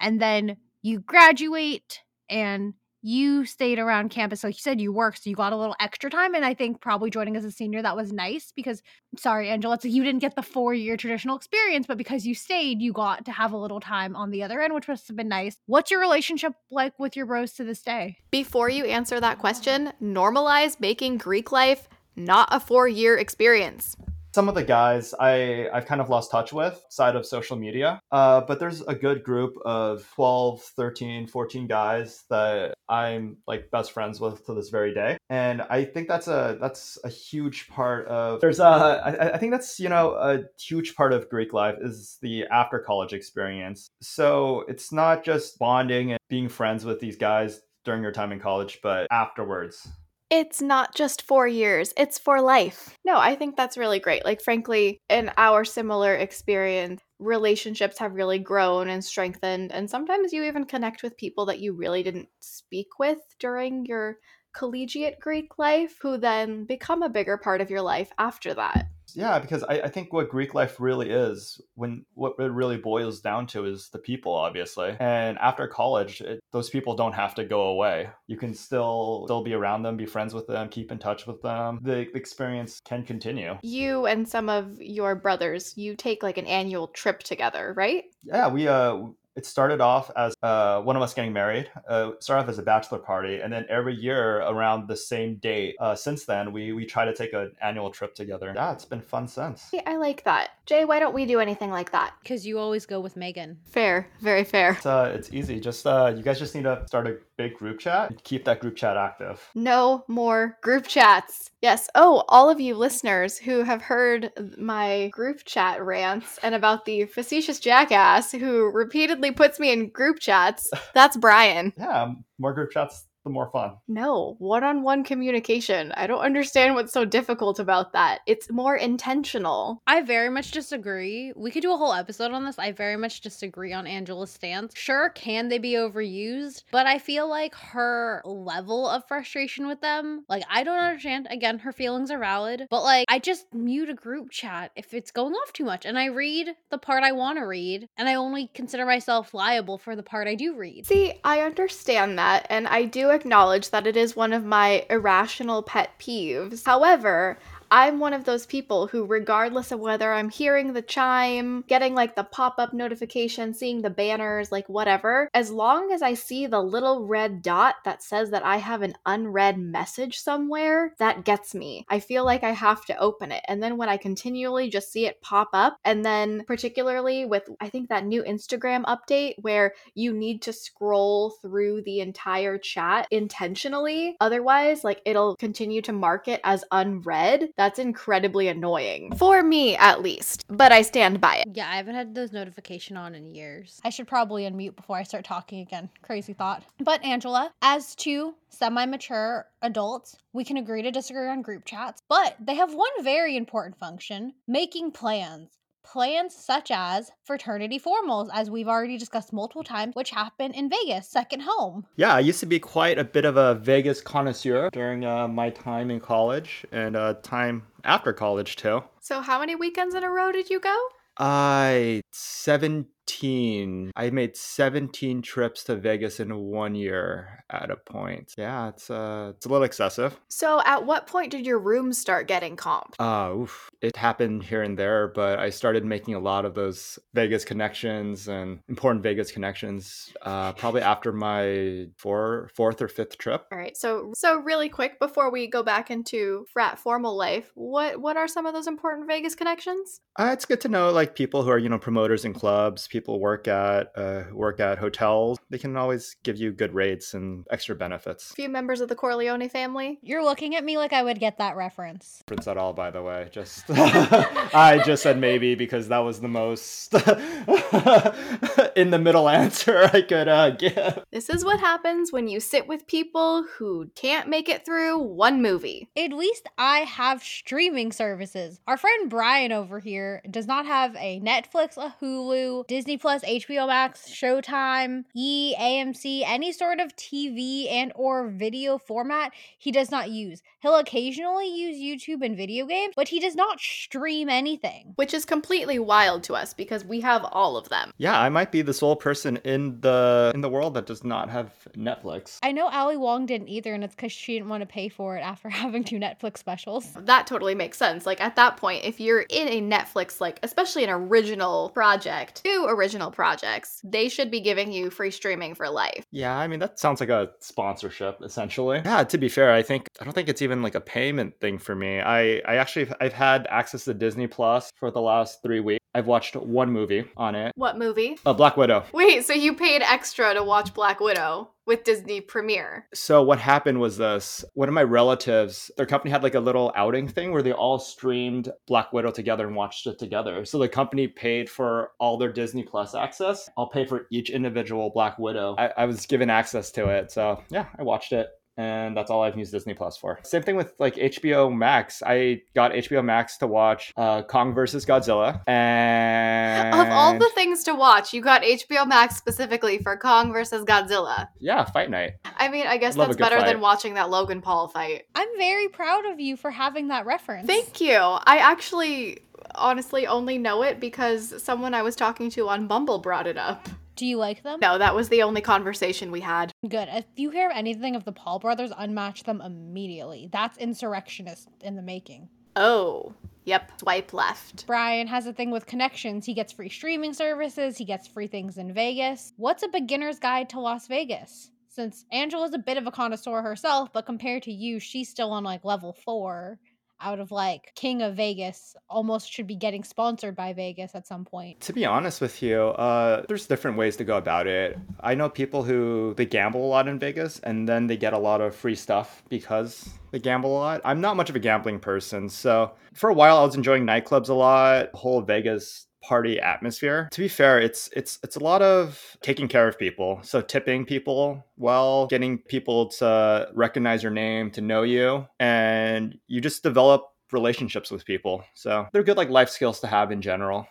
and 0.00 0.20
then 0.20 0.56
you 0.82 0.98
graduate 0.98 2.00
and 2.28 2.74
you 3.02 3.44
stayed 3.44 3.78
around 3.78 4.10
campus 4.10 4.44
like 4.44 4.54
you 4.54 4.60
said 4.60 4.80
you 4.80 4.92
worked 4.92 5.22
so 5.22 5.30
you 5.30 5.36
got 5.36 5.52
a 5.52 5.56
little 5.56 5.76
extra 5.80 6.10
time 6.10 6.34
and 6.34 6.44
i 6.44 6.52
think 6.52 6.80
probably 6.80 7.10
joining 7.10 7.36
as 7.36 7.44
a 7.44 7.50
senior 7.50 7.80
that 7.82 7.96
was 7.96 8.12
nice 8.12 8.52
because 8.54 8.82
sorry 9.16 9.48
angela 9.48 9.78
so 9.80 9.88
you 9.88 10.04
didn't 10.04 10.20
get 10.20 10.34
the 10.36 10.42
four 10.42 10.74
year 10.74 10.96
traditional 10.96 11.36
experience 11.36 11.86
but 11.86 11.98
because 11.98 12.26
you 12.26 12.34
stayed 12.34 12.80
you 12.80 12.92
got 12.92 13.24
to 13.24 13.32
have 13.32 13.52
a 13.52 13.56
little 13.56 13.80
time 13.80 14.14
on 14.14 14.30
the 14.30 14.42
other 14.42 14.60
end 14.60 14.74
which 14.74 14.88
must 14.88 15.08
have 15.08 15.16
been 15.16 15.28
nice 15.28 15.56
what's 15.66 15.90
your 15.90 16.00
relationship 16.00 16.52
like 16.70 16.98
with 16.98 17.16
your 17.16 17.26
bros 17.26 17.52
to 17.52 17.64
this 17.64 17.82
day 17.82 18.18
Before 18.30 18.68
you 18.68 18.84
answer 18.84 19.20
that 19.20 19.38
question, 19.38 19.92
normalize 20.02 20.78
making 20.80 21.18
Greek 21.18 21.52
life 21.52 21.88
not 22.16 22.48
a 22.50 22.60
four 22.60 22.86
year 22.88 23.16
experience. 23.16 23.96
Some 24.32 24.48
of 24.48 24.54
the 24.54 24.62
guys 24.62 25.12
I, 25.18 25.68
I've 25.72 25.86
kind 25.86 26.00
of 26.00 26.08
lost 26.08 26.30
touch 26.30 26.52
with 26.52 26.84
side 26.88 27.16
of 27.16 27.26
social 27.26 27.56
media, 27.56 28.00
uh, 28.12 28.42
but 28.42 28.60
there's 28.60 28.80
a 28.82 28.94
good 28.94 29.24
group 29.24 29.56
of 29.64 30.08
12, 30.14 30.62
13, 30.62 31.26
14 31.26 31.66
guys 31.66 32.24
that 32.30 32.74
I'm 32.88 33.38
like 33.48 33.70
best 33.72 33.90
friends 33.90 34.20
with 34.20 34.46
to 34.46 34.54
this 34.54 34.68
very 34.68 34.94
day. 34.94 35.16
And 35.28 35.62
I 35.62 35.84
think 35.84 36.06
that's 36.06 36.28
a 36.28 36.56
that's 36.60 36.98
a 37.02 37.08
huge 37.08 37.68
part 37.68 38.06
of 38.06 38.40
there's 38.40 38.60
a 38.60 38.64
I, 38.64 39.34
I 39.34 39.38
think 39.38 39.52
that's 39.52 39.80
you 39.80 39.88
know 39.88 40.12
a 40.12 40.42
huge 40.60 40.94
part 40.94 41.12
of 41.12 41.28
Greek 41.28 41.52
life 41.52 41.76
is 41.80 42.18
the 42.22 42.44
after 42.46 42.78
college 42.78 43.12
experience. 43.12 43.88
So 44.00 44.64
it's 44.68 44.92
not 44.92 45.24
just 45.24 45.58
bonding 45.58 46.12
and 46.12 46.20
being 46.28 46.48
friends 46.48 46.84
with 46.84 47.00
these 47.00 47.16
guys 47.16 47.62
during 47.84 48.02
your 48.02 48.12
time 48.12 48.32
in 48.32 48.38
college, 48.38 48.80
but 48.82 49.06
afterwards. 49.10 49.88
It's 50.30 50.62
not 50.62 50.94
just 50.94 51.22
four 51.22 51.48
years, 51.48 51.92
it's 51.96 52.16
for 52.18 52.40
life. 52.40 52.96
No, 53.04 53.18
I 53.18 53.34
think 53.34 53.56
that's 53.56 53.76
really 53.76 53.98
great. 53.98 54.24
Like, 54.24 54.40
frankly, 54.40 55.00
in 55.08 55.32
our 55.36 55.64
similar 55.64 56.14
experience, 56.14 57.00
relationships 57.18 57.98
have 57.98 58.14
really 58.14 58.38
grown 58.38 58.88
and 58.88 59.04
strengthened. 59.04 59.72
And 59.72 59.90
sometimes 59.90 60.32
you 60.32 60.44
even 60.44 60.66
connect 60.66 61.02
with 61.02 61.16
people 61.16 61.46
that 61.46 61.58
you 61.58 61.72
really 61.72 62.04
didn't 62.04 62.28
speak 62.38 62.98
with 63.00 63.18
during 63.40 63.86
your 63.86 64.18
collegiate 64.52 65.20
Greek 65.20 65.58
life, 65.58 65.96
who 66.00 66.18
then 66.18 66.64
become 66.64 67.02
a 67.02 67.08
bigger 67.08 67.36
part 67.36 67.60
of 67.60 67.70
your 67.70 67.82
life 67.82 68.10
after 68.18 68.54
that. 68.54 68.88
Yeah, 69.14 69.38
because 69.38 69.64
I, 69.64 69.80
I 69.80 69.88
think 69.88 70.12
what 70.12 70.28
Greek 70.28 70.54
life 70.54 70.78
really 70.78 71.10
is, 71.10 71.60
when 71.74 72.04
what 72.14 72.34
it 72.38 72.52
really 72.52 72.76
boils 72.76 73.20
down 73.20 73.46
to 73.48 73.64
is 73.64 73.88
the 73.88 73.98
people, 73.98 74.32
obviously. 74.32 74.96
And 75.00 75.38
after 75.38 75.66
college, 75.66 76.20
it, 76.20 76.40
those 76.52 76.70
people 76.70 76.94
don't 76.94 77.14
have 77.14 77.34
to 77.34 77.44
go 77.44 77.62
away. 77.62 78.10
You 78.26 78.36
can 78.36 78.54
still 78.54 79.24
still 79.26 79.42
be 79.42 79.54
around 79.54 79.82
them, 79.82 79.96
be 79.96 80.06
friends 80.06 80.34
with 80.34 80.46
them, 80.46 80.68
keep 80.68 80.92
in 80.92 80.98
touch 80.98 81.26
with 81.26 81.42
them. 81.42 81.80
The 81.82 82.06
experience 82.16 82.80
can 82.84 83.02
continue. 83.02 83.58
You 83.62 84.06
and 84.06 84.28
some 84.28 84.48
of 84.48 84.80
your 84.80 85.16
brothers, 85.16 85.76
you 85.76 85.96
take 85.96 86.22
like 86.22 86.38
an 86.38 86.46
annual 86.46 86.88
trip 86.88 87.20
together, 87.22 87.74
right? 87.76 88.04
Yeah, 88.22 88.48
we 88.48 88.68
uh 88.68 88.98
it 89.36 89.46
started 89.46 89.80
off 89.80 90.10
as 90.16 90.34
uh, 90.42 90.80
one 90.82 90.96
of 90.96 91.02
us 91.02 91.14
getting 91.14 91.32
married. 91.32 91.70
Uh, 91.88 92.12
started 92.20 92.44
off 92.44 92.48
as 92.48 92.58
a 92.58 92.62
bachelor 92.62 92.98
party, 92.98 93.40
and 93.40 93.52
then 93.52 93.66
every 93.68 93.94
year 93.94 94.42
around 94.42 94.88
the 94.88 94.96
same 94.96 95.36
date. 95.36 95.76
Uh, 95.80 95.94
since 95.94 96.24
then, 96.24 96.52
we 96.52 96.72
we 96.72 96.84
try 96.84 97.04
to 97.04 97.14
take 97.14 97.32
an 97.32 97.52
annual 97.62 97.90
trip 97.90 98.14
together. 98.14 98.52
Yeah, 98.54 98.72
it's 98.72 98.84
been 98.84 99.00
fun 99.00 99.28
since. 99.28 99.68
Hey, 99.70 99.82
I 99.86 99.96
like 99.96 100.24
that. 100.24 100.50
Jay, 100.66 100.84
why 100.84 100.98
don't 100.98 101.14
we 101.14 101.26
do 101.26 101.40
anything 101.40 101.70
like 101.70 101.92
that? 101.92 102.14
because 102.22 102.46
you 102.46 102.58
always 102.58 102.86
go 102.86 103.00
with 103.00 103.16
megan 103.16 103.58
Fair, 103.64 104.08
very 104.20 104.44
fair. 104.44 104.72
It's, 104.72 104.86
uh, 104.86 105.12
it's 105.14 105.32
easy. 105.32 105.60
Just 105.60 105.86
uh, 105.86 106.12
you 106.16 106.22
guys 106.22 106.38
just 106.38 106.54
need 106.54 106.64
to 106.64 106.84
start 106.86 107.06
a 107.06 107.18
big 107.36 107.54
group 107.54 107.78
chat. 107.78 108.10
and 108.10 108.22
Keep 108.24 108.44
that 108.44 108.60
group 108.60 108.76
chat 108.76 108.96
active. 108.96 109.40
No 109.54 110.04
more 110.08 110.58
group 110.62 110.86
chats. 110.86 111.50
Yes. 111.60 111.88
Oh, 111.94 112.24
all 112.28 112.48
of 112.48 112.58
you 112.58 112.74
listeners 112.74 113.36
who 113.36 113.62
have 113.64 113.82
heard 113.82 114.32
my 114.56 115.08
group 115.08 115.44
chat 115.44 115.84
rants 115.84 116.38
and 116.42 116.54
about 116.54 116.86
the 116.86 117.04
facetious 117.04 117.60
jackass 117.60 118.32
who 118.32 118.70
repeatedly 118.70 119.30
puts 119.30 119.60
me 119.60 119.70
in 119.72 119.90
group 119.90 120.20
chats, 120.20 120.70
that's 120.94 121.16
Brian. 121.16 121.72
Yeah, 121.76 122.12
more 122.38 122.54
group 122.54 122.70
chats 122.70 123.04
the 123.24 123.30
more 123.30 123.50
fun. 123.50 123.72
No, 123.88 124.36
one 124.38 124.64
on 124.64 124.82
one 124.82 125.04
communication. 125.04 125.92
I 125.92 126.06
don't 126.06 126.20
understand 126.20 126.74
what's 126.74 126.92
so 126.92 127.04
difficult 127.04 127.58
about 127.58 127.92
that. 127.92 128.20
It's 128.26 128.50
more 128.50 128.76
intentional. 128.76 129.82
I 129.86 130.00
very 130.02 130.30
much 130.30 130.52
disagree. 130.52 131.32
We 131.36 131.50
could 131.50 131.62
do 131.62 131.72
a 131.72 131.76
whole 131.76 131.92
episode 131.92 132.32
on 132.32 132.44
this. 132.44 132.58
I 132.58 132.72
very 132.72 132.96
much 132.96 133.20
disagree 133.20 133.72
on 133.72 133.86
Angela's 133.86 134.30
stance. 134.30 134.72
Sure, 134.74 135.10
can 135.10 135.48
they 135.48 135.58
be 135.58 135.72
overused? 135.72 136.64
But 136.70 136.86
I 136.86 136.98
feel 136.98 137.28
like 137.28 137.54
her 137.54 138.22
level 138.24 138.88
of 138.88 139.06
frustration 139.06 139.66
with 139.66 139.80
them, 139.80 140.24
like, 140.28 140.44
I 140.50 140.64
don't 140.64 140.78
understand. 140.78 141.28
Again, 141.30 141.58
her 141.58 141.72
feelings 141.72 142.10
are 142.10 142.18
valid, 142.18 142.66
but 142.70 142.82
like, 142.82 143.06
I 143.08 143.18
just 143.18 143.52
mute 143.52 143.90
a 143.90 143.94
group 143.94 144.30
chat 144.30 144.72
if 144.76 144.94
it's 144.94 145.10
going 145.10 145.34
off 145.34 145.52
too 145.52 145.64
much. 145.64 145.84
And 145.84 145.98
I 145.98 146.06
read 146.06 146.48
the 146.70 146.78
part 146.78 147.04
I 147.04 147.12
want 147.12 147.38
to 147.38 147.46
read, 147.46 147.88
and 147.96 148.08
I 148.08 148.14
only 148.14 148.50
consider 148.54 148.86
myself 148.86 149.34
liable 149.34 149.78
for 149.78 149.94
the 149.94 150.02
part 150.02 150.28
I 150.28 150.34
do 150.34 150.56
read. 150.56 150.86
See, 150.86 151.14
I 151.24 151.40
understand 151.40 152.18
that, 152.18 152.46
and 152.48 152.66
I 152.66 152.84
do 152.84 153.09
acknowledge 153.10 153.70
that 153.70 153.86
it 153.86 153.96
is 153.96 154.16
one 154.16 154.32
of 154.32 154.44
my 154.44 154.86
irrational 154.90 155.62
pet 155.62 155.98
peeves. 155.98 156.64
However, 156.64 157.38
I'm 157.72 158.00
one 158.00 158.12
of 158.12 158.24
those 158.24 158.46
people 158.46 158.88
who, 158.88 159.04
regardless 159.04 159.70
of 159.70 159.78
whether 159.78 160.12
I'm 160.12 160.28
hearing 160.28 160.72
the 160.72 160.82
chime, 160.82 161.62
getting 161.68 161.94
like 161.94 162.16
the 162.16 162.24
pop 162.24 162.56
up 162.58 162.72
notification, 162.72 163.54
seeing 163.54 163.82
the 163.82 163.90
banners, 163.90 164.50
like 164.50 164.68
whatever, 164.68 165.30
as 165.34 165.52
long 165.52 165.92
as 165.92 166.02
I 166.02 166.14
see 166.14 166.46
the 166.46 166.60
little 166.60 167.06
red 167.06 167.42
dot 167.42 167.76
that 167.84 168.02
says 168.02 168.30
that 168.30 168.44
I 168.44 168.56
have 168.56 168.82
an 168.82 168.94
unread 169.06 169.56
message 169.56 170.18
somewhere, 170.18 170.94
that 170.98 171.24
gets 171.24 171.54
me. 171.54 171.86
I 171.88 172.00
feel 172.00 172.24
like 172.24 172.42
I 172.42 172.50
have 172.50 172.84
to 172.86 172.98
open 172.98 173.30
it. 173.30 173.44
And 173.46 173.62
then 173.62 173.76
when 173.76 173.88
I 173.88 173.98
continually 173.98 174.68
just 174.68 174.90
see 174.90 175.06
it 175.06 175.20
pop 175.20 175.50
up, 175.52 175.78
and 175.84 176.04
then 176.04 176.42
particularly 176.46 177.24
with, 177.24 177.48
I 177.60 177.68
think 177.68 177.88
that 177.88 178.04
new 178.04 178.24
Instagram 178.24 178.84
update 178.84 179.34
where 179.38 179.74
you 179.94 180.12
need 180.12 180.42
to 180.42 180.52
scroll 180.52 181.30
through 181.40 181.82
the 181.82 182.00
entire 182.00 182.58
chat 182.58 183.06
intentionally, 183.12 184.16
otherwise, 184.20 184.82
like 184.82 185.00
it'll 185.04 185.36
continue 185.36 185.82
to 185.82 185.92
mark 185.92 186.26
it 186.26 186.40
as 186.42 186.64
unread 186.72 187.48
that's 187.60 187.78
incredibly 187.78 188.48
annoying. 188.48 189.14
For 189.18 189.42
me, 189.42 189.76
at 189.76 190.00
least. 190.00 190.46
But 190.48 190.72
I 190.72 190.80
stand 190.80 191.20
by 191.20 191.36
it. 191.36 191.48
Yeah, 191.52 191.68
I 191.68 191.76
haven't 191.76 191.94
had 191.94 192.14
those 192.14 192.32
notification 192.32 192.96
on 192.96 193.14
in 193.14 193.34
years. 193.34 193.82
I 193.84 193.90
should 193.90 194.08
probably 194.08 194.44
unmute 194.44 194.76
before 194.76 194.96
I 194.96 195.02
start 195.02 195.26
talking 195.26 195.60
again. 195.60 195.90
Crazy 196.00 196.32
thought. 196.32 196.62
But 196.78 197.04
Angela, 197.04 197.52
as 197.60 197.94
two 197.94 198.34
semi-mature 198.48 199.46
adults, 199.60 200.16
we 200.32 200.42
can 200.42 200.56
agree 200.56 200.80
to 200.80 200.90
disagree 200.90 201.28
on 201.28 201.42
group 201.42 201.66
chats, 201.66 202.02
but 202.08 202.34
they 202.40 202.54
have 202.54 202.72
one 202.72 202.88
very 203.02 203.36
important 203.36 203.78
function, 203.78 204.32
making 204.48 204.92
plans 204.92 205.50
plans 205.90 206.34
such 206.34 206.70
as 206.70 207.10
fraternity 207.24 207.78
formals, 207.78 208.28
as 208.32 208.50
we've 208.50 208.68
already 208.68 208.96
discussed 208.96 209.32
multiple 209.32 209.64
times, 209.64 209.94
which 209.94 210.10
happen 210.10 210.52
in 210.52 210.70
Vegas, 210.70 211.08
second 211.08 211.40
home. 211.40 211.84
Yeah, 211.96 212.14
I 212.14 212.20
used 212.20 212.40
to 212.40 212.46
be 212.46 212.60
quite 212.60 212.98
a 212.98 213.04
bit 213.04 213.24
of 213.24 213.36
a 213.36 213.56
Vegas 213.56 214.00
connoisseur 214.00 214.70
during 214.72 215.04
uh, 215.04 215.26
my 215.26 215.50
time 215.50 215.90
in 215.90 216.00
college 216.00 216.64
and 216.70 216.96
uh, 216.96 217.14
time 217.22 217.66
after 217.84 218.12
college, 218.12 218.56
too. 218.56 218.82
So, 219.00 219.20
how 219.20 219.40
many 219.40 219.54
weekends 219.56 219.94
in 219.94 220.04
a 220.04 220.10
row 220.10 220.30
did 220.32 220.48
you 220.48 220.60
go? 220.60 220.76
I 221.18 222.02
17. 222.12 222.86
I 223.20 224.10
made 224.10 224.36
17 224.36 225.22
trips 225.22 225.64
to 225.64 225.76
Vegas 225.76 226.20
in 226.20 226.34
one 226.36 226.74
year 226.74 227.44
at 227.50 227.70
a 227.70 227.76
point. 227.76 228.34
Yeah, 228.36 228.68
it's 228.68 228.90
uh 228.90 229.32
it's 229.36 229.46
a 229.46 229.48
little 229.48 229.64
excessive. 229.64 230.18
So 230.28 230.62
at 230.64 230.84
what 230.86 231.06
point 231.06 231.30
did 231.30 231.46
your 231.46 231.58
rooms 231.58 231.98
start 231.98 232.28
getting 232.28 232.56
comped? 232.56 232.94
Uh 232.98 233.34
oof. 233.34 233.70
It 233.80 233.96
happened 233.96 234.42
here 234.42 234.62
and 234.62 234.78
there, 234.78 235.08
but 235.08 235.38
I 235.38 235.50
started 235.50 235.84
making 235.84 236.14
a 236.14 236.20
lot 236.20 236.44
of 236.44 236.54
those 236.54 236.98
Vegas 237.14 237.44
connections 237.44 238.28
and 238.28 238.60
important 238.68 239.02
Vegas 239.02 239.32
connections 239.32 240.12
uh 240.22 240.52
probably 240.52 240.82
after 240.82 241.12
my 241.12 241.86
four, 241.96 242.50
fourth 242.54 242.80
or 242.80 242.88
fifth 242.88 243.18
trip. 243.18 243.46
All 243.52 243.58
right. 243.58 243.76
So 243.76 244.12
so 244.14 244.38
really 244.38 244.68
quick 244.68 244.98
before 244.98 245.30
we 245.30 245.46
go 245.46 245.62
back 245.62 245.90
into 245.90 246.46
frat 246.52 246.78
formal 246.78 247.16
life, 247.16 247.50
what 247.54 248.00
what 248.00 248.16
are 248.16 248.28
some 248.28 248.46
of 248.46 248.54
those 248.54 248.66
important 248.66 249.06
Vegas 249.06 249.34
connections? 249.34 250.00
Uh, 250.16 250.30
it's 250.32 250.44
good 250.44 250.60
to 250.60 250.68
know 250.68 250.90
like 250.90 251.14
people 251.14 251.42
who 251.42 251.50
are 251.50 251.58
you 251.58 251.68
know 251.68 251.78
promoters 251.78 252.24
in 252.24 252.32
clubs, 252.32 252.86
people 252.88 252.99
work 253.06 253.48
at 253.48 253.92
uh, 253.96 254.24
work 254.32 254.60
at 254.60 254.78
hotels. 254.78 255.38
They 255.50 255.58
can 255.58 255.76
always 255.76 256.16
give 256.22 256.36
you 256.36 256.52
good 256.52 256.74
rates 256.74 257.14
and 257.14 257.46
extra 257.50 257.74
benefits. 257.74 258.30
A 258.30 258.34
few 258.34 258.48
members 258.48 258.80
of 258.80 258.88
the 258.88 258.94
Corleone 258.94 259.48
family. 259.48 259.98
You're 260.02 260.24
looking 260.24 260.56
at 260.56 260.64
me 260.64 260.76
like 260.76 260.92
I 260.92 261.02
would 261.02 261.18
get 261.20 261.38
that 261.38 261.56
reference. 261.56 262.22
Reference 262.28 262.48
at 262.48 262.56
all, 262.56 262.72
by 262.72 262.90
the 262.90 263.02
way. 263.02 263.28
Just 263.32 263.64
I 263.70 264.82
just 264.84 265.02
said 265.02 265.18
maybe 265.18 265.54
because 265.54 265.88
that 265.88 265.98
was 265.98 266.20
the 266.20 266.28
most 266.28 266.94
in 268.76 268.90
the 268.90 268.98
middle 268.98 269.28
answer 269.28 269.88
I 269.92 270.02
could 270.02 270.28
uh, 270.28 270.50
give. 270.50 271.04
This 271.10 271.30
is 271.30 271.44
what 271.44 271.60
happens 271.60 272.12
when 272.12 272.28
you 272.28 272.40
sit 272.40 272.66
with 272.66 272.86
people 272.86 273.44
who 273.58 273.90
can't 273.94 274.28
make 274.28 274.48
it 274.48 274.64
through 274.64 274.98
one 274.98 275.42
movie. 275.42 275.88
At 275.96 276.12
least 276.12 276.48
I 276.58 276.80
have 276.80 277.22
streaming 277.22 277.92
services. 277.92 278.60
Our 278.66 278.76
friend 278.76 279.10
Brian 279.10 279.52
over 279.52 279.80
here 279.80 280.22
does 280.30 280.46
not 280.46 280.66
have 280.66 280.96
a 280.96 281.20
Netflix, 281.20 281.76
a 281.76 281.94
Hulu, 282.00 282.66
Disney 282.66 282.89
Plus, 282.96 283.22
HBO 283.24 283.66
Max, 283.66 284.08
Showtime, 284.08 285.04
E, 285.14 285.54
AMC, 285.58 286.22
any 286.26 286.52
sort 286.52 286.80
of 286.80 286.94
TV 286.96 287.70
and 287.70 287.92
or 287.94 288.28
video 288.28 288.78
format 288.78 289.32
he 289.58 289.70
does 289.70 289.90
not 289.90 290.10
use. 290.10 290.42
He'll 290.60 290.76
occasionally 290.76 291.48
use 291.48 291.76
YouTube 291.78 292.24
and 292.24 292.36
video 292.36 292.66
games, 292.66 292.94
but 292.94 293.08
he 293.08 293.18
does 293.18 293.34
not 293.34 293.60
stream 293.60 294.28
anything. 294.28 294.92
Which 294.96 295.14
is 295.14 295.24
completely 295.24 295.78
wild 295.78 296.22
to 296.24 296.34
us 296.34 296.54
because 296.54 296.84
we 296.84 297.00
have 297.00 297.24
all 297.24 297.56
of 297.56 297.68
them. 297.68 297.92
Yeah, 297.96 298.20
I 298.20 298.28
might 298.28 298.52
be 298.52 298.62
the 298.62 298.74
sole 298.74 298.96
person 298.96 299.38
in 299.38 299.80
the 299.80 300.32
in 300.34 300.40
the 300.40 300.48
world 300.48 300.74
that 300.74 300.86
does 300.86 301.04
not 301.04 301.30
have 301.30 301.52
Netflix. 301.76 302.38
I 302.42 302.52
know 302.52 302.68
Ali 302.68 302.96
Wong 302.96 303.26
didn't 303.26 303.48
either, 303.48 303.72
and 303.72 303.82
it's 303.82 303.94
because 303.94 304.12
she 304.12 304.34
didn't 304.34 304.48
want 304.48 304.62
to 304.62 304.66
pay 304.66 304.88
for 304.88 305.16
it 305.16 305.20
after 305.20 305.48
having 305.60 305.84
two 305.84 305.98
Netflix 305.98 306.38
specials. 306.38 306.92
That 306.94 307.26
totally 307.26 307.54
makes 307.54 307.78
sense. 307.78 308.06
Like 308.06 308.20
at 308.20 308.36
that 308.36 308.56
point, 308.56 308.84
if 308.84 309.00
you're 309.00 309.22
in 309.22 309.48
a 309.48 309.60
Netflix, 309.60 310.20
like 310.20 310.38
especially 310.42 310.84
an 310.84 310.90
original 310.90 311.70
project, 311.70 312.42
two 312.44 312.66
original 312.80 313.10
projects, 313.10 313.80
they 313.84 314.08
should 314.08 314.30
be 314.30 314.40
giving 314.40 314.72
you 314.72 314.88
free 314.90 315.10
streaming 315.10 315.54
for 315.54 315.68
life. 315.68 316.06
Yeah, 316.10 316.36
I 316.36 316.48
mean 316.48 316.60
that 316.60 316.78
sounds 316.78 317.00
like 317.00 317.10
a 317.10 317.30
sponsorship 317.40 318.18
essentially. 318.22 318.80
Yeah, 318.84 319.04
to 319.04 319.18
be 319.18 319.28
fair, 319.28 319.52
I 319.52 319.62
think 319.62 319.86
I 320.00 320.04
don't 320.04 320.14
think 320.14 320.28
it's 320.30 320.42
even 320.42 320.62
like 320.62 320.74
a 320.74 320.80
payment 320.80 321.38
thing 321.40 321.58
for 321.58 321.74
me. 321.74 322.00
I 322.00 322.40
I 322.46 322.56
actually 322.56 322.90
I've 323.00 323.12
had 323.12 323.46
access 323.50 323.84
to 323.84 323.94
Disney 323.94 324.26
Plus 324.26 324.70
for 324.76 324.90
the 324.90 325.00
last 325.00 325.42
3 325.42 325.60
weeks. 325.60 325.84
I've 325.94 326.06
watched 326.06 326.36
one 326.36 326.70
movie 326.70 327.04
on 327.16 327.34
it. 327.34 327.52
What 327.56 327.76
movie? 327.76 328.16
A 328.24 328.32
Black 328.32 328.56
Widow. 328.56 328.84
Wait, 328.92 329.24
so 329.24 329.32
you 329.32 329.54
paid 329.54 329.82
extra 329.82 330.32
to 330.34 330.42
watch 330.44 330.72
Black 330.72 331.00
Widow? 331.00 331.50
With 331.66 331.84
Disney 331.84 332.20
Premier. 332.20 332.86
So 332.94 333.22
what 333.22 333.38
happened 333.38 333.80
was 333.80 333.96
this: 333.96 334.44
one 334.54 334.68
of 334.68 334.74
my 334.74 334.82
relatives, 334.82 335.70
their 335.76 335.86
company 335.86 336.10
had 336.10 336.22
like 336.22 336.34
a 336.34 336.40
little 336.40 336.72
outing 336.74 337.06
thing 337.06 337.32
where 337.32 337.42
they 337.42 337.52
all 337.52 337.78
streamed 337.78 338.50
Black 338.66 338.92
Widow 338.92 339.12
together 339.12 339.46
and 339.46 339.54
watched 339.54 339.86
it 339.86 339.98
together. 339.98 340.44
So 340.44 340.58
the 340.58 340.68
company 340.68 341.06
paid 341.06 341.48
for 341.48 341.92
all 342.00 342.18
their 342.18 342.32
Disney 342.32 342.62
Plus 342.62 342.94
access. 342.94 343.48
I'll 343.56 343.68
pay 343.68 343.84
for 343.84 344.06
each 344.10 344.30
individual 344.30 344.90
Black 344.90 345.18
Widow. 345.18 345.54
I, 345.58 345.70
I 345.76 345.84
was 345.84 346.06
given 346.06 346.30
access 346.30 346.70
to 346.72 346.88
it, 346.88 347.12
so 347.12 347.42
yeah, 347.50 347.66
I 347.78 347.82
watched 347.82 348.12
it 348.12 348.28
and 348.56 348.96
that's 348.96 349.10
all 349.10 349.22
I've 349.22 349.38
used 349.38 349.52
Disney 349.52 349.74
Plus 349.74 349.96
for. 349.96 350.18
Same 350.22 350.42
thing 350.42 350.56
with 350.56 350.74
like 350.78 350.96
HBO 350.96 351.54
Max. 351.54 352.02
I 352.04 352.42
got 352.54 352.72
HBO 352.72 353.04
Max 353.04 353.38
to 353.38 353.46
watch 353.46 353.92
uh, 353.96 354.22
Kong 354.22 354.54
versus 354.54 354.84
Godzilla, 354.84 355.40
and 355.48 356.74
of 356.74 356.88
all 356.90 357.18
the 357.18 357.30
things 357.34 357.64
to 357.64 357.74
watch, 357.74 358.12
you 358.12 358.20
got 358.20 358.42
HBO 358.42 358.86
Max 358.86 359.16
specifically 359.16 359.78
for 359.78 359.96
Kong 359.96 360.32
versus 360.32 360.64
Godzilla. 360.64 361.28
Yeah, 361.38 361.64
fight 361.64 361.90
night. 361.90 362.12
I 362.36 362.48
mean, 362.48 362.66
I 362.66 362.76
guess 362.76 362.96
Love 362.96 363.08
that's 363.08 363.18
better 363.18 363.38
fight. 363.38 363.46
than 363.46 363.60
watching 363.60 363.94
that 363.94 364.10
Logan 364.10 364.40
Paul 364.40 364.68
fight. 364.68 365.04
I'm 365.14 365.28
very 365.38 365.68
proud 365.68 366.06
of 366.06 366.20
you 366.20 366.36
for 366.36 366.50
having 366.50 366.88
that 366.88 367.06
reference. 367.06 367.46
Thank 367.46 367.80
you. 367.80 367.96
I 367.96 368.38
actually 368.38 369.18
honestly 369.54 370.06
only 370.06 370.38
know 370.38 370.62
it 370.62 370.80
because 370.80 371.42
someone 371.42 371.74
I 371.74 371.82
was 371.82 371.96
talking 371.96 372.30
to 372.30 372.48
on 372.48 372.66
Bumble 372.66 372.98
brought 372.98 373.26
it 373.26 373.36
up. 373.36 373.68
Do 374.00 374.06
you 374.06 374.16
like 374.16 374.42
them? 374.42 374.60
No, 374.62 374.78
that 374.78 374.94
was 374.94 375.10
the 375.10 375.22
only 375.22 375.42
conversation 375.42 376.10
we 376.10 376.20
had. 376.20 376.52
Good. 376.66 376.88
If 376.90 377.04
you 377.16 377.28
hear 377.28 377.52
anything 377.54 377.94
of 377.94 378.06
the 378.06 378.12
Paul 378.12 378.38
brothers, 378.38 378.70
unmatch 378.70 379.24
them 379.24 379.42
immediately. 379.42 380.30
That's 380.32 380.56
insurrectionist 380.56 381.50
in 381.60 381.76
the 381.76 381.82
making. 381.82 382.30
Oh, 382.56 383.12
Yep, 383.44 383.72
swipe 383.80 384.14
left. 384.14 384.66
Brian 384.66 385.06
has 385.06 385.26
a 385.26 385.34
thing 385.34 385.50
with 385.50 385.66
connections. 385.66 386.24
He 386.24 386.32
gets 386.32 386.50
free 386.50 386.70
streaming 386.70 387.12
services, 387.12 387.76
he 387.76 387.84
gets 387.84 388.08
free 388.08 388.26
things 388.26 388.56
in 388.56 388.72
Vegas. 388.72 389.34
What's 389.36 389.62
a 389.62 389.68
beginner's 389.68 390.18
guide 390.18 390.48
to 390.50 390.60
Las 390.60 390.86
Vegas? 390.86 391.50
Since 391.68 392.06
Angela's 392.10 392.54
a 392.54 392.58
bit 392.58 392.78
of 392.78 392.86
a 392.86 392.90
connoisseur 392.90 393.42
herself, 393.42 393.92
but 393.92 394.06
compared 394.06 394.44
to 394.44 394.52
you, 394.52 394.80
she's 394.80 395.10
still 395.10 395.30
on 395.30 395.44
like 395.44 395.62
level 395.62 395.92
four 395.92 396.58
out 397.00 397.20
of 397.20 397.30
like 397.30 397.72
King 397.74 398.02
of 398.02 398.14
Vegas 398.14 398.76
almost 398.88 399.30
should 399.32 399.46
be 399.46 399.56
getting 399.56 399.84
sponsored 399.84 400.36
by 400.36 400.52
Vegas 400.52 400.94
at 400.94 401.06
some 401.06 401.24
point. 401.24 401.60
To 401.62 401.72
be 401.72 401.84
honest 401.84 402.20
with 402.20 402.42
you, 402.42 402.60
uh, 402.60 403.22
there's 403.28 403.46
different 403.46 403.76
ways 403.76 403.96
to 403.96 404.04
go 404.04 404.16
about 404.16 404.46
it. 404.46 404.78
I 405.00 405.14
know 405.14 405.28
people 405.28 405.62
who 405.62 406.14
they 406.16 406.26
gamble 406.26 406.64
a 406.64 406.68
lot 406.68 406.88
in 406.88 406.98
Vegas 406.98 407.38
and 407.40 407.68
then 407.68 407.86
they 407.86 407.96
get 407.96 408.12
a 408.12 408.18
lot 408.18 408.40
of 408.40 408.54
free 408.54 408.74
stuff 408.74 409.22
because 409.28 409.88
they 410.10 410.18
gamble 410.18 410.50
a 410.50 410.58
lot. 410.58 410.80
I'm 410.84 411.00
not 411.00 411.16
much 411.16 411.30
of 411.30 411.36
a 411.36 411.40
gambling 411.40 411.80
person, 411.80 412.28
so 412.28 412.72
for 412.94 413.10
a 413.10 413.14
while 413.14 413.38
I 413.38 413.44
was 413.44 413.54
enjoying 413.54 413.84
nightclubs 413.84 414.28
a 414.28 414.34
lot. 414.34 414.90
Whole 414.94 415.22
Vegas 415.22 415.86
party 416.02 416.40
atmosphere. 416.40 417.08
To 417.12 417.20
be 417.20 417.28
fair, 417.28 417.60
it's 417.60 417.88
it's 417.94 418.18
it's 418.22 418.36
a 418.36 418.40
lot 418.40 418.62
of 418.62 419.16
taking 419.22 419.48
care 419.48 419.68
of 419.68 419.78
people. 419.78 420.20
So 420.22 420.40
tipping 420.40 420.84
people 420.84 421.44
well, 421.56 422.06
getting 422.06 422.38
people 422.38 422.88
to 422.88 423.48
recognize 423.54 424.02
your 424.02 424.12
name, 424.12 424.50
to 424.52 424.60
know 424.60 424.82
you, 424.82 425.26
and 425.38 426.18
you 426.26 426.40
just 426.40 426.62
develop 426.62 427.06
relationships 427.32 427.90
with 427.90 428.04
people. 428.04 428.44
So 428.54 428.86
they're 428.92 429.02
good 429.02 429.16
like 429.16 429.30
life 429.30 429.50
skills 429.50 429.80
to 429.80 429.86
have 429.86 430.10
in 430.10 430.22
general. 430.22 430.66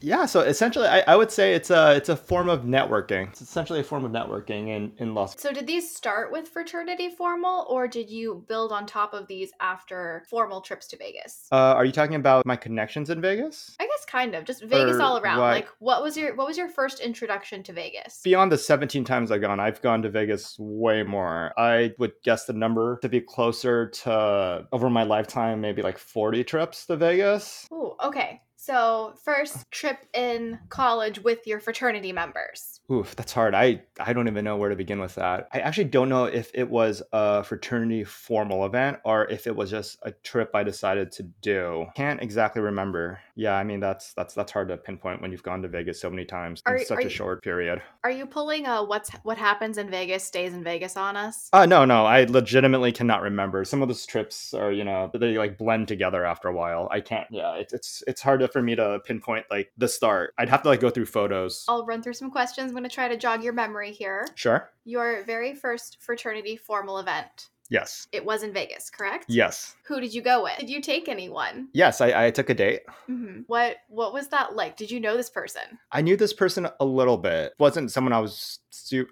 Yeah, 0.00 0.26
so 0.26 0.40
essentially, 0.40 0.86
I, 0.86 1.00
I 1.08 1.16
would 1.16 1.30
say 1.30 1.54
it's 1.54 1.70
a 1.70 1.96
it's 1.96 2.08
a 2.08 2.16
form 2.16 2.48
of 2.48 2.62
networking. 2.62 3.28
It's 3.28 3.40
essentially 3.40 3.80
a 3.80 3.84
form 3.84 4.04
of 4.04 4.12
networking 4.12 4.68
in 4.68 4.92
in 4.98 5.14
Los. 5.14 5.40
So 5.40 5.52
did 5.52 5.66
these 5.66 5.94
start 5.94 6.30
with 6.30 6.48
fraternity 6.48 7.10
formal, 7.10 7.66
or 7.68 7.88
did 7.88 8.08
you 8.08 8.44
build 8.48 8.70
on 8.70 8.86
top 8.86 9.12
of 9.12 9.26
these 9.26 9.50
after 9.60 10.24
formal 10.30 10.60
trips 10.60 10.86
to 10.88 10.96
Vegas? 10.96 11.48
Uh, 11.50 11.56
are 11.74 11.84
you 11.84 11.92
talking 11.92 12.14
about 12.14 12.46
my 12.46 12.54
connections 12.56 13.10
in 13.10 13.20
Vegas? 13.20 13.74
I 13.80 13.86
guess 13.86 14.04
kind 14.04 14.34
of 14.34 14.44
just 14.44 14.62
Vegas 14.62 14.96
Or 14.96 15.02
all 15.02 15.18
around. 15.18 15.38
what- 15.40 15.48
Like, 15.52 15.68
what 15.80 16.02
was 16.02 16.16
your 16.16 16.34
what 16.36 16.46
was 16.46 16.56
your 16.56 16.68
first 16.68 17.00
introduction 17.00 17.62
to 17.64 17.72
Vegas? 17.72 18.20
Beyond 18.22 18.52
the 18.52 18.58
17 18.58 19.04
times 19.04 19.32
I've 19.32 19.40
gone, 19.40 19.58
I've 19.58 19.82
gone 19.82 20.02
to 20.02 20.10
Vegas 20.10 20.56
way 20.60 21.02
more. 21.02 21.52
I 21.58 21.92
would 21.98 22.12
guess 22.22 22.44
the 22.44 22.52
number 22.52 22.98
to 23.02 23.08
be 23.08 23.20
closer 23.20 23.88
to 23.88 24.66
over 24.72 24.88
my 24.90 25.02
lifetime, 25.02 25.60
maybe 25.60 25.82
like 25.82 25.98
40 25.98 26.44
trips 26.44 26.86
to 26.86 26.96
Vegas. 26.96 27.66
Ooh, 27.72 27.94
okay. 28.04 28.40
So 28.68 29.14
first 29.24 29.70
trip 29.70 29.96
in 30.12 30.58
college 30.68 31.20
with 31.24 31.46
your 31.46 31.58
fraternity 31.58 32.12
members. 32.12 32.80
Oof, 32.92 33.16
that's 33.16 33.32
hard. 33.32 33.54
I 33.54 33.82
I 33.98 34.12
don't 34.12 34.28
even 34.28 34.44
know 34.44 34.58
where 34.58 34.68
to 34.68 34.76
begin 34.76 35.00
with 35.00 35.14
that. 35.14 35.48
I 35.54 35.60
actually 35.60 35.84
don't 35.84 36.10
know 36.10 36.24
if 36.24 36.50
it 36.52 36.68
was 36.68 37.02
a 37.12 37.44
fraternity 37.44 38.04
formal 38.04 38.66
event 38.66 38.98
or 39.06 39.24
if 39.30 39.46
it 39.46 39.56
was 39.56 39.70
just 39.70 39.98
a 40.02 40.10
trip 40.10 40.50
I 40.54 40.64
decided 40.64 41.12
to 41.12 41.22
do. 41.40 41.86
Can't 41.96 42.20
exactly 42.20 42.60
remember. 42.60 43.20
Yeah, 43.36 43.54
I 43.54 43.64
mean 43.64 43.80
that's 43.80 44.12
that's 44.12 44.34
that's 44.34 44.52
hard 44.52 44.68
to 44.68 44.76
pinpoint 44.76 45.22
when 45.22 45.32
you've 45.32 45.42
gone 45.42 45.62
to 45.62 45.68
Vegas 45.68 45.98
so 45.98 46.10
many 46.10 46.26
times 46.26 46.62
Are- 46.66 46.76
in 46.76 46.84
such 46.84 47.00
a 47.00 47.02
you- 47.04 47.08
short 47.10 47.42
period. 47.42 47.80
Are 48.04 48.10
you 48.10 48.26
pulling 48.26 48.66
a 48.66 48.84
what's 48.84 49.08
what 49.22 49.38
happens 49.38 49.78
in 49.78 49.88
Vegas 49.88 50.24
stays 50.24 50.52
in 50.52 50.62
Vegas 50.62 50.94
on 50.94 51.16
us? 51.16 51.48
Uh 51.54 51.64
no, 51.64 51.86
no, 51.86 52.04
I 52.04 52.24
legitimately 52.24 52.92
cannot 52.92 53.22
remember. 53.22 53.64
Some 53.64 53.80
of 53.80 53.88
those 53.88 54.04
trips 54.04 54.52
are, 54.52 54.72
you 54.72 54.84
know, 54.84 55.10
they 55.14 55.38
like 55.38 55.56
blend 55.56 55.88
together 55.88 56.26
after 56.26 56.48
a 56.48 56.52
while. 56.52 56.88
I 56.90 57.00
can't. 57.00 57.26
Yeah, 57.30 57.54
it's 57.54 57.72
it's 57.72 58.02
it's 58.06 58.20
hard 58.20 58.40
to, 58.40 58.57
for 58.58 58.62
me 58.62 58.74
to 58.74 59.00
pinpoint 59.04 59.46
like 59.52 59.70
the 59.78 59.86
start. 59.86 60.34
I'd 60.36 60.48
have 60.48 60.62
to 60.62 60.68
like 60.68 60.80
go 60.80 60.90
through 60.90 61.06
photos. 61.06 61.64
I'll 61.68 61.86
run 61.86 62.02
through 62.02 62.14
some 62.14 62.30
questions. 62.30 62.70
I'm 62.70 62.72
going 62.72 62.82
to 62.82 62.90
try 62.90 63.06
to 63.06 63.16
jog 63.16 63.44
your 63.44 63.52
memory 63.52 63.92
here. 63.92 64.26
Sure. 64.34 64.68
Your 64.84 65.22
very 65.24 65.54
first 65.54 65.98
fraternity 66.00 66.56
formal 66.56 66.98
event. 66.98 67.50
Yes. 67.70 68.06
It 68.12 68.24
was 68.24 68.42
in 68.42 68.52
Vegas, 68.52 68.90
correct? 68.90 69.26
Yes. 69.28 69.74
Who 69.86 70.00
did 70.00 70.14
you 70.14 70.22
go 70.22 70.42
with? 70.42 70.58
Did 70.58 70.70
you 70.70 70.80
take 70.80 71.08
anyone? 71.08 71.68
Yes, 71.72 72.00
I, 72.00 72.26
I 72.26 72.30
took 72.30 72.50
a 72.50 72.54
date. 72.54 72.82
hmm 73.06 73.40
What 73.46 73.76
What 73.88 74.12
was 74.12 74.28
that 74.28 74.54
like? 74.56 74.76
Did 74.76 74.90
you 74.90 75.00
know 75.00 75.16
this 75.16 75.30
person? 75.30 75.62
I 75.92 76.02
knew 76.02 76.16
this 76.16 76.32
person 76.32 76.68
a 76.80 76.84
little 76.84 77.18
bit. 77.18 77.52
wasn't 77.58 77.90
someone 77.92 78.12
I 78.12 78.20
was 78.20 78.60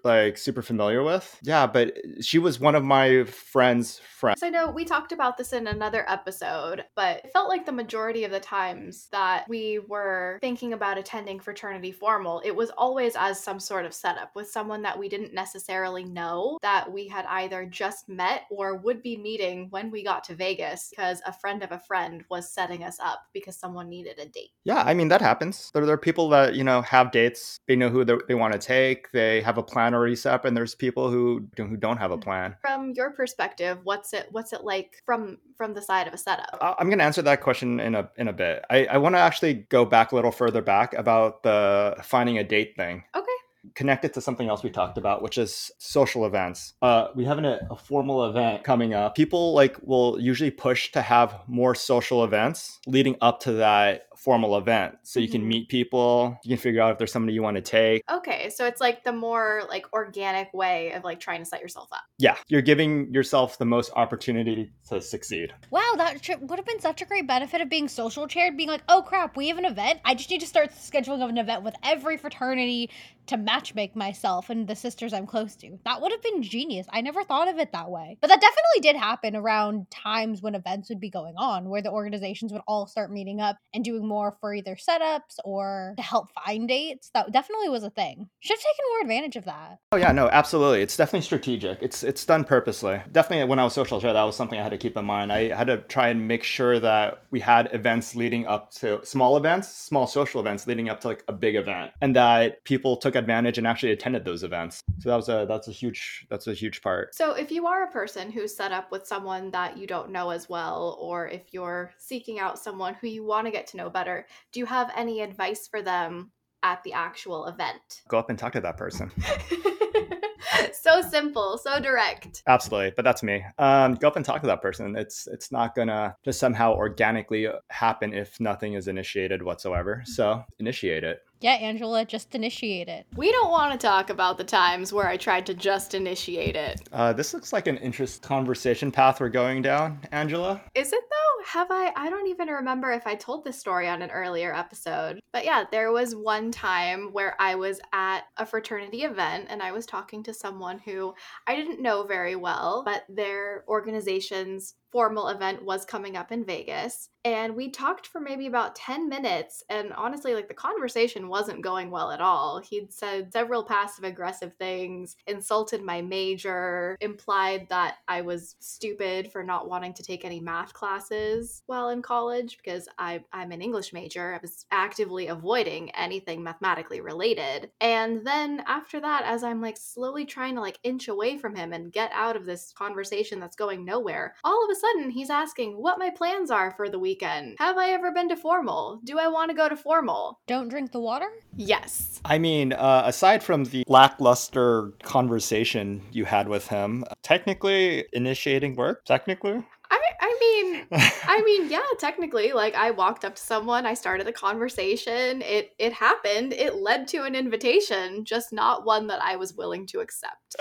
like 0.04 0.38
super 0.38 0.62
familiar 0.62 1.02
with. 1.02 1.38
Yeah, 1.42 1.66
but 1.66 1.94
she 2.20 2.38
was 2.38 2.61
one 2.61 2.74
of 2.74 2.84
my 2.84 3.24
friends' 3.24 3.98
friends. 3.98 4.40
So 4.40 4.46
I 4.46 4.50
know 4.50 4.70
we 4.70 4.84
talked 4.84 5.12
about 5.12 5.36
this 5.36 5.52
in 5.52 5.66
another 5.66 6.04
episode, 6.09 6.84
but 6.94 7.18
it 7.24 7.32
felt 7.32 7.48
like 7.48 7.66
the 7.66 7.72
majority 7.72 8.24
of 8.24 8.30
the 8.30 8.40
times 8.40 9.09
that 9.12 9.46
we 9.48 9.80
were 9.88 10.38
thinking 10.40 10.72
about 10.72 10.98
attending 10.98 11.40
fraternity 11.40 11.92
formal, 11.92 12.40
it 12.44 12.54
was 12.54 12.70
always 12.70 13.16
as 13.16 13.42
some 13.42 13.59
sort 13.61 13.84
of 13.86 13.94
setup 13.94 14.34
with 14.34 14.48
someone 14.50 14.82
that 14.82 14.98
we 14.98 15.09
didn't 15.09 15.34
necessarily 15.34 16.04
know 16.04 16.59
that 16.62 16.90
we 16.90 17.09
had 17.09 17.24
either 17.26 17.66
just 17.66 18.09
met 18.09 18.42
or 18.51 18.76
would 18.76 19.03
be 19.03 19.16
meeting 19.16 19.68
when 19.70 19.90
we 19.90 20.03
got 20.03 20.24
to 20.24 20.34
Vegas 20.34 20.88
because 20.90 21.22
a 21.26 21.32
friend 21.32 21.62
of 21.62 21.72
a 21.72 21.78
friend 21.78 22.24
was 22.30 22.51
setting 22.51 22.84
us 22.84 22.99
up 23.01 23.20
because 23.32 23.57
someone 23.57 23.88
needed 23.88 24.18
a 24.18 24.26
date. 24.26 24.51
Yeah, 24.64 24.82
I 24.84 24.94
mean 24.94 25.09
that 25.09 25.20
happens. 25.20 25.70
There, 25.72 25.84
there 25.84 25.94
are 25.94 25.99
people 25.99 26.28
that 26.30 26.55
you 26.55 26.64
know 26.64 26.82
have 26.82 27.12
dates. 27.12 27.59
They 27.66 27.76
know 27.76 27.88
who 27.88 28.05
they, 28.05 28.34
want 28.34 28.53
to 28.53 28.59
take. 28.59 29.11
They 29.12 29.40
have 29.40 29.59
a 29.59 29.62
plan 29.62 29.94
already 29.94 30.16
set 30.16 30.34
up, 30.34 30.44
and 30.44 30.57
there's 30.57 30.74
people 30.74 31.11
who 31.11 31.49
who 31.57 31.76
don't 31.76 31.99
have 31.99 32.11
a 32.11 32.18
mm. 32.18 32.22
plan. 32.22 32.57
From 32.61 32.92
your 32.94 33.11
perspective, 33.11 33.78
what's 33.84 34.12
it 34.12 34.28
what's 34.30 34.53
it 34.53 34.64
like 34.64 35.03
from 35.05 35.38
from 35.57 35.74
the 35.74 35.82
side 35.82 36.07
of 36.07 36.14
a 36.14 36.18
setup? 36.18 36.59
I- 36.61 36.74
I'm 36.78 36.88
going 36.88 36.99
to 36.99 37.05
answer 37.05 37.22
that 37.22 37.40
question 37.40 37.80
in 37.80 37.94
a 37.94 38.11
in 38.16 38.28
a 38.28 38.32
bit. 38.32 38.64
I, 38.70 38.86
I 38.86 38.99
want 38.99 39.14
to 39.14 39.20
actually 39.20 39.55
go 39.55 39.84
back 39.84 40.12
a 40.12 40.14
little 40.14 40.32
further 40.32 40.62
back 40.62 40.94
about 40.94 41.42
the 41.42 41.97
finding 42.03 42.38
a 42.38 42.44
date 42.44 42.74
thing. 42.76 43.05
Okay. 43.14 43.26
Connect 43.74 44.04
it 44.04 44.14
to 44.14 44.20
something 44.20 44.48
else 44.48 44.62
we 44.62 44.70
talked 44.70 44.98
about, 44.98 45.22
which 45.22 45.38
is 45.38 45.70
social 45.78 46.26
events. 46.26 46.74
Uh, 46.82 47.08
we 47.14 47.24
have 47.24 47.38
an, 47.38 47.44
a 47.44 47.76
formal 47.76 48.28
event 48.28 48.64
coming 48.64 48.94
up. 48.94 49.14
People 49.14 49.52
like 49.54 49.76
will 49.82 50.18
usually 50.20 50.50
push 50.50 50.92
to 50.92 51.02
have 51.02 51.34
more 51.46 51.74
social 51.74 52.24
events 52.24 52.80
leading 52.86 53.16
up 53.20 53.40
to 53.40 53.52
that 53.54 54.02
formal 54.16 54.56
event, 54.56 54.96
so 55.02 55.20
you 55.20 55.28
Mhm. 55.28 55.32
can 55.32 55.48
meet 55.48 55.68
people. 55.68 56.38
You 56.42 56.56
can 56.56 56.62
figure 56.62 56.80
out 56.80 56.92
if 56.92 56.98
there's 56.98 57.12
somebody 57.12 57.34
you 57.34 57.42
want 57.42 57.56
to 57.56 57.60
take. 57.60 58.02
Okay, 58.10 58.48
so 58.48 58.64
it's 58.64 58.80
like 58.80 59.04
the 59.04 59.12
more 59.12 59.62
like 59.68 59.84
organic 59.92 60.52
way 60.54 60.92
of 60.92 61.04
like 61.04 61.20
trying 61.20 61.40
to 61.40 61.44
set 61.44 61.60
yourself 61.60 61.88
up. 61.92 62.00
Yeah, 62.18 62.36
you're 62.48 62.62
giving 62.62 63.12
yourself 63.12 63.58
the 63.58 63.66
most 63.66 63.90
opportunity 63.94 64.72
to 64.88 65.02
succeed. 65.02 65.52
Wow, 65.70 65.92
that 65.96 66.22
trip 66.22 66.40
would 66.40 66.58
have 66.58 66.64
been 66.66 66.80
such 66.80 67.02
a 67.02 67.04
great 67.04 67.26
benefit 67.26 67.60
of 67.60 67.68
being 67.68 67.88
social 67.88 68.26
chaired, 68.26 68.56
being 68.56 68.70
like, 68.70 68.82
oh 68.88 69.02
crap, 69.02 69.36
we 69.36 69.48
have 69.48 69.58
an 69.58 69.66
event. 69.66 70.00
I 70.04 70.14
just 70.14 70.30
need 70.30 70.40
to 70.40 70.46
start 70.46 70.70
scheduling 70.70 71.22
of 71.22 71.28
an 71.28 71.36
event 71.38 71.62
with 71.62 71.74
every 71.82 72.16
fraternity 72.16 72.88
to 73.27 73.37
matchmake 73.37 73.95
myself 73.95 74.51
and 74.51 74.66
the 74.66 74.77
sisters 74.77 75.12
I'm 75.12 75.27
close 75.27 75.57
to. 75.57 75.79
That 75.85 76.01
would 76.01 76.12
have 76.12 76.22
been 76.22 76.43
genius. 76.43 76.87
I 76.91 77.01
never 77.01 77.24
thought 77.24 77.49
of 77.49 77.59
it 77.59 77.72
that 77.72 77.91
way. 77.91 78.18
But 78.20 78.29
that 78.29 78.41
definitely 78.41 78.81
did 78.81 78.97
happen 78.97 79.37
around 79.37 79.91
times 79.91 80.43
when 80.43 80.55
events 80.55 80.89
would 80.89 81.01
be 81.01 81.11
going 81.11 81.35
on, 81.37 81.68
where 81.68 81.83
the 81.83 81.91
organizations 81.91 82.53
would 82.53 82.62
all 82.66 82.87
start 82.87 83.11
meeting 83.11 83.41
up 83.41 83.57
and 83.74 83.85
doing 83.85 84.07
more 84.07 84.37
for 84.41 84.55
either 84.55 84.77
setups 84.77 85.39
or 85.45 85.95
to 85.97 86.03
help 86.03 86.31
find 86.33 86.68
dates. 86.68 87.11
That 87.14 87.33
definitely 87.33 87.68
was 87.68 87.83
a 87.83 87.91
thing. 87.91 88.29
Should 88.41 88.57
have 88.57 88.62
taken 88.62 88.85
more 88.91 89.01
advantage 89.03 89.37
of 89.37 89.45
that. 89.45 89.79
Oh 89.93 89.97
yeah, 89.97 90.12
no, 90.12 90.29
absolutely. 90.29 90.83
It's 90.83 90.97
definitely 90.97 91.22
strategic. 91.22 91.83
It's 91.83 92.03
it's 92.03 92.24
done 92.24 92.45
purposely. 92.45 93.01
Definitely 93.11 93.49
when 93.49 93.59
I 93.59 93.64
was 93.64 93.72
social 93.72 94.01
chair, 94.01 94.12
that 94.12 94.22
was 94.22 94.37
something 94.37 94.59
I 94.59 94.62
had 94.62 94.70
to 94.70 94.79
keep 94.79 94.97
in 94.97 95.05
mind. 95.05 95.33
I 95.33 95.55
had 95.55 95.66
to 95.66 95.79
try 95.79 96.09
and 96.09 96.29
make 96.29 96.43
sure 96.43 96.79
that 96.81 97.22
we 97.31 97.41
had 97.41 97.68
events 97.72 98.14
leading 98.14 98.47
up 98.47 98.72
to 98.74 99.01
small 99.05 99.37
events, 99.37 99.68
small 99.68 100.07
social 100.07 100.41
events 100.41 100.66
leading 100.66 100.89
up 100.89 101.01
to 101.01 101.09
like 101.09 101.24
a 101.29 101.33
big 101.33 101.57
event, 101.57 101.93
and 102.01 102.14
that 102.16 102.62
people 102.64 102.97
took 102.97 103.15
advantage 103.16 103.58
and 103.58 103.66
actually 103.66 103.92
attended 103.92 104.24
those 104.24 104.42
events. 104.42 104.82
So 104.98 105.10
that 105.10 105.16
was 105.16 105.28
a 105.28 105.46
that's 105.48 105.68
a 105.68 105.72
huge 105.72 106.26
that's 106.30 106.46
a 106.46 106.54
huge 106.54 106.82
part. 106.82 107.14
So 107.14 107.32
if 107.32 107.50
you 107.50 107.66
are 107.66 107.84
a 107.84 107.90
person 107.90 108.30
who's 108.30 108.56
set 108.56 108.72
up 108.72 108.90
with 108.90 109.06
someone 109.06 109.50
that 109.50 109.76
you 109.76 109.86
don't 109.86 110.10
know 110.10 110.30
as 110.30 110.48
well, 110.48 110.96
or 111.00 111.28
if 111.28 111.52
you're 111.52 111.92
seeking 111.98 112.38
out 112.38 112.58
someone 112.58 112.94
who 112.94 113.08
you 113.08 113.24
want 113.24 113.46
to 113.46 113.50
get 113.50 113.66
to 113.68 113.76
know 113.76 113.90
better, 113.90 114.26
do 114.52 114.60
you 114.60 114.66
have 114.66 114.90
any 114.96 115.20
advice 115.20 115.66
for 115.66 115.82
them 115.82 116.30
at 116.62 116.82
the 116.84 116.92
actual 116.92 117.46
event? 117.46 118.02
Go 118.09 118.18
up 118.18 118.30
and 118.30 118.38
talk 118.38 118.52
to 118.52 118.61
that 118.61 118.76
person. 118.76 119.11
so 120.72 121.02
simple, 121.02 121.59
so 121.59 121.80
direct. 121.80 122.42
Absolutely, 122.46 122.92
but 122.96 123.04
that's 123.04 123.22
me. 123.22 123.44
Um, 123.59 123.94
go 123.94 124.09
up 124.09 124.16
and 124.16 124.24
talk 124.24 124.40
to 124.42 124.46
that 124.46 124.62
person. 124.62 124.96
It's 124.96 125.26
it's 125.26 125.50
not 125.50 125.74
gonna 125.74 126.16
just 126.24 126.38
somehow 126.38 126.74
organically 126.74 127.48
happen 127.70 128.12
if 128.14 128.38
nothing 128.40 128.74
is 128.74 128.88
initiated 128.88 129.42
whatsoever. 129.42 130.02
So 130.07 130.44
initiate 130.59 131.04
it. 131.04 131.22
Yeah, 131.40 131.52
Angela, 131.52 132.04
just 132.04 132.34
initiate 132.34 132.88
it. 132.88 133.07
We 133.14 133.30
don't 133.30 133.50
want 133.50 133.78
to 133.78 133.86
talk 133.86 134.09
about 134.09 134.38
the 134.38 134.44
times 134.44 134.92
where 134.92 135.07
I 135.07 135.18
tried 135.18 135.44
to 135.46 135.54
just 135.54 135.94
initiate 135.94 136.57
it. 136.57 136.88
Uh, 136.92 137.12
this 137.12 137.34
looks 137.34 137.52
like 137.52 137.66
an 137.66 137.76
interest 137.78 138.22
conversation 138.22 138.90
path 138.90 139.20
we're 139.20 139.28
going 139.28 139.61
down, 139.61 140.00
Angela. 140.12 140.62
Is 140.74 140.92
it 140.92 141.04
though? 141.11 141.26
Have 141.47 141.68
I? 141.70 141.92
I 141.94 142.11
don't 142.11 142.26
even 142.26 142.49
remember 142.49 142.90
if 142.90 143.07
I 143.07 143.14
told 143.14 143.44
this 143.44 143.57
story 143.57 143.86
on 143.86 144.03
an 144.03 144.11
earlier 144.11 144.53
episode. 144.53 145.20
But 145.32 145.44
yeah, 145.44 145.62
there 145.70 145.92
was 145.92 146.16
one 146.16 146.51
time 146.51 147.12
where 147.12 147.36
I 147.40 147.55
was 147.55 147.80
at 147.92 148.22
a 148.36 148.44
fraternity 148.44 149.05
event 149.05 149.47
and 149.49 149.62
I 149.62 149.70
was 149.70 149.86
talking 149.86 150.24
to 150.24 150.34
someone 150.34 150.80
who 150.80 151.14
I 151.47 151.55
didn't 151.55 151.80
know 151.80 152.03
very 152.03 152.34
well, 152.34 152.82
but 152.84 153.05
their 153.09 153.64
organization's 153.68 154.74
formal 154.91 155.28
event 155.28 155.64
was 155.64 155.84
coming 155.84 156.16
up 156.16 156.32
in 156.32 156.45
Vegas. 156.45 157.11
And 157.26 157.57
we 157.57 157.70
talked 157.70 158.07
for 158.07 158.20
maybe 158.20 158.47
about 158.47 158.76
10 158.76 159.09
minutes. 159.09 159.64
And 159.68 159.93
honestly, 159.95 160.32
like 160.32 160.47
the 160.47 160.55
conversation 160.55 161.28
wasn't 161.28 161.61
going 161.61 161.91
well 161.91 162.12
at 162.12 162.20
all. 162.20 162.61
He'd 162.61 162.93
said 162.93 163.32
several 163.32 163.64
passive 163.64 164.05
aggressive 164.05 164.53
things, 164.61 165.16
insulted 165.26 165.82
my 165.82 166.03
major, 166.03 166.97
implied 167.01 167.66
that 167.68 167.97
I 168.07 168.20
was 168.20 168.55
stupid 168.61 169.32
for 169.32 169.43
not 169.43 169.68
wanting 169.68 169.93
to 169.95 170.05
take 170.05 170.24
any 170.24 170.39
math 170.39 170.72
classes 170.72 171.64
while 171.66 171.89
in 171.89 172.01
college 172.01 172.59
because 172.59 172.89
I, 172.97 173.24
I'm 173.32 173.51
an 173.51 173.61
English 173.61 173.93
major. 173.93 174.34
I 174.34 174.39
was 174.41 174.64
actively 174.70 175.26
avoiding 175.26 175.91
anything 175.97 176.45
mathematically 176.45 177.01
related. 177.01 177.72
And 177.80 178.24
then 178.24 178.62
after 178.68 179.01
that, 179.01 179.24
as 179.24 179.43
I'm 179.43 179.61
like 179.61 179.78
slowly 179.78 180.26
trying 180.26 180.55
to 180.55 180.61
like 180.61 180.78
inch 180.84 181.09
away 181.09 181.39
from 181.39 181.57
him 181.57 181.72
and 181.72 181.93
get 181.93 182.12
out 182.14 182.37
of 182.37 182.47
this 182.47 182.72
conversation 182.72 183.41
that's 183.41 183.57
going 183.57 183.84
nowhere, 183.84 184.37
all 184.45 184.64
of 184.64 184.70
a 184.70 184.78
sudden 184.78 184.86
he's 185.11 185.30
asking 185.30 185.72
what 185.72 185.99
my 185.99 186.11
plans 186.11 186.51
are 186.51 186.70
for 186.72 186.89
the 186.89 186.99
weekend. 186.99 187.57
Have 187.59 187.76
I 187.76 187.91
ever 187.91 188.11
been 188.12 188.28
to 188.28 188.37
formal? 188.37 189.01
Do 189.05 189.18
I 189.18 189.28
want 189.28 189.51
to 189.51 189.57
go 189.57 189.68
to 189.68 189.76
formal? 189.76 190.41
Don't 190.47 190.68
drink 190.68 190.93
the 190.93 191.01
water? 191.01 191.28
Yes. 191.57 192.20
I 192.24 192.39
mean, 192.39 192.72
uh, 192.72 193.03
aside 193.05 193.43
from 193.43 193.64
the 193.64 193.84
lackluster 193.87 194.93
conversation 195.03 196.03
you 196.12 196.24
had 196.24 196.49
with 196.49 196.68
him, 196.68 197.05
technically 197.22 198.05
initiating 198.12 198.76
work, 198.76 199.05
technically. 199.05 199.64
I 199.91 200.01
I 200.20 200.37
mean, 200.41 200.87
I 201.28 201.43
mean, 201.43 201.70
yeah, 201.70 201.84
technically, 201.99 202.53
like 202.53 202.74
I 202.74 202.91
walked 202.91 203.24
up 203.24 203.37
to 203.37 203.43
someone, 203.43 203.87
I 203.87 203.95
started 203.95 204.26
a 204.26 204.32
conversation. 204.32 205.43
It 205.43 205.72
it 205.78 205.93
happened. 205.93 206.53
It 206.53 206.76
led 206.76 207.09
to 207.09 207.24
an 207.24 207.34
invitation, 207.34 208.24
just 208.24 208.53
not 208.53 208.84
one 208.84 209.07
that 209.09 209.22
I 209.22 209.37
was 209.37 209.55
willing 209.55 209.87
to 209.89 210.01
accept. 210.01 210.57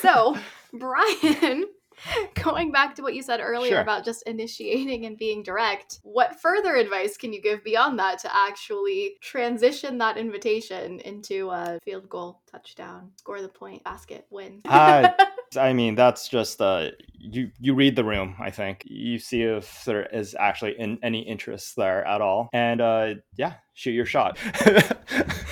So, 0.00 0.36
Brian, 0.72 1.64
going 2.42 2.70
back 2.72 2.94
to 2.96 3.02
what 3.02 3.14
you 3.14 3.22
said 3.22 3.40
earlier 3.40 3.72
Sure. 3.72 3.80
about 3.80 4.04
just 4.04 4.22
initiating 4.24 5.06
and 5.06 5.16
being 5.16 5.42
direct, 5.42 6.00
what 6.02 6.40
further 6.40 6.74
advice 6.76 7.16
can 7.16 7.32
you 7.32 7.40
give 7.40 7.64
beyond 7.64 7.98
that 7.98 8.18
to 8.20 8.36
actually 8.36 9.16
transition 9.20 9.98
that 9.98 10.16
invitation 10.16 11.00
into 11.00 11.50
a 11.50 11.78
field 11.84 12.08
goal, 12.08 12.40
touchdown, 12.50 13.10
score 13.16 13.40
the 13.42 13.48
point, 13.48 13.82
basket, 13.84 14.26
win? 14.30 14.60
Uh, 14.64 15.10
I 15.56 15.72
mean, 15.72 15.94
that's 15.94 16.28
just 16.28 16.60
uh, 16.60 16.90
you. 17.16 17.50
You 17.60 17.74
read 17.74 17.94
the 17.94 18.04
room. 18.04 18.34
I 18.40 18.50
think 18.50 18.82
you 18.86 19.18
see 19.18 19.42
if 19.42 19.84
there 19.84 20.06
is 20.06 20.34
actually 20.38 20.78
in, 20.78 20.98
any 21.02 21.20
interest 21.20 21.76
there 21.76 22.04
at 22.06 22.20
all, 22.20 22.48
and 22.52 22.80
uh, 22.80 23.14
yeah, 23.36 23.54
shoot 23.74 23.92
your 23.92 24.06
shot. 24.06 24.36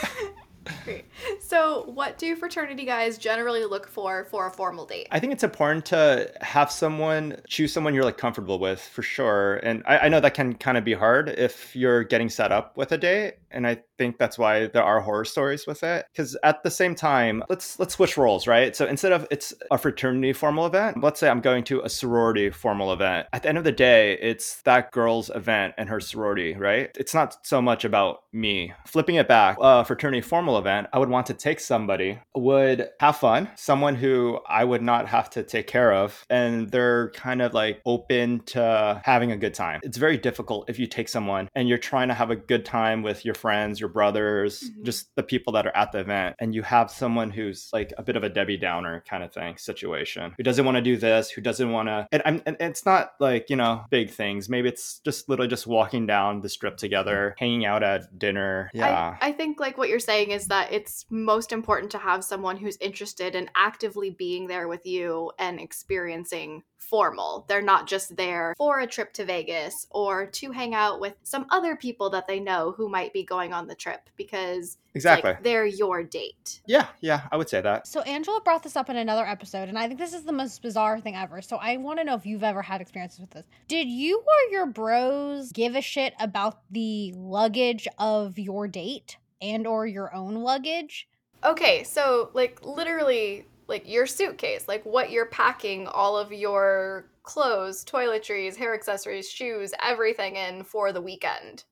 So, 1.53 1.83
what 1.85 2.17
do 2.17 2.35
fraternity 2.35 2.87
guys 2.87 3.19
generally 3.19 3.67
look 3.67 3.87
for 3.87 4.25
for 4.25 4.47
a 4.47 4.51
formal 4.51 4.87
date? 4.87 5.07
I 5.11 5.21
think 5.21 5.35
it's 5.35 5.45
important 5.45 5.85
to 5.85 6.33
have 6.41 6.73
someone 6.73 7.43
choose 7.47 7.75
someone 7.75 7.93
you're 7.93 8.07
like 8.07 8.17
comfortable 8.17 8.59
with 8.59 8.81
for 8.81 9.03
sure. 9.03 9.57
And 9.57 9.83
I, 9.85 9.99
I 9.99 10.09
know 10.09 10.19
that 10.21 10.33
can 10.33 10.55
kind 10.55 10.79
of 10.79 10.85
be 10.85 10.95
hard 10.95 11.29
if 11.29 11.77
you're 11.77 12.05
getting 12.05 12.31
set 12.31 12.53
up 12.53 12.79
with 12.79 12.91
a 12.93 12.97
date. 12.97 13.35
And 13.53 13.67
I 13.67 13.83
think 13.99 14.19
that's 14.19 14.39
why 14.39 14.67
there 14.67 14.83
are 14.83 15.01
horror 15.01 15.25
stories 15.25 15.67
with 15.67 15.83
it. 15.83 16.07
Because 16.13 16.37
at 16.43 16.63
the 16.63 16.71
same 16.71 16.95
time, 16.95 17.43
let's 17.49 17.79
let's 17.79 17.95
switch 17.95 18.17
roles, 18.17 18.47
right? 18.47 18.75
So 18.75 18.87
instead 18.87 19.13
of 19.13 19.27
it's 19.31 19.55
a 19.71 19.79
fraternity 19.79 20.33
formal 20.33 20.67
event, 20.67 21.03
let's 21.03 21.21
say 21.21 21.29
I'm 21.29 21.41
going 21.41 21.65
to 21.65 21.81
a 21.81 21.89
sorority 21.89 22.51
formal 22.51 22.93
event. 22.93 23.27
At 23.33 23.43
the 23.43 23.49
end 23.49 23.59
of 23.59 23.65
the 23.65 23.73
day, 23.73 24.19
it's 24.21 24.63
that 24.63 24.91
girl's 24.91 25.31
event 25.31 25.75
and 25.79 25.89
her 25.89 26.01
sorority, 26.01 26.55
right? 26.55 26.91
It's 26.99 27.15
not 27.15 27.47
so 27.47 27.63
much 27.63 27.85
about 27.85 28.23
me. 28.33 28.73
Flipping 28.87 29.17
it 29.17 29.29
back, 29.29 29.57
a 29.61 29.85
fraternity 29.85 30.21
formal 30.21 30.59
event, 30.59 30.89
I 30.93 30.99
would 30.99 31.09
want 31.09 31.27
to 31.27 31.35
take 31.35 31.61
somebody, 31.61 32.19
would 32.35 32.89
have 33.01 33.17
fun, 33.17 33.51
someone 33.57 33.95
who 33.95 34.39
I 34.49 34.65
would 34.65 34.83
not 34.83 35.09
have 35.09 35.31
to 35.31 35.43
take 35.43 35.67
care 35.67 35.93
of, 35.93 36.25
and 36.31 36.71
they're 36.71 37.11
kind 37.11 37.43
of 37.43 37.55
like 37.55 37.81
open 37.85 38.41
to 38.47 39.01
having 39.05 39.33
a 39.33 39.37
good 39.37 39.55
time. 39.55 39.81
It's 39.83 39.99
very 39.99 40.17
difficult 40.17 40.69
if 40.69 40.79
you 40.79 40.87
take 40.87 41.09
someone 41.09 41.49
and 41.55 41.69
you're 41.69 41.79
trying 41.79 42.09
to 42.09 42.15
have 42.15 42.31
a 42.31 42.37
good 42.37 42.65
time 42.65 43.03
with 43.03 43.25
your 43.25 43.35
friends, 43.43 43.81
your 43.81 43.89
brothers, 43.89 44.53
Mhm. 44.63 44.85
just 44.85 45.15
the 45.17 45.23
people 45.23 45.53
that 45.55 45.67
are 45.67 45.77
at 45.77 45.91
the 45.93 45.99
event, 45.99 46.37
and 46.39 46.55
you 46.55 46.63
have 46.63 46.91
someone 46.91 47.31
who's 47.31 47.69
like 47.73 47.93
a 47.99 48.03
bit 48.03 48.17
of 48.17 48.23
a 48.25 48.29
Debbie 48.29 48.57
Downer 48.57 49.03
kind 49.11 49.23
of 49.25 49.33
thing 49.33 49.57
situation, 49.59 50.33
who 50.37 50.43
doesn't 50.43 50.65
want 50.65 50.77
to 50.77 50.83
do 50.83 50.97
this, 50.97 51.31
who 51.31 51.41
doesn't 51.43 51.71
want 51.73 51.89
to, 51.89 52.07
and, 52.13 52.23
I'm- 52.25 52.43
and 52.47 52.57
it's 52.61 52.87
not 52.87 53.13
like, 53.21 53.51
you 53.51 53.57
know, 53.57 53.85
big 53.91 54.11
things. 54.11 54.49
Maybe 54.49 54.69
it's 54.69 55.01
just 55.01 55.29
literally 55.29 55.49
just 55.49 55.67
walking 55.67 56.07
down 56.07 56.41
the 56.41 56.49
strip 56.49 56.77
together, 56.77 57.35
hanging 57.39 57.65
out 57.67 57.83
at 57.83 58.19
dinner. 58.19 58.71
Yeah. 58.73 59.17
I, 59.21 59.29
I 59.29 59.33
think 59.33 59.59
like 59.61 59.77
what 59.77 59.89
you're 59.89 59.99
saying 59.99 60.31
is 60.31 60.47
that 60.49 60.73
it's 60.73 61.05
most 61.11 61.51
important 61.53 61.91
to 61.93 61.99
have 61.99 62.23
someone 62.25 62.57
who's 62.57 62.77
interested 62.79 63.35
in 63.35 63.51
actively 63.57 64.11
being 64.11 64.47
there 64.47 64.69
with 64.69 64.87
you 64.87 65.33
and 65.39 65.59
experiencing 65.61 66.63
formal. 66.83 67.45
They're 67.49 67.63
not 67.63 67.87
just 67.87 68.17
there 68.17 68.55
for 68.59 68.81
a 68.81 68.87
trip 68.87 69.13
to 69.15 69.25
Vegas 69.25 69.87
or 69.91 70.27
to 70.27 70.51
hang 70.51 70.75
out 70.75 71.01
with 71.01 71.15
some 71.23 71.47
other 71.51 71.77
people 71.77 72.11
that 72.11 72.27
they 72.27 72.41
know 72.41 72.73
who 72.77 72.89
might 72.89 73.13
be 73.13 73.23
going 73.23 73.53
on 73.53 73.67
the 73.67 73.75
trip 73.75 74.11
because 74.17 74.79
exactly. 74.95 75.31
like, 75.31 75.43
they're 75.43 75.67
your 75.67 76.03
date. 76.03 76.61
yeah, 76.67 76.89
yeah, 77.01 77.23
I 77.31 77.37
would 77.37 77.49
say 77.49 77.61
that. 77.61 77.87
So 77.87 78.01
Angela 78.03 78.41
brought 78.41 78.63
this 78.63 78.77
up 78.77 78.91
in 78.91 78.97
another 78.97 79.25
episode, 79.27 79.69
and 79.69 79.79
I 79.79 79.87
think 79.87 79.99
this 79.99 80.13
is 80.13 80.25
the 80.25 80.33
most 80.33 80.61
bizarre 80.63 81.01
thing 81.01 81.17
ever. 81.17 81.41
So 81.41 81.57
I 81.57 81.77
want 81.77 81.99
to 81.99 82.05
know 82.05 82.15
if 82.15 82.27
you've 82.27 82.45
ever 82.45 82.63
had 82.63 82.81
experiences 82.81 83.21
with 83.21 83.31
this. 83.31 83.47
Did 83.69 83.89
you 83.89 84.19
or 84.19 84.53
your 84.53 84.67
bros 84.67 85.53
give 85.53 85.75
a 85.75 85.81
shit 85.81 86.15
about 86.21 86.61
the 86.71 87.15
luggage 87.17 87.89
of 87.99 88.39
your 88.39 88.69
date 88.69 89.17
and 89.41 89.67
or 89.67 89.87
your 89.87 90.15
own 90.15 90.35
luggage? 90.37 91.09
Okay, 91.45 91.83
so 91.85 92.31
like 92.35 92.65
literally 92.65 93.47
like 93.69 93.89
your 93.89 94.07
suitcase, 94.07 94.69
like 94.69 94.85
what 94.85 95.11
you're 95.11 95.27
packing 95.27 95.87
all 95.87 96.17
of 96.17 96.33
your 96.33 97.07
clothes, 97.23 97.85
toiletries, 97.85 98.57
hair 98.57 98.75
accessories, 98.75 99.31
shoes, 99.31 99.73
everything 99.83 100.37
in 100.37 100.65
for 100.65 100.93
the 100.93 101.01
weekend. 101.01 101.65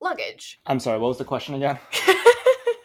Luggage. 0.00 0.60
I'm 0.66 0.80
sorry, 0.80 0.98
what 0.98 1.08
was 1.08 1.18
the 1.18 1.24
question 1.24 1.54
again? 1.54 1.78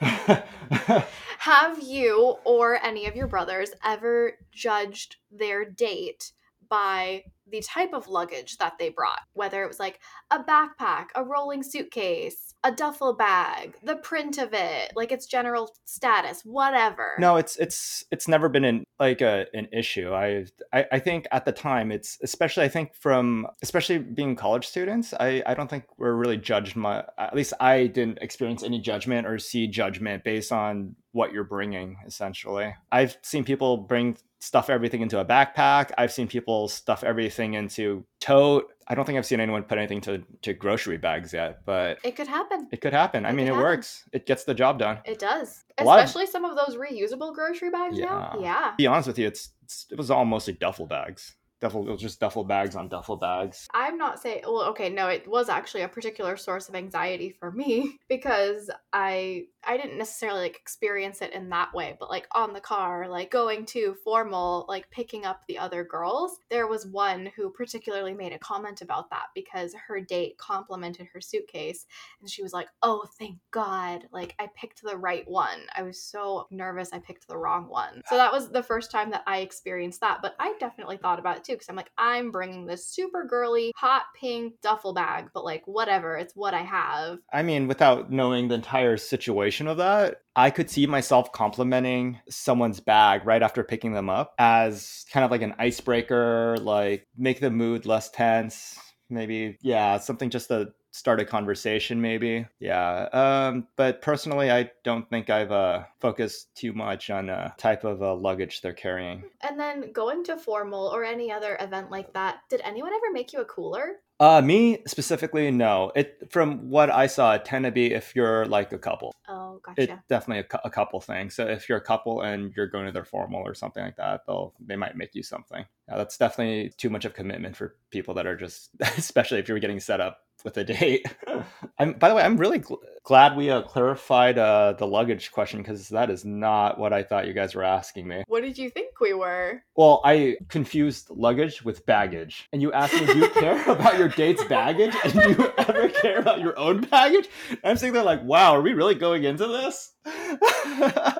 Have 1.40 1.82
you 1.82 2.38
or 2.44 2.84
any 2.84 3.06
of 3.06 3.16
your 3.16 3.28
brothers 3.28 3.72
ever 3.84 4.34
judged 4.52 5.18
their 5.32 5.64
date 5.64 6.32
by 6.68 7.24
the 7.50 7.62
type 7.62 7.94
of 7.94 8.08
luggage 8.08 8.58
that 8.58 8.74
they 8.80 8.90
brought? 8.90 9.22
Whether 9.34 9.64
it 9.64 9.68
was 9.68 9.80
like 9.80 10.00
a 10.32 10.44
backpack, 10.44 11.08
a 11.16 11.24
rolling 11.24 11.64
suitcase, 11.64 12.54
a 12.64 12.72
duffel 12.72 13.14
bag, 13.14 13.78
the 13.84 13.96
print 13.98 14.38
of 14.38 14.54
it, 14.54 14.92
like 14.96 15.12
its 15.12 15.26
general 15.26 15.76
status, 15.86 16.42
whatever. 16.44 17.14
no, 17.20 17.38
it's 17.38 17.58
it's 17.58 18.04
it's 18.12 18.28
never 18.28 18.50
been 18.50 18.66
an 18.66 18.84
like 19.00 19.22
a 19.22 19.46
an 19.54 19.68
issue. 19.72 20.14
I, 20.14 20.46
I 20.74 20.86
I 20.94 21.00
think 21.00 21.28
at 21.32 21.46
the 21.46 21.52
time 21.52 21.92
it's 21.92 22.18
especially 22.24 22.64
I 22.64 22.70
think 22.70 22.96
from 22.96 23.48
especially 23.62 24.00
being 24.00 24.36
college 24.36 24.68
students, 24.68 25.14
I 25.20 25.44
I 25.46 25.54
don't 25.54 25.70
think 25.70 25.86
we're 25.98 26.16
really 26.16 26.38
judged 26.38 26.76
my 26.76 27.04
at 27.18 27.36
least 27.36 27.54
I 27.60 27.88
didn't 27.88 28.20
experience 28.22 28.64
any 28.64 28.80
judgment 28.80 29.28
or 29.28 29.38
see 29.38 29.68
judgment 29.68 30.24
based 30.24 30.52
on 30.52 30.96
what 31.12 31.32
you're 31.32 31.44
bringing 31.44 31.98
essentially. 32.06 32.74
I've 32.92 33.18
seen 33.22 33.44
people 33.44 33.78
bring 33.78 34.18
stuff 34.46 34.70
everything 34.70 35.02
into 35.02 35.20
a 35.20 35.26
backpack. 35.26 35.92
I've 35.98 36.12
seen 36.12 36.28
people 36.28 36.68
stuff 36.68 37.04
everything 37.04 37.56
into 37.56 38.06
tote. 38.20 38.72
I 38.88 38.94
don't 38.94 39.06
think 39.06 39.18
I've 39.18 39.26
seen 39.26 39.40
anyone 39.40 39.64
put 39.64 39.78
anything 39.80 40.02
to 40.02 40.24
to 40.44 40.54
grocery 40.54 40.98
bags 40.98 41.34
yet, 41.34 41.66
but 41.66 41.98
It 42.04 42.16
could 42.16 42.28
happen. 42.28 42.68
it 42.72 42.82
could 42.82 42.94
happen. 42.94 43.26
I 43.26 43.32
mean, 43.32 43.48
it 43.48 43.50
happen. 43.50 43.64
works. 43.64 44.04
It 44.14 44.26
gets 44.26 44.44
the 44.44 44.54
job 44.54 44.78
done. 44.80 45.00
It 45.06 45.18
does. 45.20 45.64
A 45.78 45.84
lot 45.84 46.00
of- 46.00 46.06
Especially 46.06 46.28
some 46.28 46.46
of 46.46 46.56
those 46.56 46.78
reusable 46.78 47.34
grocery 47.34 47.72
bags 47.72 47.98
now. 47.98 48.38
Yeah. 48.40 48.42
Yeah. 48.42 48.72
be 48.78 48.86
honest 48.88 49.08
with 49.08 49.18
you, 49.20 49.28
it's, 49.28 49.50
it's 49.64 49.88
it 49.92 49.98
was 49.98 50.12
all 50.12 50.26
mostly 50.26 50.54
duffel 50.54 50.86
bags. 50.86 51.36
Duffel, 51.62 51.88
it 51.88 51.92
was 51.92 52.02
just 52.02 52.20
duffel 52.20 52.44
bags 52.44 52.76
on 52.76 52.90
duffel 52.90 53.16
bags. 53.16 53.66
I'm 53.74 53.98
not 53.98 54.20
saying 54.22 54.42
well, 54.44 54.66
okay, 54.72 54.90
no, 54.90 55.08
it 55.08 55.26
was 55.28 55.48
actually 55.50 55.82
a 55.84 55.88
particular 55.88 56.36
source 56.38 56.68
of 56.70 56.76
anxiety 56.76 57.30
for 57.40 57.50
me 57.52 57.98
because 58.10 58.70
I 58.94 59.46
I 59.68 59.78
didn't 59.78 59.98
necessarily 59.98 60.42
like 60.42 60.56
experience 60.56 61.22
it 61.22 61.34
in 61.34 61.50
that 61.50 61.74
way, 61.74 61.96
but 62.00 62.10
like 62.10 62.28
on 62.32 62.54
the 62.54 62.62
car, 62.62 63.08
like 63.08 63.32
going 63.32 63.66
to 63.68 63.96
formal, 64.04 64.66
like 64.68 64.90
picking 64.92 65.26
up 65.26 65.42
the 65.48 65.58
other 65.58 65.84
girls, 65.84 66.40
there 66.50 66.68
was 66.68 66.86
one 66.86 67.32
who 67.36 67.50
particularly 67.50 68.14
made 68.14 68.34
a 68.34 68.40
comment 68.40 68.82
about 68.82 69.10
that 69.10 69.28
because 69.34 69.76
her 69.88 70.00
date 70.00 70.38
complimented 70.38 71.08
her 71.14 71.22
suitcase 71.22 71.86
and 72.22 72.30
she 72.30 72.44
was 72.44 72.54
like, 72.54 72.68
"Oh, 72.82 73.06
thank 73.20 73.38
God, 73.52 74.06
like 74.12 74.36
I 74.40 74.50
picked 74.56 74.82
the 74.82 74.98
right 74.98 75.28
one." 75.28 75.60
I 75.76 75.84
was 75.84 76.02
so 76.02 76.48
nervous 76.52 76.90
I 76.94 77.00
picked 77.00 77.28
the 77.28 77.38
wrong 77.38 77.68
one. 77.68 78.02
So 78.08 78.18
that 78.18 78.32
was 78.32 78.50
the 78.50 78.64
first 78.64 78.92
time 78.92 79.10
that 79.12 79.24
I 79.26 79.40
experienced 79.40 80.02
that, 80.02 80.20
but 80.22 80.36
I 80.40 80.54
definitely 80.60 80.98
thought 80.98 81.20
about 81.20 81.38
it 81.38 81.44
too 81.44 81.54
because 81.54 81.70
I'm 81.70 81.76
like, 81.76 81.92
I'm 81.98 82.32
bringing 82.32 82.66
this 82.66 82.88
super 82.88 83.26
girly 83.26 83.72
hot 83.76 84.04
pink 84.20 84.62
duffel 84.62 84.94
bag, 84.94 85.30
but 85.34 85.44
like 85.44 85.64
whatever, 85.66 86.18
it's 86.18 86.36
what 86.36 86.54
I 86.54 86.62
have. 86.62 87.20
I 87.34 87.44
mean, 87.44 87.68
without 87.68 88.12
knowing 88.12 88.48
the 88.48 88.56
entire 88.56 88.98
situation 88.98 89.55
of 89.62 89.78
that, 89.78 90.22
I 90.36 90.50
could 90.50 90.70
see 90.70 90.86
myself 90.88 91.32
complimenting 91.32 92.20
someone's 92.30 92.80
bag 92.80 93.26
right 93.26 93.42
after 93.42 93.64
picking 93.64 93.94
them 93.94 94.10
up 94.10 94.34
as 94.38 95.06
kind 95.12 95.24
of 95.24 95.32
like 95.32 95.42
an 95.42 95.56
icebreaker, 95.58 96.58
like 96.60 97.08
make 97.18 97.40
the 97.40 97.52
mood 97.52 97.86
less 97.86 98.10
tense. 98.10 98.80
Maybe, 99.10 99.58
yeah, 99.62 99.98
something 100.00 100.30
just 100.30 100.48
to 100.48 100.74
start 100.96 101.20
a 101.20 101.26
conversation, 101.26 102.02
maybe. 102.02 102.46
Yeah. 102.60 103.10
Um, 103.12 103.68
but 103.76 104.02
personally, 104.02 104.50
I 104.50 104.72
don't 104.84 105.10
think 105.10 105.30
I've 105.30 105.52
uh, 105.52 105.84
focused 106.00 106.56
too 106.56 106.72
much 106.72 107.10
on 107.10 107.30
uh, 107.30 107.52
type 107.58 107.84
of 107.84 108.02
uh, 108.02 108.16
luggage 108.16 108.62
they're 108.62 108.74
carrying. 108.74 109.24
And 109.42 109.60
then 109.60 109.92
going 109.92 110.24
to 110.24 110.38
formal 110.38 110.88
or 110.88 111.04
any 111.04 111.32
other 111.32 111.58
event 111.60 111.92
like 111.92 112.14
that, 112.14 112.38
did 112.50 112.62
anyone 112.64 112.94
ever 112.94 113.12
make 113.12 113.34
you 113.34 113.42
a 113.42 113.46
cooler? 113.46 113.98
Uh, 114.20 114.42
me 114.42 114.82
specifically, 114.88 115.52
no. 115.52 115.92
It 115.96 116.32
from 116.32 116.70
what 116.70 116.90
I 116.90 117.08
saw, 117.08 117.34
it 117.34 117.44
tend 117.44 117.66
to 117.66 117.72
be 117.72 117.94
if 117.94 118.16
you're 118.16 118.46
like 118.46 118.72
a 118.72 118.78
couple. 118.78 119.14
Oh, 119.28 119.60
gotcha. 119.64 119.82
It's 119.82 119.94
definitely 120.08 120.46
a, 120.50 120.68
a 120.68 120.70
couple 120.70 121.02
thing. 121.02 121.30
So 121.30 121.46
if 121.46 121.68
you're 121.68 121.78
a 121.78 121.84
couple 121.84 122.22
and 122.22 122.54
you're 122.56 122.68
going 122.68 122.86
to 122.86 122.92
their 122.94 123.04
formal 123.04 123.42
or 123.42 123.54
something 123.54 123.84
like 123.84 123.98
that, 123.98 124.22
they'll 124.26 124.54
they 124.60 124.78
might 124.78 124.96
make 124.96 125.16
you 125.16 125.24
something. 125.24 125.66
Yeah, 125.90 125.98
that's 125.98 126.18
definitely 126.18 126.72
too 126.78 126.90
much 126.90 127.04
of 127.04 127.14
commitment 127.14 127.58
for 127.58 127.76
people 127.92 128.14
that 128.14 128.26
are 128.26 128.38
just, 128.38 128.70
especially 128.98 129.40
if 129.40 129.50
you're 129.50 129.60
getting 129.60 129.82
set 129.82 130.00
up 130.00 130.20
with 130.46 130.58
a 130.58 130.64
date. 130.64 131.06
I'm 131.80 131.94
by 131.94 132.08
the 132.08 132.16
way, 132.16 132.24
I'm 132.24 132.38
really 132.38 132.60
gl- 132.60 132.78
glad 133.04 133.36
we 133.36 133.50
uh, 133.50 133.64
clarified 133.64 134.38
uh, 134.38 134.76
the 134.78 134.88
luggage 134.88 135.32
question 135.32 135.62
because 135.62 135.90
that 135.90 136.10
is 136.10 136.24
not 136.24 136.80
what 136.80 136.94
I 136.94 137.04
thought 137.04 137.28
you 137.28 137.34
guys 137.34 137.54
were 137.54 137.64
asking 137.64 138.08
me. 138.08 138.24
What 138.28 138.44
did 138.44 138.58
you 138.58 138.70
think 138.70 139.00
we 139.02 139.14
were? 139.14 139.62
Well, 139.76 140.02
I 140.06 140.38
confused 140.48 141.10
luggage 141.10 141.64
with 141.64 141.86
baggage. 141.86 142.48
And 142.54 142.62
you 142.62 142.72
asked 142.72 142.94
me, 142.94 143.08
do 143.08 143.18
you 143.18 143.30
care 143.30 143.62
about 143.70 143.98
your 143.98 144.08
date's 144.08 144.44
baggage? 144.46 144.96
And 145.04 145.14
do 145.14 145.30
you 145.32 145.54
ever 145.58 145.90
care 145.90 146.20
about 146.20 146.40
your 146.40 146.58
own 146.58 146.82
baggage? 146.82 147.28
And 147.50 147.60
I'm 147.64 147.78
sitting 147.78 147.94
there 147.94 148.04
like, 148.04 148.24
wow, 148.24 148.54
are 148.54 148.62
we 148.62 148.74
really 148.74 148.96
going 148.96 149.24
into 149.24 149.48
this? 149.48 149.92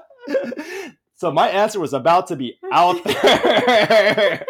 so 1.16 1.32
my 1.32 1.50
answer 1.50 1.80
was 1.80 1.94
about 1.94 2.28
to 2.28 2.36
be 2.36 2.58
out 2.72 3.04
there. 3.04 4.46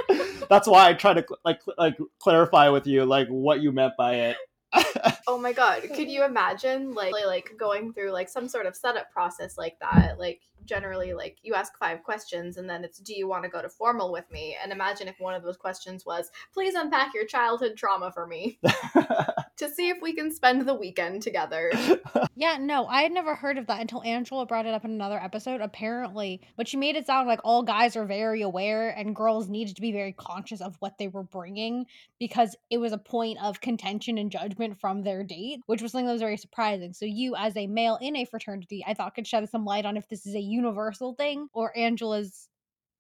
that's 0.49 0.67
why 0.67 0.89
I 0.89 0.93
try 0.93 1.13
to 1.13 1.25
like 1.43 1.61
like 1.77 1.97
clarify 2.19 2.69
with 2.69 2.87
you 2.87 3.05
like 3.05 3.27
what 3.29 3.61
you 3.61 3.71
meant 3.71 3.93
by 3.97 4.15
it. 4.15 4.37
oh 5.27 5.37
my 5.37 5.53
god 5.53 5.83
could 5.95 6.09
you 6.09 6.23
imagine 6.23 6.93
like 6.93 7.13
like 7.25 7.51
going 7.57 7.93
through 7.93 8.11
like 8.11 8.29
some 8.29 8.47
sort 8.47 8.65
of 8.65 8.75
setup 8.75 9.11
process 9.11 9.57
like 9.57 9.77
that? 9.79 10.19
Like 10.19 10.41
generally 10.65 11.13
like 11.13 11.37
you 11.41 11.53
ask 11.53 11.77
five 11.77 12.03
questions 12.03 12.57
and 12.57 12.69
then 12.69 12.83
it's 12.83 12.99
do 12.99 13.13
you 13.15 13.27
want 13.27 13.43
to 13.43 13.49
go 13.49 13.61
to 13.61 13.69
formal 13.69 14.11
with 14.11 14.29
me 14.31 14.55
and 14.61 14.71
imagine 14.71 15.07
if 15.07 15.19
one 15.19 15.33
of 15.33 15.43
those 15.43 15.57
questions 15.57 16.05
was 16.05 16.31
please 16.53 16.75
unpack 16.75 17.13
your 17.13 17.25
childhood 17.25 17.75
trauma 17.75 18.11
for 18.11 18.27
me 18.27 18.59
to 19.57 19.69
see 19.69 19.89
if 19.89 19.97
we 20.01 20.13
can 20.13 20.31
spend 20.31 20.67
the 20.67 20.73
weekend 20.73 21.21
together 21.21 21.71
Yeah, 22.37 22.57
no, 22.59 22.85
I 22.85 23.01
had 23.01 23.13
never 23.13 23.33
heard 23.33 23.57
of 23.57 23.67
that 23.67 23.79
until 23.79 24.03
Angela 24.03 24.45
brought 24.45 24.65
it 24.65 24.73
up 24.73 24.83
in 24.83 24.91
another 24.91 25.17
episode. 25.17 25.61
Apparently, 25.61 26.41
but 26.57 26.67
she 26.67 26.75
made 26.75 26.97
it 26.97 27.05
sound 27.05 27.29
like 27.29 27.39
all 27.45 27.63
guys 27.63 27.95
are 27.95 28.05
very 28.05 28.41
aware 28.41 28.89
and 28.89 29.15
girls 29.15 29.47
needed 29.47 29.77
to 29.77 29.81
be 29.81 29.93
very 29.93 30.11
conscious 30.11 30.59
of 30.59 30.75
what 30.79 30.97
they 30.97 31.07
were 31.07 31.23
bringing 31.23 31.85
because 32.19 32.57
it 32.69 32.77
was 32.77 32.91
a 32.91 32.97
point 32.97 33.37
of 33.41 33.61
contention 33.61 34.17
and 34.17 34.33
judgment 34.33 34.77
from 34.81 35.01
their 35.01 35.23
date, 35.23 35.61
which 35.67 35.81
was 35.81 35.93
something 35.93 36.07
that 36.07 36.11
was 36.11 36.21
very 36.21 36.35
surprising. 36.35 36.91
So, 36.91 37.05
you, 37.05 37.35
as 37.37 37.55
a 37.55 37.67
male 37.67 37.97
in 38.01 38.17
a 38.17 38.25
fraternity, 38.25 38.83
I 38.85 38.95
thought 38.95 39.15
could 39.15 39.25
shed 39.25 39.47
some 39.49 39.63
light 39.63 39.85
on 39.85 39.95
if 39.95 40.09
this 40.09 40.25
is 40.25 40.35
a 40.35 40.41
universal 40.55 41.13
thing 41.15 41.47
or 41.53 41.77
Angela's 41.77 42.49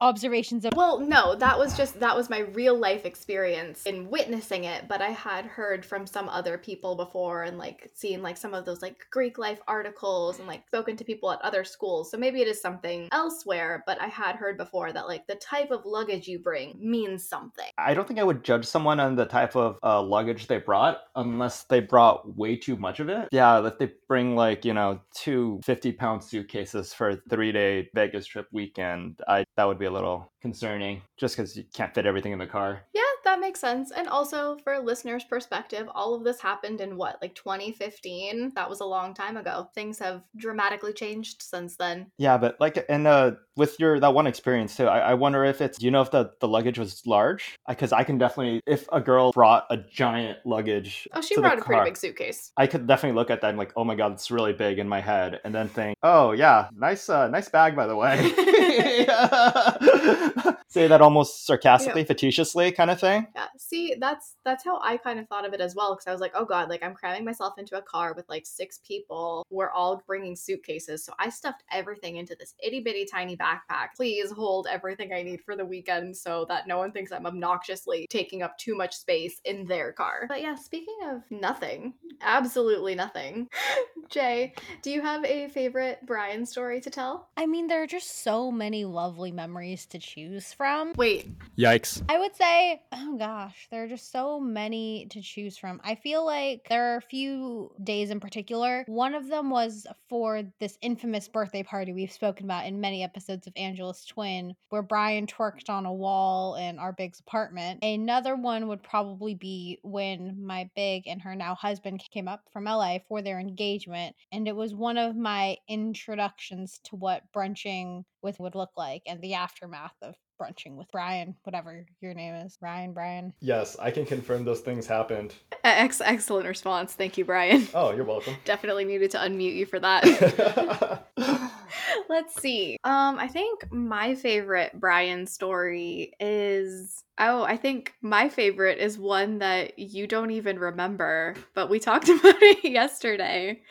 observations 0.05 0.65
of 0.65 0.73
well 0.75 0.99
no 0.99 1.35
that 1.35 1.57
was 1.57 1.75
just 1.75 1.99
that 1.99 2.15
was 2.15 2.29
my 2.29 2.39
real 2.53 2.77
life 2.77 3.05
experience 3.05 3.83
in 3.83 4.07
witnessing 4.09 4.65
it 4.65 4.87
but 4.87 5.01
i 5.01 5.09
had 5.09 5.45
heard 5.45 5.83
from 5.83 6.05
some 6.05 6.29
other 6.29 6.57
people 6.57 6.95
before 6.95 7.41
and 7.43 7.57
like 7.57 7.89
seen 7.95 8.21
like 8.21 8.37
some 8.37 8.53
of 8.53 8.65
those 8.65 8.83
like 8.83 9.07
greek 9.09 9.39
life 9.39 9.59
articles 9.67 10.37
and 10.37 10.47
like 10.47 10.67
spoken 10.67 10.95
to 10.95 11.03
people 11.03 11.31
at 11.31 11.41
other 11.41 11.63
schools 11.63 12.11
so 12.11 12.17
maybe 12.17 12.39
it 12.39 12.47
is 12.47 12.61
something 12.61 13.09
elsewhere 13.11 13.83
but 13.87 13.99
i 13.99 14.07
had 14.07 14.35
heard 14.35 14.57
before 14.57 14.93
that 14.93 15.07
like 15.07 15.25
the 15.25 15.35
type 15.35 15.71
of 15.71 15.85
luggage 15.85 16.27
you 16.27 16.37
bring 16.37 16.77
means 16.79 17.27
something 17.27 17.65
I 17.77 17.93
don't 17.93 18.07
think 18.07 18.19
I 18.19 18.23
would 18.23 18.43
judge 18.43 18.65
someone 18.65 18.99
on 18.99 19.15
the 19.15 19.25
type 19.25 19.55
of 19.55 19.77
uh, 19.83 20.01
luggage 20.01 20.47
they 20.47 20.57
brought 20.57 20.99
unless 21.15 21.63
they 21.63 21.79
brought 21.79 22.37
way 22.37 22.55
too 22.55 22.75
much 22.77 22.99
of 22.99 23.09
it. 23.09 23.29
Yeah, 23.31 23.65
if 23.65 23.77
they 23.77 23.91
bring 24.07 24.35
like, 24.35 24.65
you 24.65 24.73
know, 24.73 25.01
two 25.13 25.59
50 25.63 25.91
pound 25.93 26.23
suitcases 26.23 26.93
for 26.93 27.09
a 27.09 27.17
three 27.29 27.51
day 27.51 27.89
Vegas 27.93 28.25
trip 28.25 28.47
weekend, 28.51 29.21
I 29.27 29.45
that 29.57 29.65
would 29.65 29.79
be 29.79 29.85
a 29.85 29.91
little 29.95 30.31
concerning 30.41 31.01
just 31.17 31.35
because 31.35 31.57
you 31.57 31.63
can't 31.73 31.93
fit 31.95 32.05
everything 32.05 32.31
in 32.31 32.39
the 32.39 32.45
car. 32.45 32.81
yeah 32.93 33.01
that 33.23 33.39
makes 33.39 33.59
sense 33.59 33.91
and 33.91 34.07
also 34.07 34.55
for 34.63 34.73
a 34.73 34.79
listeners 34.79 35.23
perspective 35.23 35.87
all 35.95 36.13
of 36.13 36.23
this 36.23 36.39
happened 36.39 36.79
in 36.79 36.95
what 36.95 37.17
like 37.21 37.33
2015 37.33 38.51
that 38.55 38.69
was 38.69 38.81
a 38.81 38.85
long 38.85 39.13
time 39.13 39.35
ago 39.37 39.67
things 39.73 39.97
have 39.97 40.21
dramatically 40.37 40.93
changed 40.93 41.41
since 41.41 41.75
then 41.77 42.05
Yeah, 42.17 42.37
but 42.37 42.55
like, 42.59 42.85
and 42.89 43.07
uh, 43.07 43.31
with 43.55 43.79
your 43.79 43.99
that 43.99 44.13
one 44.13 44.27
experience 44.27 44.75
too, 44.77 44.85
I, 44.85 44.99
I 44.99 45.13
wonder 45.15 45.43
if 45.45 45.61
it's, 45.61 45.77
do 45.79 45.85
you 45.85 45.91
know 45.91 46.01
if 46.01 46.11
the, 46.11 46.31
the 46.39 46.47
luggage 46.47 46.77
was 46.77 47.01
large? 47.07 47.55
Because 47.67 47.91
I 47.91 48.03
can 48.03 48.17
definitely, 48.17 48.61
if 48.67 48.87
a 48.91 49.01
girl 49.01 49.31
brought 49.31 49.65
a 49.69 49.77
giant 49.77 50.39
luggage, 50.45 51.07
oh 51.13 51.21
she 51.21 51.35
brought 51.39 51.59
a 51.59 51.61
pretty 51.61 51.83
big 51.83 51.97
suitcase 51.97 52.51
I 52.57 52.67
could 52.67 52.85
definitely 52.87 53.15
look 53.15 53.29
at 53.31 53.41
that 53.41 53.49
and 53.49 53.57
like, 53.57 53.73
oh 53.75 53.83
my 53.83 53.95
god, 53.95 54.11
it's 54.13 54.29
really 54.29 54.53
big 54.53 54.77
in 54.79 54.87
my 54.87 55.01
head, 55.01 55.39
and 55.43 55.53
then 55.55 55.67
think, 55.67 55.97
oh 56.03 56.31
yeah, 56.33 56.69
nice, 56.77 57.09
uh, 57.09 57.27
nice 57.29 57.49
bag 57.49 57.75
by 57.75 57.87
the 57.87 57.95
way. 57.95 58.17
Say 60.67 60.87
that 60.87 61.01
almost 61.01 61.45
sarcastically, 61.45 62.03
facetiously, 62.03 62.71
kind 62.71 62.91
of 62.91 62.99
thing. 62.99 63.27
Yeah. 63.35 63.47
See, 63.57 63.95
that's 63.99 64.35
that's 64.43 64.63
how 64.63 64.79
I 64.81 64.97
kind 64.97 65.19
of 65.19 65.27
thought 65.27 65.45
of 65.45 65.53
it 65.53 65.61
as 65.61 65.75
well 65.75 65.93
because 65.93 66.07
I 66.07 66.11
was 66.11 66.21
like, 66.21 66.33
"Oh 66.35 66.45
god, 66.45 66.69
like 66.69 66.83
I'm 66.83 66.93
cramming 66.93 67.23
myself 67.23 67.53
into 67.57 67.77
a 67.77 67.81
car 67.81 68.13
with 68.13 68.27
like 68.27 68.45
six 68.45 68.79
people. 68.85 69.45
We're 69.49 69.71
all 69.71 70.03
bringing 70.05 70.35
suitcases." 70.35 71.05
So 71.05 71.13
I 71.19 71.29
stuffed 71.29 71.63
everything 71.71 72.17
into 72.17 72.35
this 72.37 72.55
itty-bitty 72.61 73.05
tiny 73.05 73.37
backpack. 73.37 73.89
Please 73.95 74.31
hold 74.31 74.67
everything 74.69 75.13
I 75.13 75.23
need 75.23 75.41
for 75.41 75.55
the 75.55 75.65
weekend 75.65 76.17
so 76.17 76.45
that 76.49 76.67
no 76.67 76.77
one 76.77 76.91
thinks 76.91 77.11
I'm 77.11 77.25
obnoxiously 77.25 78.07
taking 78.09 78.41
up 78.41 78.57
too 78.57 78.75
much 78.75 78.95
space 78.95 79.39
in 79.45 79.65
their 79.65 79.93
car. 79.93 80.25
But 80.27 80.41
yeah, 80.41 80.55
speaking 80.55 80.97
of 81.05 81.21
nothing, 81.29 81.93
absolutely 82.21 82.95
nothing. 82.95 83.47
Jay, 84.09 84.53
do 84.81 84.91
you 84.91 85.01
have 85.01 85.25
a 85.25 85.47
favorite 85.49 85.99
Brian 86.05 86.45
story 86.45 86.79
to 86.81 86.89
tell? 86.89 87.29
I 87.37 87.45
mean, 87.45 87.67
there 87.67 87.83
are 87.83 87.87
just 87.87 88.23
so 88.23 88.51
many 88.51 88.85
lovely 88.95 89.31
memories 89.31 89.85
to 89.87 89.99
choose 89.99 90.53
from. 90.53 90.93
Wait, 90.95 91.29
Yikes. 91.57 92.01
I 92.09 92.17
would 92.17 92.35
say, 92.35 92.81
oh 92.93 93.17
gosh, 93.17 93.67
there 93.69 93.83
are 93.83 93.87
just 93.87 94.11
so 94.11 94.39
many 94.39 95.07
to 95.11 95.21
choose 95.21 95.57
from. 95.57 95.81
I 95.83 95.95
feel 95.95 96.25
like 96.25 96.67
there 96.69 96.93
are 96.93 96.97
a 96.97 97.01
few 97.01 97.71
days 97.83 98.09
in 98.09 98.19
particular. 98.19 98.85
One 98.87 99.13
of 99.13 99.27
them 99.27 99.49
was 99.49 99.85
for 100.09 100.43
this 100.59 100.77
infamous 100.81 101.27
birthday 101.27 101.61
party 101.61 101.91
we've 101.91 102.11
spoken 102.11 102.45
about 102.45 102.65
in 102.65 102.81
many 102.81 103.03
episodes 103.03 103.45
of 103.47 103.53
Angela's 103.57 104.05
Twin, 104.05 104.55
where 104.69 104.81
Brian 104.81 105.27
twerked 105.27 105.69
on 105.69 105.85
a 105.85 105.93
wall 105.93 106.55
in 106.55 106.79
our 106.79 106.93
big's 106.93 107.19
apartment. 107.19 107.83
Another 107.83 108.35
one 108.35 108.67
would 108.67 108.81
probably 108.81 109.35
be 109.35 109.79
when 109.83 110.45
my 110.45 110.69
big 110.75 111.07
and 111.07 111.21
her 111.21 111.35
now 111.35 111.55
husband 111.55 112.01
came 112.11 112.27
up 112.27 112.43
from 112.51 112.63
LA 112.63 112.99
for 113.07 113.21
their 113.21 113.39
engagement. 113.39 114.15
And 114.31 114.47
it 114.47 114.55
was 114.55 114.73
one 114.73 114.97
of 114.97 115.15
my 115.15 115.57
introductions 115.67 116.79
to 116.85 116.95
what 116.95 117.23
brunching 117.33 118.05
with 118.25 118.39
would 118.39 118.55
look 118.55 118.71
like 118.75 119.03
and 119.05 119.21
the 119.21 119.35
aftermath 119.35 119.95
of 120.01 120.15
brunching 120.37 120.75
with 120.75 120.91
Brian, 120.91 121.35
whatever 121.43 121.85
your 122.01 122.13
name 122.13 122.35
is. 122.35 122.57
Ryan, 122.59 122.91
Brian. 122.91 123.33
Yes, 123.39 123.77
I 123.79 123.91
can 123.91 124.05
confirm 124.05 124.43
those 124.43 124.59
things 124.59 124.85
happened. 124.85 125.33
ex- 125.63 126.01
excellent 126.01 126.47
response. 126.47 126.93
Thank 126.93 127.17
you, 127.17 127.23
Brian. 127.23 127.67
Oh, 127.73 127.91
you're 127.91 128.03
welcome. 128.03 128.35
Definitely 128.45 128.83
needed 128.83 129.11
to 129.11 129.17
unmute 129.17 129.55
you 129.55 129.65
for 129.65 129.79
that. 129.79 131.07
Let's 132.09 132.39
see. 132.41 132.77
Um, 132.83 133.17
I 133.19 133.27
think 133.27 133.71
my 133.71 134.15
favorite 134.15 134.71
Brian 134.79 135.27
story 135.27 136.13
is 136.19 137.03
oh, 137.17 137.43
I 137.43 137.55
think 137.55 137.93
my 138.01 138.27
favorite 138.27 138.77
is 138.79 138.97
one 138.97 139.39
that 139.39 139.79
you 139.79 140.05
don't 140.05 140.31
even 140.31 140.59
remember, 140.59 141.35
but 141.53 141.69
we 141.69 141.79
talked 141.79 142.09
about 142.09 142.35
it 142.41 142.69
yesterday. 142.69 143.61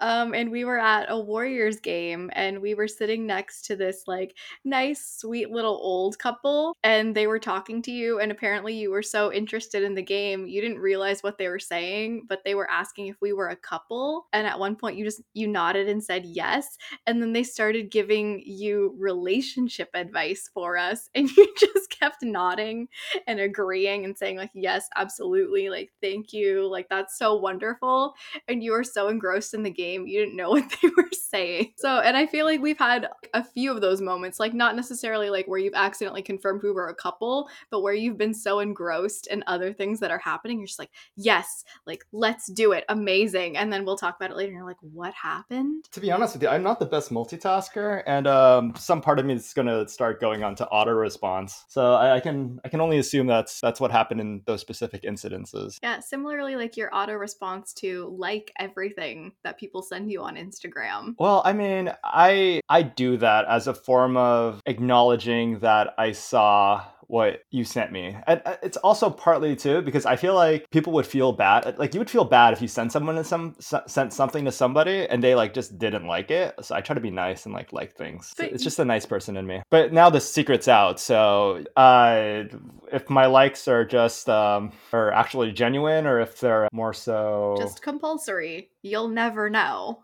Um, 0.00 0.32
and 0.32 0.50
we 0.50 0.64
were 0.64 0.78
at 0.78 1.10
a 1.10 1.18
Warriors 1.18 1.80
game 1.80 2.30
and 2.32 2.60
we 2.60 2.74
were 2.74 2.88
sitting 2.88 3.26
next 3.26 3.66
to 3.66 3.76
this 3.76 4.04
like 4.06 4.36
nice, 4.64 5.18
sweet 5.20 5.50
little 5.50 5.78
old 5.82 6.18
couple, 6.18 6.76
and 6.82 7.14
they 7.14 7.26
were 7.26 7.38
talking 7.38 7.82
to 7.82 7.90
you, 7.90 8.20
and 8.20 8.32
apparently 8.32 8.74
you 8.74 8.90
were 8.90 9.02
so 9.02 9.32
interested 9.32 9.82
in 9.82 9.94
the 9.94 10.02
game, 10.02 10.46
you 10.46 10.60
didn't 10.60 10.78
realize 10.78 11.22
what 11.22 11.38
they 11.38 11.48
were 11.48 11.58
saying, 11.58 12.24
but 12.28 12.42
they 12.44 12.54
were 12.54 12.70
asking 12.70 13.08
if 13.08 13.16
we 13.20 13.32
were 13.32 13.48
a 13.48 13.56
couple. 13.56 14.26
And 14.32 14.46
at 14.46 14.58
one 14.58 14.76
point 14.76 14.96
you 14.96 15.04
just 15.04 15.22
you 15.34 15.46
nodded 15.46 15.88
and 15.88 16.02
said 16.02 16.24
yes, 16.24 16.76
and 17.06 17.20
then 17.20 17.32
they 17.32 17.43
started 17.44 17.90
giving 17.90 18.42
you 18.44 18.94
relationship 18.98 19.90
advice 19.94 20.50
for 20.52 20.76
us 20.76 21.08
and 21.14 21.30
you 21.30 21.54
just 21.58 21.90
kept 21.90 22.22
nodding 22.22 22.88
and 23.26 23.40
agreeing 23.40 24.04
and 24.04 24.16
saying 24.16 24.36
like 24.36 24.50
yes 24.54 24.88
absolutely 24.96 25.68
like 25.68 25.92
thank 26.00 26.32
you 26.32 26.66
like 26.66 26.88
that's 26.88 27.18
so 27.18 27.34
wonderful 27.36 28.14
and 28.48 28.62
you 28.62 28.72
were 28.72 28.84
so 28.84 29.08
engrossed 29.08 29.54
in 29.54 29.62
the 29.62 29.70
game 29.70 30.06
you 30.06 30.18
didn't 30.18 30.36
know 30.36 30.50
what 30.54 30.74
they 30.82 30.88
were 30.96 31.08
saying. 31.12 31.72
So 31.76 32.00
and 32.00 32.16
i 32.16 32.26
feel 32.26 32.44
like 32.44 32.60
we've 32.60 32.78
had 32.78 33.08
a 33.32 33.44
few 33.44 33.70
of 33.70 33.80
those 33.80 34.00
moments 34.00 34.40
like 34.40 34.54
not 34.54 34.76
necessarily 34.76 35.30
like 35.30 35.46
where 35.46 35.58
you've 35.58 35.74
accidentally 35.74 36.22
confirmed 36.22 36.60
who 36.62 36.68
we 36.68 36.74
were 36.74 36.88
a 36.88 36.94
couple 36.94 37.48
but 37.70 37.80
where 37.80 37.94
you've 37.94 38.18
been 38.18 38.34
so 38.34 38.60
engrossed 38.60 39.26
in 39.26 39.44
other 39.46 39.72
things 39.72 40.00
that 40.00 40.10
are 40.10 40.18
happening 40.18 40.58
you're 40.58 40.66
just 40.66 40.78
like 40.78 40.90
yes 41.16 41.64
like 41.86 42.04
let's 42.12 42.50
do 42.50 42.72
it 42.72 42.84
amazing 42.88 43.56
and 43.56 43.72
then 43.72 43.84
we'll 43.84 43.96
talk 43.96 44.16
about 44.16 44.30
it 44.30 44.36
later 44.36 44.48
and 44.48 44.56
you're 44.56 44.66
like 44.66 44.76
what 44.92 45.14
happened? 45.14 45.84
To 45.92 46.00
be 46.00 46.10
honest 46.12 46.34
with 46.34 46.42
you, 46.42 46.48
I'm 46.48 46.62
not 46.62 46.78
the 46.78 46.86
best 46.86 47.10
multitasker, 47.34 48.02
and 48.06 48.26
um, 48.26 48.74
some 48.76 49.00
part 49.00 49.18
of 49.18 49.26
me 49.26 49.34
is 49.34 49.52
gonna 49.54 49.86
start 49.88 50.20
going 50.20 50.42
on 50.42 50.54
to 50.56 50.66
auto 50.68 50.92
response. 50.92 51.64
So 51.68 51.94
I, 51.94 52.16
I 52.16 52.20
can 52.20 52.60
I 52.64 52.68
can 52.68 52.80
only 52.80 52.98
assume 52.98 53.26
that's 53.26 53.60
that's 53.60 53.80
what 53.80 53.90
happened 53.90 54.20
in 54.20 54.42
those 54.46 54.60
specific 54.60 55.02
incidences. 55.02 55.78
Yeah, 55.82 56.00
similarly, 56.00 56.56
like 56.56 56.76
your 56.76 56.94
auto 56.94 57.14
response 57.14 57.72
to 57.74 58.14
like 58.18 58.52
everything 58.58 59.32
that 59.42 59.58
people 59.58 59.82
send 59.82 60.10
you 60.10 60.22
on 60.22 60.36
Instagram. 60.36 61.14
Well, 61.18 61.42
I 61.44 61.52
mean, 61.52 61.92
I 62.02 62.60
I 62.68 62.82
do 62.82 63.16
that 63.18 63.46
as 63.46 63.66
a 63.66 63.74
form 63.74 64.16
of 64.16 64.60
acknowledging 64.66 65.60
that 65.60 65.94
I 65.98 66.12
saw 66.12 66.84
what 67.14 67.44
you 67.52 67.62
sent 67.62 67.92
me. 67.92 68.16
And 68.26 68.42
uh, 68.44 68.56
it's 68.60 68.76
also 68.78 69.08
partly 69.08 69.54
too 69.54 69.82
because 69.82 70.04
I 70.04 70.16
feel 70.16 70.34
like 70.34 70.68
people 70.70 70.92
would 70.94 71.06
feel 71.06 71.30
bad. 71.32 71.78
Like 71.78 71.94
you 71.94 72.00
would 72.00 72.10
feel 72.10 72.24
bad 72.24 72.52
if 72.52 72.60
you 72.60 72.66
sent 72.66 72.90
someone 72.90 73.14
to 73.14 73.22
some 73.22 73.54
s- 73.60 73.86
sent 73.86 74.12
something 74.12 74.44
to 74.44 74.50
somebody 74.50 75.06
and 75.08 75.22
they 75.22 75.36
like 75.36 75.54
just 75.54 75.78
didn't 75.78 76.08
like 76.08 76.32
it. 76.32 76.52
So 76.62 76.74
I 76.74 76.80
try 76.80 76.94
to 76.94 77.00
be 77.00 77.12
nice 77.12 77.46
and 77.46 77.54
like 77.54 77.72
like 77.72 77.94
things. 77.94 78.34
But- 78.36 78.50
it's 78.52 78.64
just 78.64 78.80
a 78.80 78.84
nice 78.84 79.06
person 79.06 79.36
in 79.36 79.46
me. 79.46 79.62
But 79.70 79.92
now 79.92 80.10
the 80.10 80.20
secret's 80.20 80.66
out. 80.66 80.98
So 80.98 81.64
uh, 81.76 82.44
if 82.92 83.08
my 83.08 83.26
likes 83.26 83.68
are 83.68 83.84
just 83.84 84.28
um, 84.28 84.72
are 84.92 85.12
actually 85.12 85.52
genuine 85.52 86.06
or 86.08 86.18
if 86.18 86.40
they're 86.40 86.68
more 86.72 86.92
so 86.92 87.54
Just 87.60 87.80
compulsory. 87.80 88.70
You'll 88.82 89.08
never 89.08 89.48
know. 89.48 90.02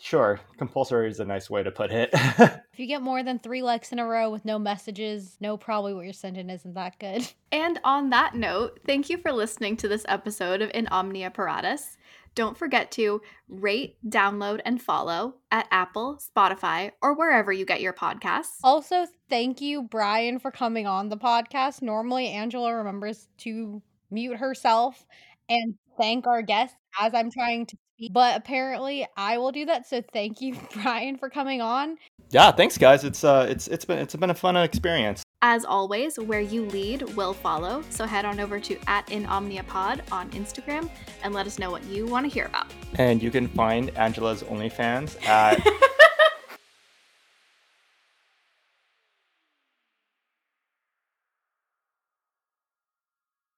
Sure, 0.00 0.40
compulsory 0.58 1.10
is 1.10 1.20
a 1.20 1.24
nice 1.24 1.48
way 1.48 1.62
to 1.62 1.70
put 1.70 1.90
it. 1.90 2.10
If 2.72 2.78
you 2.78 2.86
get 2.86 3.02
more 3.02 3.22
than 3.22 3.38
three 3.38 3.60
likes 3.62 3.92
in 3.92 3.98
a 3.98 4.06
row 4.06 4.30
with 4.30 4.46
no 4.46 4.58
messages, 4.58 5.36
no, 5.40 5.58
probably 5.58 5.92
what 5.92 6.04
you're 6.04 6.14
sending 6.14 6.48
isn't 6.48 6.74
that 6.74 6.98
good. 6.98 7.30
And 7.52 7.78
on 7.84 8.08
that 8.10 8.34
note, 8.34 8.80
thank 8.86 9.10
you 9.10 9.18
for 9.18 9.30
listening 9.30 9.76
to 9.76 9.88
this 9.88 10.06
episode 10.08 10.62
of 10.62 10.70
In 10.72 10.86
Omnia 10.86 11.32
Paratus. 11.32 11.98
Don't 12.34 12.56
forget 12.56 12.90
to 12.92 13.20
rate, 13.46 13.98
download, 14.08 14.60
and 14.64 14.80
follow 14.80 15.34
at 15.50 15.66
Apple, 15.70 16.18
Spotify, 16.18 16.92
or 17.02 17.14
wherever 17.14 17.52
you 17.52 17.66
get 17.66 17.82
your 17.82 17.92
podcasts. 17.92 18.56
Also, 18.64 19.06
thank 19.28 19.60
you, 19.60 19.82
Brian, 19.82 20.38
for 20.38 20.50
coming 20.50 20.86
on 20.86 21.10
the 21.10 21.18
podcast. 21.18 21.82
Normally, 21.82 22.28
Angela 22.28 22.74
remembers 22.74 23.28
to 23.38 23.82
mute 24.10 24.38
herself 24.38 25.04
and 25.50 25.74
thank 25.98 26.26
our 26.26 26.40
guests 26.40 26.76
as 26.98 27.12
I'm 27.12 27.30
trying 27.30 27.66
to 27.66 27.76
speak, 27.96 28.12
but 28.12 28.36
apparently 28.36 29.06
I 29.16 29.38
will 29.38 29.52
do 29.52 29.66
that. 29.66 29.86
So, 29.86 30.02
thank 30.12 30.40
you, 30.40 30.56
Brian, 30.82 31.16
for 31.16 31.30
coming 31.30 31.60
on. 31.60 31.98
Yeah, 32.30 32.50
thanks, 32.50 32.78
guys. 32.78 33.04
It's 33.04 33.24
uh, 33.24 33.46
it's 33.48 33.68
it's 33.68 33.84
been 33.84 33.98
it's 33.98 34.16
been 34.16 34.30
a 34.30 34.34
fun 34.34 34.56
experience. 34.56 35.22
As 35.44 35.64
always, 35.64 36.18
where 36.18 36.40
you 36.40 36.64
lead 36.66 37.02
will 37.16 37.34
follow. 37.34 37.82
So 37.90 38.06
head 38.06 38.24
on 38.24 38.38
over 38.38 38.60
to 38.60 38.78
at 38.86 39.10
in 39.10 39.24
InOmniaPod 39.24 40.00
on 40.12 40.30
Instagram 40.30 40.88
and 41.24 41.34
let 41.34 41.46
us 41.46 41.58
know 41.58 41.70
what 41.70 41.84
you 41.84 42.06
want 42.06 42.24
to 42.24 42.32
hear 42.32 42.46
about. 42.46 42.66
And 42.94 43.20
you 43.20 43.30
can 43.30 43.48
find 43.48 43.90
Angela's 43.98 44.44
OnlyFans 44.44 45.22
at 45.26 45.60